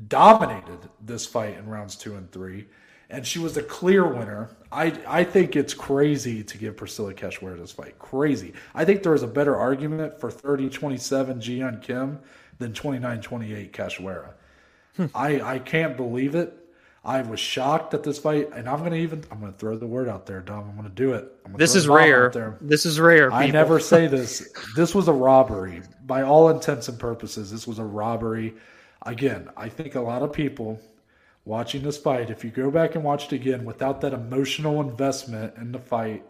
[0.10, 2.68] dominated this fight in rounds two and three.
[3.10, 4.50] And she was a clear winner.
[4.72, 7.98] I I think it's crazy to give Priscila Cachoeira this fight.
[8.00, 8.54] Crazy.
[8.76, 12.20] I think there is a better argument for 30-27 Ji Yeon Kim
[12.60, 14.32] than 29-28 Cachoeira.
[14.98, 15.06] Hmm.
[15.16, 16.54] I I can't believe it.
[17.08, 20.10] I was shocked at this fight, and I'm gonna even I'm gonna throw the word
[20.10, 20.70] out there, Dom.
[20.70, 21.32] I'm gonna do it.
[21.58, 22.58] This is rare.
[22.60, 23.30] This is rare.
[23.30, 23.38] People.
[23.38, 24.50] I never say this.
[24.76, 27.50] This was a robbery by all intents and purposes.
[27.50, 28.54] This was a robbery.
[29.04, 30.82] Again, I think a lot of people
[31.48, 35.56] watching this fight, if you go back and watch it again without that emotional investment
[35.58, 36.24] in the fight,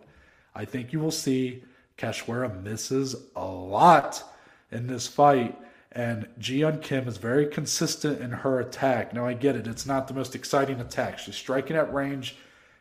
[0.55, 1.63] I think you will see
[1.97, 4.23] Cachoeira misses a lot
[4.71, 5.59] in this fight.
[5.91, 9.13] And Ji Yeon Kim is very consistent in her attack.
[9.13, 9.65] Now, I get it.
[9.65, 11.17] It's not the most exciting attack.
[11.17, 12.37] She's striking at range.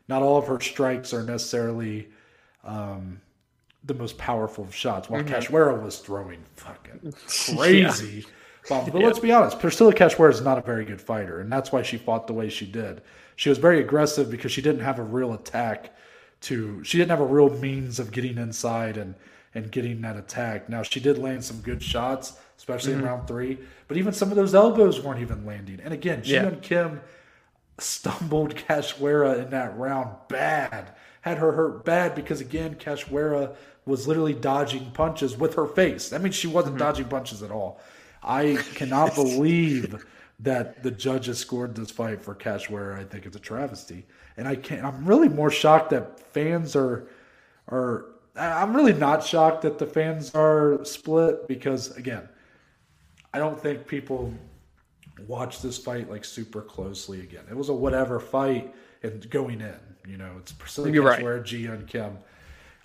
[0.06, 2.08] Not all of her strikes are necessarily
[2.62, 3.20] um,
[3.84, 5.08] the most powerful shots.
[5.08, 5.84] While mm-hmm.
[5.84, 7.14] Was throwing fucking
[7.56, 8.24] crazy.
[8.26, 8.32] yeah.
[8.68, 11.70] But, but let's be honest, Priscila Cachoeira is not a very good fighter, and that's
[11.70, 13.00] why she fought the way she did.
[13.36, 15.94] She was very aggressive because she didn't have a real attack
[16.42, 16.82] to.
[16.82, 19.14] She didn't have a real means of getting inside and
[19.54, 20.68] and getting that attack.
[20.68, 23.00] Now she did land some good shots, especially mm-hmm.
[23.00, 25.80] in round three, but even some of those elbows weren't even landing.
[25.82, 26.60] And again, Ji Yeon yeah.
[26.60, 27.00] Kim
[27.78, 33.54] stumbled Cachoeira in that round bad, had her hurt bad because again, Cachoeira
[33.86, 36.08] was literally dodging punches with her face.
[36.08, 36.84] That means she wasn't mm-hmm.
[36.84, 37.80] dodging punches at all.
[38.26, 40.04] I cannot believe
[40.40, 42.98] that the judges scored this fight for Cachoeira.
[42.98, 44.04] I think it's a travesty,
[44.36, 44.84] and I can't.
[44.84, 47.08] I'm really more shocked that fans are
[47.68, 48.06] are.
[48.34, 52.28] I'm really not shocked that the fans are split because again,
[53.32, 54.34] I don't think people
[55.26, 57.20] watch this fight like super closely.
[57.20, 59.78] Again, it was a whatever fight and going in.
[60.06, 61.44] You know, it's Priscila You're Cachoeira, right.
[61.44, 62.18] Ji Yeon Kim.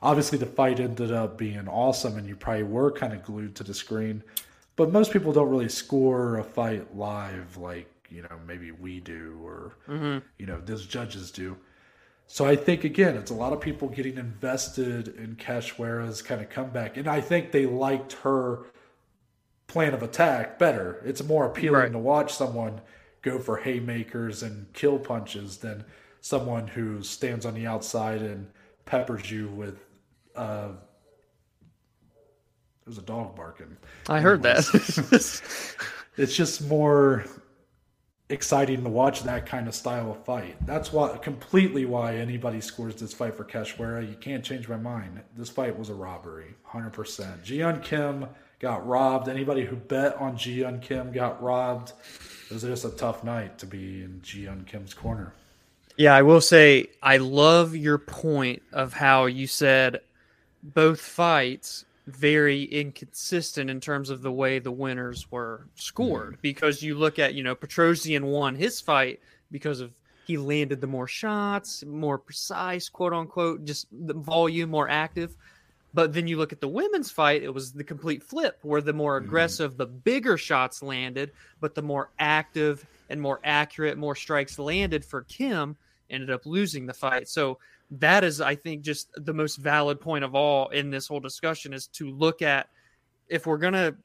[0.02, 3.64] Obviously, the fight ended up being awesome, and you probably were kind of glued to
[3.64, 4.24] the screen.
[4.76, 9.40] But most people don't really score a fight live like you know maybe we do
[9.44, 10.20] or mm-hmm.
[10.38, 11.58] you know those judges do.
[12.28, 16.50] So I think again, it's a lot of people getting invested in Cachoeira's kind of
[16.50, 18.66] comeback, and I think they liked her
[19.68, 21.02] plan of attack better.
[21.06, 21.92] It's more appealing right.
[21.92, 22.82] to watch someone
[23.22, 25.86] go for haymakers and kill punches than
[26.22, 28.48] someone who stands on the outside and
[28.86, 29.80] peppers you with
[30.36, 30.70] uh,
[32.86, 33.78] there's a dog barking.
[34.10, 34.66] I heard that.
[36.18, 37.26] it's just more
[38.32, 40.56] exciting to watch that kind of style of fight.
[40.66, 44.08] That's why completely why anybody scores this fight for Cachoeira.
[44.08, 45.22] You can't change my mind.
[45.36, 47.44] This fight was a robbery, hundred percent.
[47.44, 48.28] Ji Kim
[48.60, 49.28] got robbed.
[49.28, 51.94] Anybody who bet on Ji Kim got robbed.
[52.50, 55.34] It was just a tough night to be in Ji Kim's corner.
[55.98, 60.02] Yeah, I will say I love your point of how you said
[60.64, 66.34] both fights very inconsistent in terms of the way the winners were scored.
[66.34, 66.42] Mm-hmm.
[66.42, 69.20] Because you look at, you know, Petrosyan won his fight
[69.52, 69.92] because of
[70.26, 75.36] he landed the more shots, more precise, quote unquote, just the volume, more active.
[75.94, 78.94] But then you look at the women's fight, it was the complete flip, where the
[78.94, 79.28] more mm-hmm.
[79.28, 79.78] aggressive, mm-hmm.
[79.78, 85.24] the bigger shots landed, but the more active and more accurate, more strikes landed for
[85.24, 85.76] Kim
[86.10, 87.28] ended up losing the fight.
[87.28, 87.58] So
[87.92, 91.74] that is, I think, just the most valid point of all in this whole discussion
[91.74, 92.70] is to look at
[93.28, 93.96] if we're going to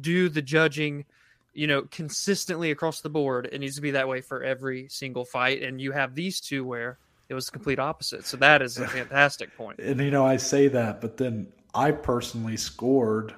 [0.00, 1.04] do the judging,
[1.52, 5.24] you know, consistently across the board, it needs to be that way for every single
[5.24, 5.62] fight.
[5.62, 6.98] And you have these two where
[7.28, 8.26] it was the complete opposite.
[8.26, 9.80] So that is a fantastic point.
[9.80, 13.34] And, you know, I say that, but then I personally scored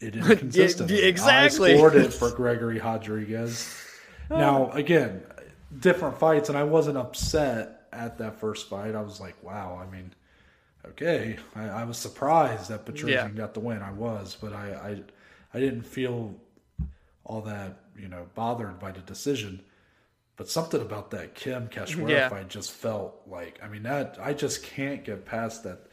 [0.00, 1.00] it inconsistently.
[1.00, 1.74] yeah, exactly.
[1.74, 3.76] I scored it for Gregory Rodriguez.
[4.30, 4.38] Oh.
[4.38, 5.22] Now, again,
[5.80, 9.80] different fights, and I wasn't upset at that first fight, I was like, wow.
[9.80, 10.12] I mean,
[10.86, 11.36] okay.
[11.54, 13.28] I, I was surprised that Petrosyan yeah.
[13.28, 13.82] got the win.
[13.82, 15.02] I was, but I, I,
[15.54, 16.34] I didn't feel
[17.24, 19.62] all that you know bothered by the decision.
[20.36, 22.28] But something about that Kim Cachoeira yeah.
[22.28, 25.86] fight just felt like I mean that I just can't get past that.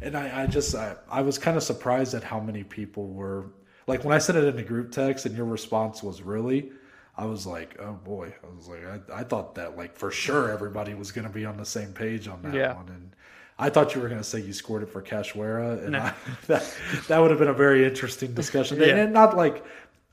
[0.00, 3.46] And I, I just I, I was kind of surprised at how many people were
[3.86, 6.70] like when I sent it in the group text and your response was really
[7.16, 10.50] I was like, oh boy, I was like, I, I thought that like for sure
[10.50, 12.74] everybody was going to be on the same page on that yeah.
[12.74, 13.14] one, and
[13.58, 15.98] I thought you were going to say you scored it for Cachoeira, and no.
[16.00, 16.14] I,
[16.46, 16.74] that
[17.08, 18.80] that would have been a very interesting discussion.
[18.80, 18.96] yeah.
[18.96, 19.64] And not like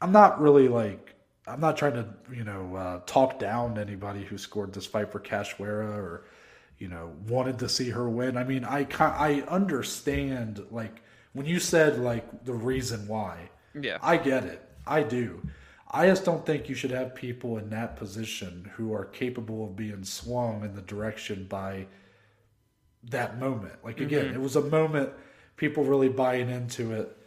[0.01, 1.15] I'm not really like
[1.47, 5.19] I'm not trying to you know uh, talk down anybody who scored this fight for
[5.19, 6.25] Cachoeira or
[6.77, 8.37] you know wanted to see her win.
[8.37, 11.01] I mean, I I understand like
[11.33, 13.49] when you said like the reason why.
[13.79, 14.67] Yeah, I get it.
[14.85, 15.41] I do.
[15.89, 19.75] I just don't think you should have people in that position who are capable of
[19.75, 21.87] being swung in the direction by
[23.05, 23.73] that moment.
[23.83, 24.35] Like again, mm-hmm.
[24.35, 25.11] it was a moment
[25.55, 27.17] people really buying into it,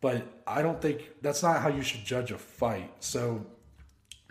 [0.00, 2.92] but I don't think that's not how you should judge a fight.
[3.00, 3.46] So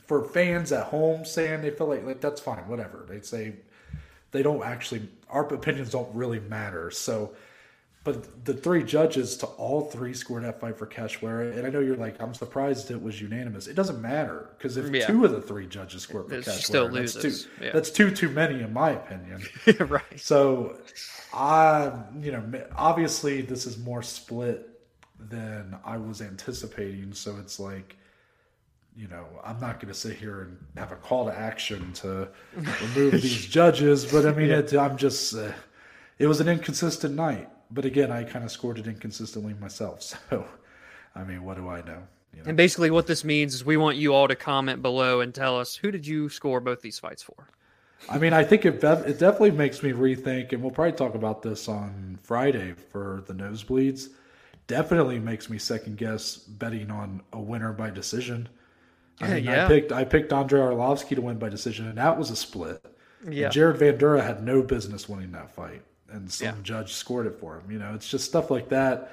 [0.05, 3.05] for fans at home saying they feel like like that's fine, whatever.
[3.07, 3.55] They say
[4.31, 6.91] they don't actually our opinions don't really matter.
[6.91, 7.33] So
[8.05, 11.81] but the three judges to all three scored that fight for Cachoeira, and I know
[11.81, 13.67] you're like, I'm surprised it was unanimous.
[13.67, 15.05] It doesn't matter because if yeah.
[15.05, 17.21] two of the three judges scored for Cachoeira, still loses.
[17.21, 17.71] That's two, yeah.
[17.73, 19.43] that's two too many in my opinion.
[19.89, 20.01] right.
[20.17, 20.77] So,
[21.33, 22.43] I, you know,
[22.75, 24.69] obviously this is more split
[25.19, 27.13] than I was anticipating.
[27.13, 27.97] So it's like,
[28.95, 32.29] you know, I'm not going to sit here and have a call to action to
[32.55, 34.59] remove these judges, but I mean, yeah.
[34.59, 35.51] it, I'm just, uh,
[36.17, 39.99] it was an inconsistent night but again, I kind of scored it inconsistently myself.
[40.29, 40.45] So,
[41.15, 42.03] I mean, what do I know?
[42.33, 42.49] You know?
[42.49, 45.59] And basically, what this means is we want you all to comment below and tell
[45.59, 47.47] us who did you score both these fights for.
[48.07, 51.41] I mean, I think it it definitely makes me rethink, and we'll probably talk about
[51.41, 54.09] this on Friday for the nosebleeds.
[54.67, 58.47] Definitely makes me second guess betting on a winner by decision.
[59.19, 59.65] I mean, yeah.
[59.65, 62.85] I picked I picked Andrei Arlovsky to win by decision, and that was a split.
[63.27, 66.53] Yeah, and Jared Vanderaa had no business winning that fight and some yeah.
[66.63, 67.71] judge scored it for him.
[67.71, 69.11] You know, it's just stuff like that.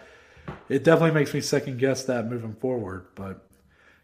[0.69, 3.47] It definitely makes me second guess that moving forward, but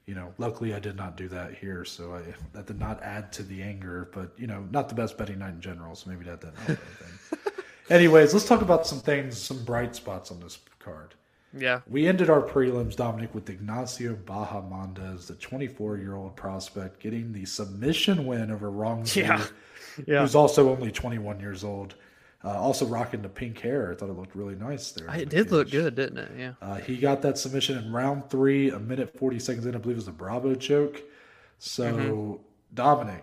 [0.06, 3.32] you know, luckily I did not do that here, so I that did not add
[3.34, 4.08] to the anger.
[4.12, 6.78] But you know, not the best betting night in general, so maybe that didn't help
[6.78, 7.38] anything.
[7.90, 11.14] Anyways, let's talk about some things, some bright spots on this card.
[11.56, 11.80] Yeah.
[11.88, 17.44] We ended our prelims, Dominic, with Ignacio Bahamondes, the 24 year old prospect, getting the
[17.44, 19.44] submission win over Rong yeah.
[20.06, 20.20] yeah.
[20.20, 21.94] who's also only 21 years old.
[22.44, 23.92] Uh, also rocking the pink hair.
[23.92, 25.08] I thought it looked really nice there.
[25.14, 25.52] It did cage.
[25.52, 26.32] look good, didn't it?
[26.36, 26.52] Yeah.
[26.60, 29.76] Uh, he got that submission in round three, a minute 40 seconds in.
[29.76, 31.02] I believe it was a Bravo choke.
[31.60, 32.42] So, mm-hmm.
[32.74, 33.22] Dominic,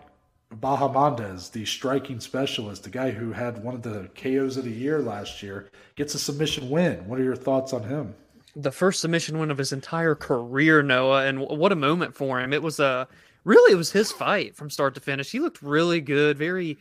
[0.55, 5.01] Bahamondes, the striking specialist, the guy who had one of the KOs of the year
[5.01, 7.05] last year, gets a submission win.
[7.07, 8.15] What are your thoughts on him?
[8.55, 12.51] The first submission win of his entire career, Noah, and what a moment for him.
[12.51, 13.07] It was a
[13.43, 15.31] really it was his fight from start to finish.
[15.31, 16.77] He looked really good, very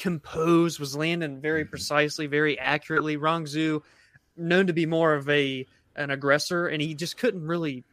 [0.00, 1.70] composed, was landing very mm-hmm.
[1.70, 3.16] precisely, very accurately.
[3.16, 3.82] Rongzhu,
[4.36, 5.66] known to be more of a
[5.96, 7.84] an aggressor, and he just couldn't really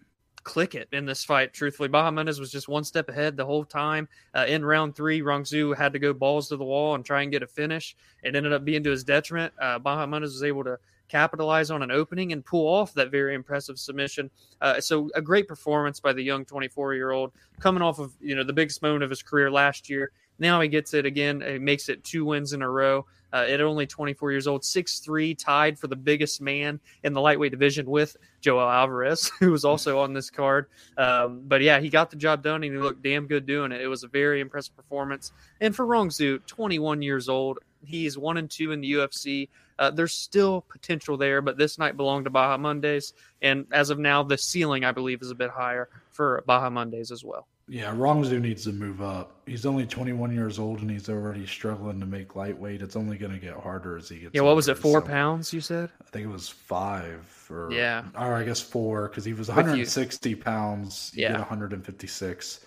[0.43, 1.53] click it in this fight.
[1.53, 4.07] Truthfully, Bahamondes was just one step ahead the whole time.
[4.33, 7.31] Uh, in round three, Rongzhu had to go balls to the wall and try and
[7.31, 7.95] get a finish.
[8.23, 9.53] It ended up being to his detriment.
[9.59, 10.79] Uh, Bahamondes was able to
[11.09, 14.29] capitalize on an opening and pull off that very impressive submission.
[14.61, 18.35] Uh, so a great performance by the young 24 year old coming off of you
[18.35, 21.41] know the biggest moment of his career last year now he gets it again.
[21.41, 23.05] He makes it two wins in a row.
[23.33, 27.51] Uh, at only 24 years old, 6'3, tied for the biggest man in the lightweight
[27.51, 30.67] division with Joel Alvarez, who was also on this card.
[30.97, 33.81] Um, but yeah, he got the job done and he looked damn good doing it.
[33.81, 35.33] It was a very impressive performance.
[35.59, 39.49] And for Rongzhu, 21 years old, he's one and two in the UFC.
[39.77, 43.13] Uh, there's still potential there, but this night belonged to Baja Bahamondes.
[43.41, 47.11] And as of now, the ceiling, I believe, is a bit higher for Baja Bahamondes
[47.11, 47.47] as well.
[47.69, 49.41] Yeah, Rongzhu needs to move up.
[49.45, 52.81] He's only 21 years old and he's already struggling to make lightweight.
[52.81, 54.33] It's only going to get harder as he gets.
[54.33, 54.77] Yeah, what older, was it?
[54.77, 55.51] Four so pounds?
[55.51, 55.89] You said?
[56.01, 60.35] I think it was five, or yeah, or I guess four because he was 160
[60.35, 61.11] pounds.
[61.13, 62.65] yeah, 156.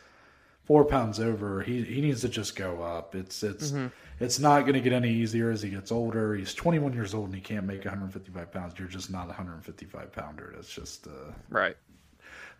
[0.64, 1.62] Four pounds over.
[1.62, 3.14] He he needs to just go up.
[3.14, 3.86] It's it's mm-hmm.
[4.22, 6.34] it's not going to get any easier as he gets older.
[6.34, 8.74] He's 21 years old and he can't make 155 pounds.
[8.78, 10.52] You're just not a 155 pounder.
[10.54, 11.76] That's just uh, right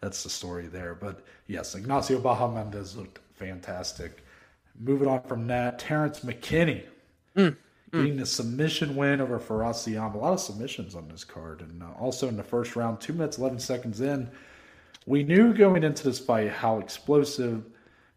[0.00, 0.94] that's the story there.
[0.94, 4.24] But yes, Ignacio Bahamondes looked fantastic.
[4.78, 6.84] Moving on from that, Terrance McKinney
[7.36, 7.56] mm,
[7.92, 8.18] getting mm.
[8.18, 10.14] the submission win over Fares Ziam.
[10.14, 11.60] A lot of submissions on this card.
[11.60, 14.30] And uh, also in the first round, two minutes, 11 seconds in,
[15.06, 17.64] we knew going into this fight how explosive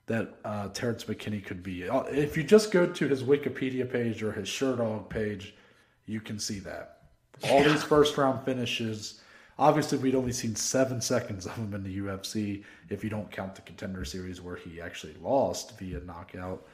[0.05, 1.87] that uh, Terrance McKinney could be.
[1.87, 5.55] Uh, if you just go to his Wikipedia page or his Sherdog page,
[6.05, 6.99] you can see that.
[7.43, 7.69] All yeah.
[7.69, 9.21] these first round finishes
[9.59, 13.55] Obviously, we'd only seen seven seconds of him in the UFC if you don't count
[13.55, 16.65] the contender series where he actually lost via knockout.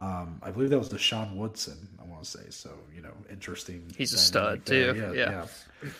[0.00, 2.50] Um, I believe that was the Sean Woodson, I want to say.
[2.50, 3.92] So, you know, interesting.
[3.96, 4.92] He's a stud, there.
[4.94, 5.00] too.
[5.00, 5.46] Yeah, yeah.
[5.82, 5.90] yeah.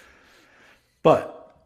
[1.04, 1.56] But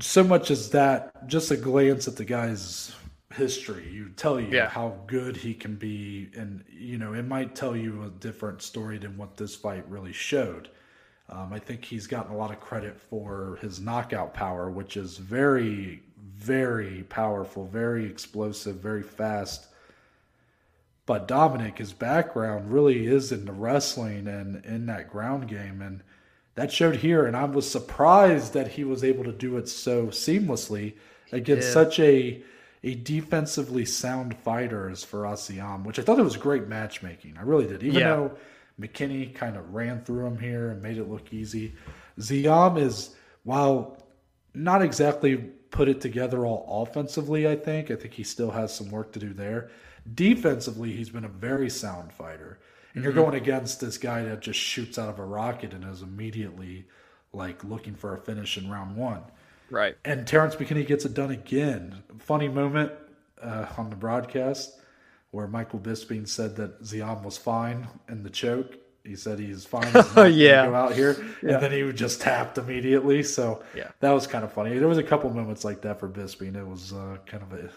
[0.00, 2.94] so much as that, just a glance at the guy's
[3.34, 4.68] history, you tell you yeah.
[4.68, 6.30] how good he can be.
[6.36, 10.12] And, you know, it might tell you a different story than what this fight really
[10.12, 10.68] showed.
[11.28, 15.18] Um, I think he's gotten a lot of credit for his knockout power, which is
[15.18, 16.02] very,
[16.36, 19.66] very powerful, very explosive, very fast.
[21.04, 25.82] But Dominic, his background really is in the wrestling and in that ground game.
[25.82, 26.02] And
[26.54, 27.26] that showed here.
[27.26, 30.94] And I was surprised that he was able to do it so seamlessly
[31.32, 32.42] against such a
[32.84, 37.34] a defensively sound fighter as Fares Ziam, which I thought it was great matchmaking.
[37.36, 37.82] I really did.
[37.82, 38.10] Even yeah.
[38.10, 38.32] though
[38.80, 41.74] McKinney kind of ran through him here and made it look easy.
[42.18, 43.98] Ziam is, while
[44.54, 47.90] not exactly put it together all offensively, I think.
[47.90, 49.70] I think he still has some work to do there.
[50.14, 52.58] Defensively, he's been a very sound fighter.
[52.94, 56.00] And you're going against this guy that just shoots out of a rocket and is
[56.00, 56.86] immediately
[57.32, 59.22] like looking for a finish in round one.
[59.68, 59.96] Right.
[60.04, 62.02] And Terrance McKinney gets it done again.
[62.18, 62.92] Funny moment
[63.42, 64.78] uh, on the broadcast
[65.30, 68.76] where Michael Bisping said that Ziam was fine in the choke.
[69.04, 69.86] He said he's fine.
[69.92, 70.66] He's Yeah.
[70.66, 71.54] go out here, Yeah.
[71.54, 73.22] and then he just tapped immediately.
[73.22, 73.90] So Yeah.
[74.00, 74.76] that was kind of funny.
[74.78, 76.56] There was a couple moments like that for Bisping.
[76.56, 77.70] It was uh, kind of a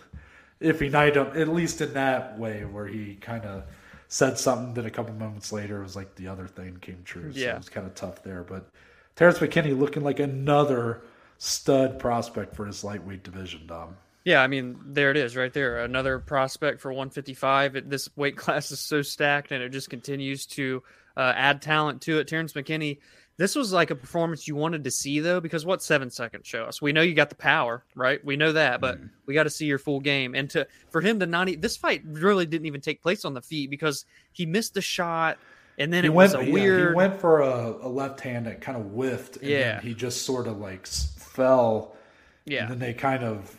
[0.63, 3.63] iffy night, on- at least in that way, where he kind of
[4.07, 4.73] said something.
[4.73, 7.31] Then a couple moments later, it was like the other thing came true.
[7.31, 7.53] So Yeah.
[7.53, 8.43] it was kind of tough there.
[8.43, 8.67] But
[9.15, 11.01] Terrance McKinney looking like another
[11.37, 13.95] stud prospect for his lightweight division, Dom.
[14.25, 15.79] Yeah, I mean, there it is right there.
[15.79, 17.75] Another prospect for 155.
[17.77, 20.83] It, this weight class is so stacked and it just continues to
[21.17, 22.27] uh, add talent to it.
[22.27, 22.99] Terrance McKinney,
[23.37, 26.65] this was like a performance you wanted to see, though, because what seven seconds show
[26.65, 26.81] us?
[26.81, 28.23] We know you got the power, right?
[28.23, 30.35] We know that, but we got to see your full game.
[30.35, 33.41] And to for him to not, this fight really didn't even take place on the
[33.41, 35.37] feet because he missed the shot.
[35.77, 36.89] And then He it went, was a yeah, weird.
[36.89, 39.37] he went for a, a left hand that kind of whiffed.
[39.37, 39.79] And Yeah.
[39.79, 41.95] he just sort of like fell.
[42.45, 42.63] yeah.
[42.63, 43.57] And then they kind of,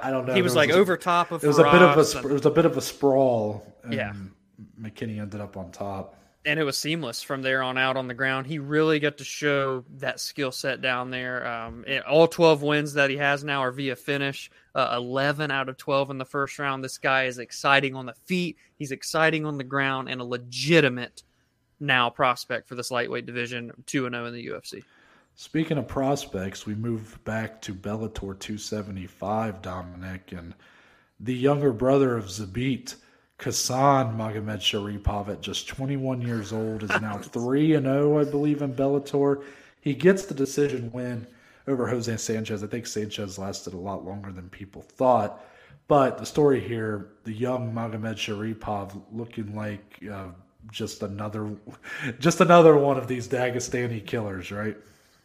[0.02, 0.34] I don't know.
[0.34, 2.32] he was there like over top of It was a bit of a, sp- it
[2.32, 3.64] was a bit of a sprawl.
[3.84, 4.12] And Yeah.
[4.80, 6.16] McKinney ended up on top.
[6.44, 8.46] and it was seamless from there on out on the ground.
[8.46, 11.46] He really got to show that skill set down there.
[11.46, 14.50] Um, and all 12 wins that he has now are via finish.
[14.74, 16.82] Uh, 11 out of 12 in the first round.
[16.82, 18.56] This guy is exciting on the feet.
[18.76, 21.22] He's exciting on the ground and a legitimate
[21.78, 24.82] now prospect for this lightweight division, 2 0 in the UFC.
[25.34, 30.54] Speaking of prospects, we move back to Bellator 275, Dominic, and
[31.18, 32.96] the younger brother of Zabit,
[33.38, 38.74] Kasan Magomedsharipov, at just 21 years old, is now 3 and 0, I believe, in
[38.74, 39.42] Bellator.
[39.80, 41.26] He gets the decision win
[41.66, 42.62] over Jose Sanchez.
[42.62, 45.44] I think Sanchez lasted a lot longer than people thought.
[45.88, 50.28] But the story here, the young Magomedsharipov looking like uh,
[50.70, 51.56] just another,
[52.18, 54.76] just another one of these Dagestani killers, right?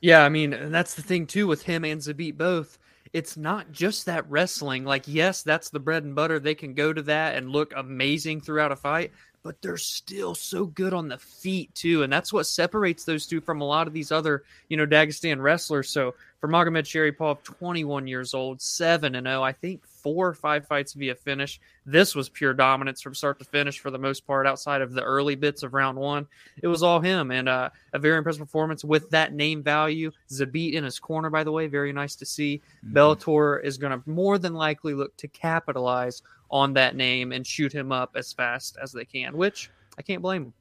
[0.01, 2.77] Yeah, I mean, and that's the thing too with him and Zabit both.
[3.13, 4.83] It's not just that wrestling.
[4.85, 6.39] Like, yes, that's the bread and butter.
[6.39, 9.11] They can go to that and look amazing throughout a fight,
[9.47, 13.39] but they're still so good on the feet too, and that's what separates those two
[13.39, 15.89] from a lot of these other, you know, Dagestan wrestlers.
[15.89, 20.91] So for Magomedsharipov, 21 years old, seven and zero, I think four or five fights
[20.91, 21.61] via finish.
[21.85, 24.45] This was pure dominance from start to finish for the most part.
[24.45, 26.27] Outside of the early bits of round one,
[26.61, 30.11] it was all him, and uh, a very impressive performance with that name value.
[30.29, 32.61] Zabit in his corner, by the way, very nice to see.
[32.91, 37.73] Bellator is going to more than likely look to capitalize on that name and shoot
[37.73, 40.53] him up as fast as they can, which I can't blame them.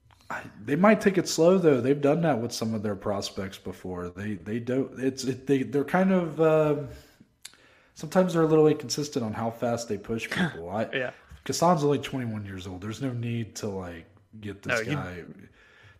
[0.65, 1.81] They might take it slow though.
[1.81, 4.09] They've done that with some of their prospects before.
[4.09, 4.99] They they don't.
[4.99, 6.89] It's it, they they're kind of um
[7.95, 10.69] sometimes they're a little inconsistent on how fast they push people.
[10.71, 11.11] I, Yeah.
[11.45, 12.81] Kassan's only 21 years old.
[12.81, 14.07] There's no need to like
[14.41, 15.25] get this No, you- guy.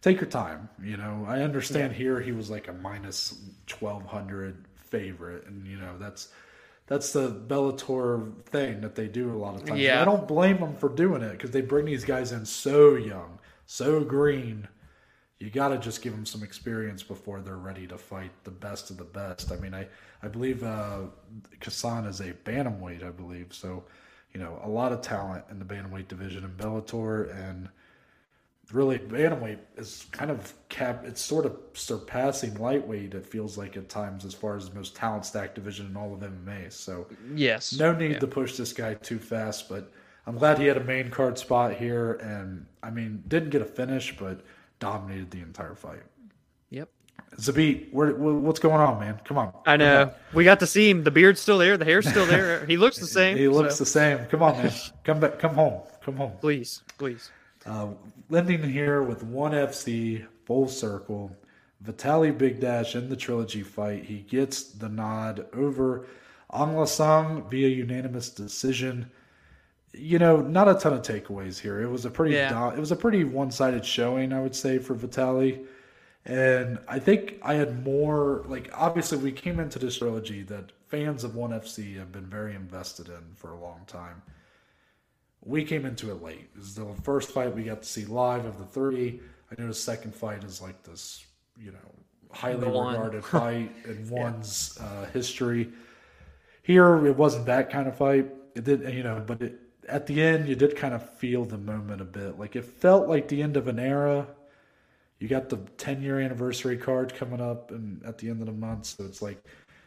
[0.03, 0.69] Take your time.
[0.83, 3.41] You know, I understand here he was like a minus
[3.81, 6.29] 1200 favorite, and you know that's
[6.87, 9.81] that's the Bellator thing that they do a lot of times.
[9.81, 10.01] Yeah.
[10.01, 13.39] I don't blame them for doing it because they bring these guys in so young,
[13.67, 14.69] so green.
[15.39, 18.91] You got to just give them some experience before they're ready to fight the best
[18.91, 19.53] of the best.
[19.53, 19.87] I mean, I
[20.23, 21.03] I believe uh,
[21.61, 23.49] Kassan is a bantamweight, I believe.
[23.51, 23.85] So,
[24.33, 27.69] you know, a lot of talent in the bantamweight division in Bellator, and
[28.73, 31.05] really bantamweight is kind of cap.
[31.07, 33.15] It's sort of surpassing lightweight.
[33.15, 36.13] It feels like at times as far as the most talent stacked division in all
[36.15, 36.73] of MMA.
[36.73, 37.73] So, Yes.
[37.79, 38.19] no need Yeah.
[38.19, 39.93] to push this guy too fast, but
[40.27, 43.67] I'm glad he had a main card spot here, and I mean, didn't get a
[43.67, 44.41] finish, but
[44.81, 46.03] dominated the entire fight.
[46.71, 46.89] Yep.
[47.37, 49.21] Zabit, where, wh- what's going on, man?
[49.25, 49.53] Come on.
[49.67, 50.03] I know.
[50.03, 50.11] on.
[50.35, 51.05] We got to see him.
[51.05, 51.77] The beard's still there.
[51.77, 52.65] The hair's still there.
[52.67, 53.37] He looks the same.
[53.37, 54.19] He looks so- the same.
[54.27, 54.73] Come on, man.
[55.05, 55.39] Come back.
[55.39, 55.83] Come home.
[56.05, 56.33] Come home.
[56.41, 57.31] Please, please.
[57.67, 57.89] Uh,
[58.35, 61.37] ending here with one FC full circle.
[61.85, 64.05] Vitaly Bigdash in the trilogy fight.
[64.05, 66.07] He gets the nod over
[66.53, 69.11] Aung La N Sang via unanimous decision.
[69.93, 71.81] You know, not a ton of takeaways here.
[71.81, 72.71] It was a pretty Yeah.
[72.71, 75.67] do- it was a pretty one sided showing, I would say, for Vitaly.
[76.25, 81.25] And I think I had more like obviously we came into this trilogy that fans
[81.25, 84.23] of One FC have been very invested in for a long time
[85.47, 86.55] we came into it late.
[86.55, 89.21] This is the first fight we got to see live of the three.
[89.51, 91.25] I know the second fight is like this,
[91.57, 91.79] you know,
[92.33, 95.69] highly regarded fight in one's uh, history.
[96.63, 98.29] Here, it wasn't that kind of fight.
[98.57, 101.59] It did, you know, but it, at the end, you did kind of feel the
[101.59, 102.41] moment a bit.
[102.41, 104.27] Like it felt like the end of an era.
[105.21, 108.53] You got the 10 year anniversary card coming up and at the end of the
[108.53, 108.87] month.
[108.87, 109.43] So it's like,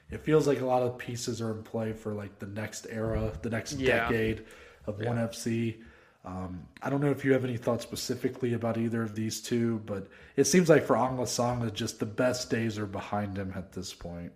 [0.10, 3.34] it feels like a lot of pieces are in play for like the next era,
[3.42, 4.08] the next Yeah.
[4.10, 4.46] decade
[4.86, 5.78] of one FC.
[6.26, 9.80] Um, I don't know if you have any thoughts specifically about either of these two,
[9.86, 13.94] but it seems like for Song, just the best days are behind him at this
[13.94, 14.32] point.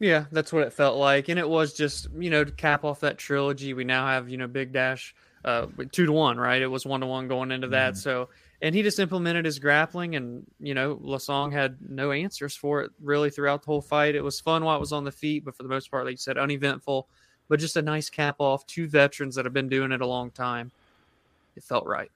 [0.00, 3.00] Yeah, that's what it felt like, and it was just you know to cap off
[3.00, 3.74] that trilogy.
[3.74, 5.12] We now have you know Bigdash
[5.44, 6.60] uh, two to one, right?
[6.60, 7.92] It was one to one going into that.
[7.92, 8.00] Mm-hmm.
[8.00, 8.28] So,
[8.60, 12.90] and he just implemented his grappling, and you know Lasong had no answers for it
[13.00, 14.14] really throughout the whole fight.
[14.14, 16.12] It was fun while it was on the feet, but for the most part, like
[16.12, 17.08] you said, uneventful.
[17.48, 18.66] But just a nice cap off.
[18.66, 20.70] Two veterans that have been doing it a long time.
[21.56, 22.10] It felt right.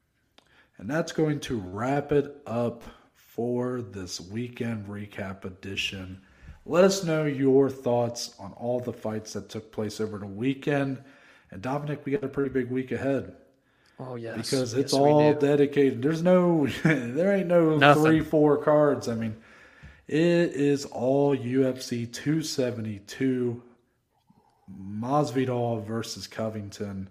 [0.78, 2.82] And that's going to wrap it up
[3.14, 6.20] for this weekend recap edition.
[6.64, 11.02] Let us know your thoughts on all the fights that took place over the weekend.
[11.50, 13.34] And Dominic, we got a pretty big week ahead.
[14.00, 16.02] Oh yes, because it's yes, all dedicated.
[16.02, 18.04] There's no, there ain't no Nothing.
[18.04, 19.08] three, four cards.
[19.08, 19.36] I mean,
[20.06, 23.62] it is all UFC 272.
[24.76, 27.08] Masvidal versus Covington.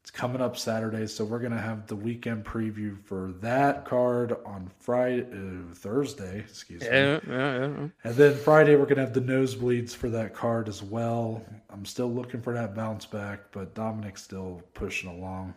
[0.00, 4.68] It's coming up Saturday, so we're gonna have the weekend preview for that card on
[4.80, 7.20] Friday, uh, Thursday, excuse yeah, me.
[7.28, 11.44] Yeah, yeah, And then Friday we're gonna have the nosebleeds for that card as well.
[11.70, 15.54] I'm still looking for that bounce back, but Dominic's still pushing along.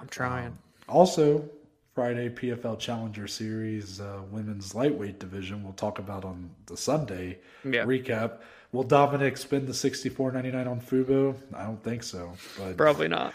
[0.00, 0.48] I'm trying.
[0.48, 0.58] Um,
[0.88, 1.48] also,
[1.94, 5.62] Friday PFL Challenger Series uh, women's lightweight division.
[5.62, 7.84] We'll talk about on the Sunday yeah.
[7.84, 8.38] recap.
[8.74, 11.36] Will Dominic spend the sixty four ninety nine on Fubo?
[11.54, 12.32] I don't think so.
[12.58, 13.32] But probably not.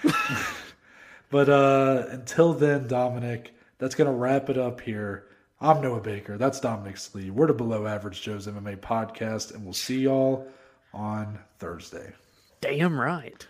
[1.30, 5.28] but uh, until then, Dominic, that's gonna wrap it up here.
[5.61, 6.38] I'm Noah Baker.
[6.38, 7.30] That's Dominic Slee.
[7.30, 10.45] We're the Below Average Joe's MMA podcast, and we'll see y'all
[10.94, 12.11] on Thursday.
[12.60, 13.48] Damn right.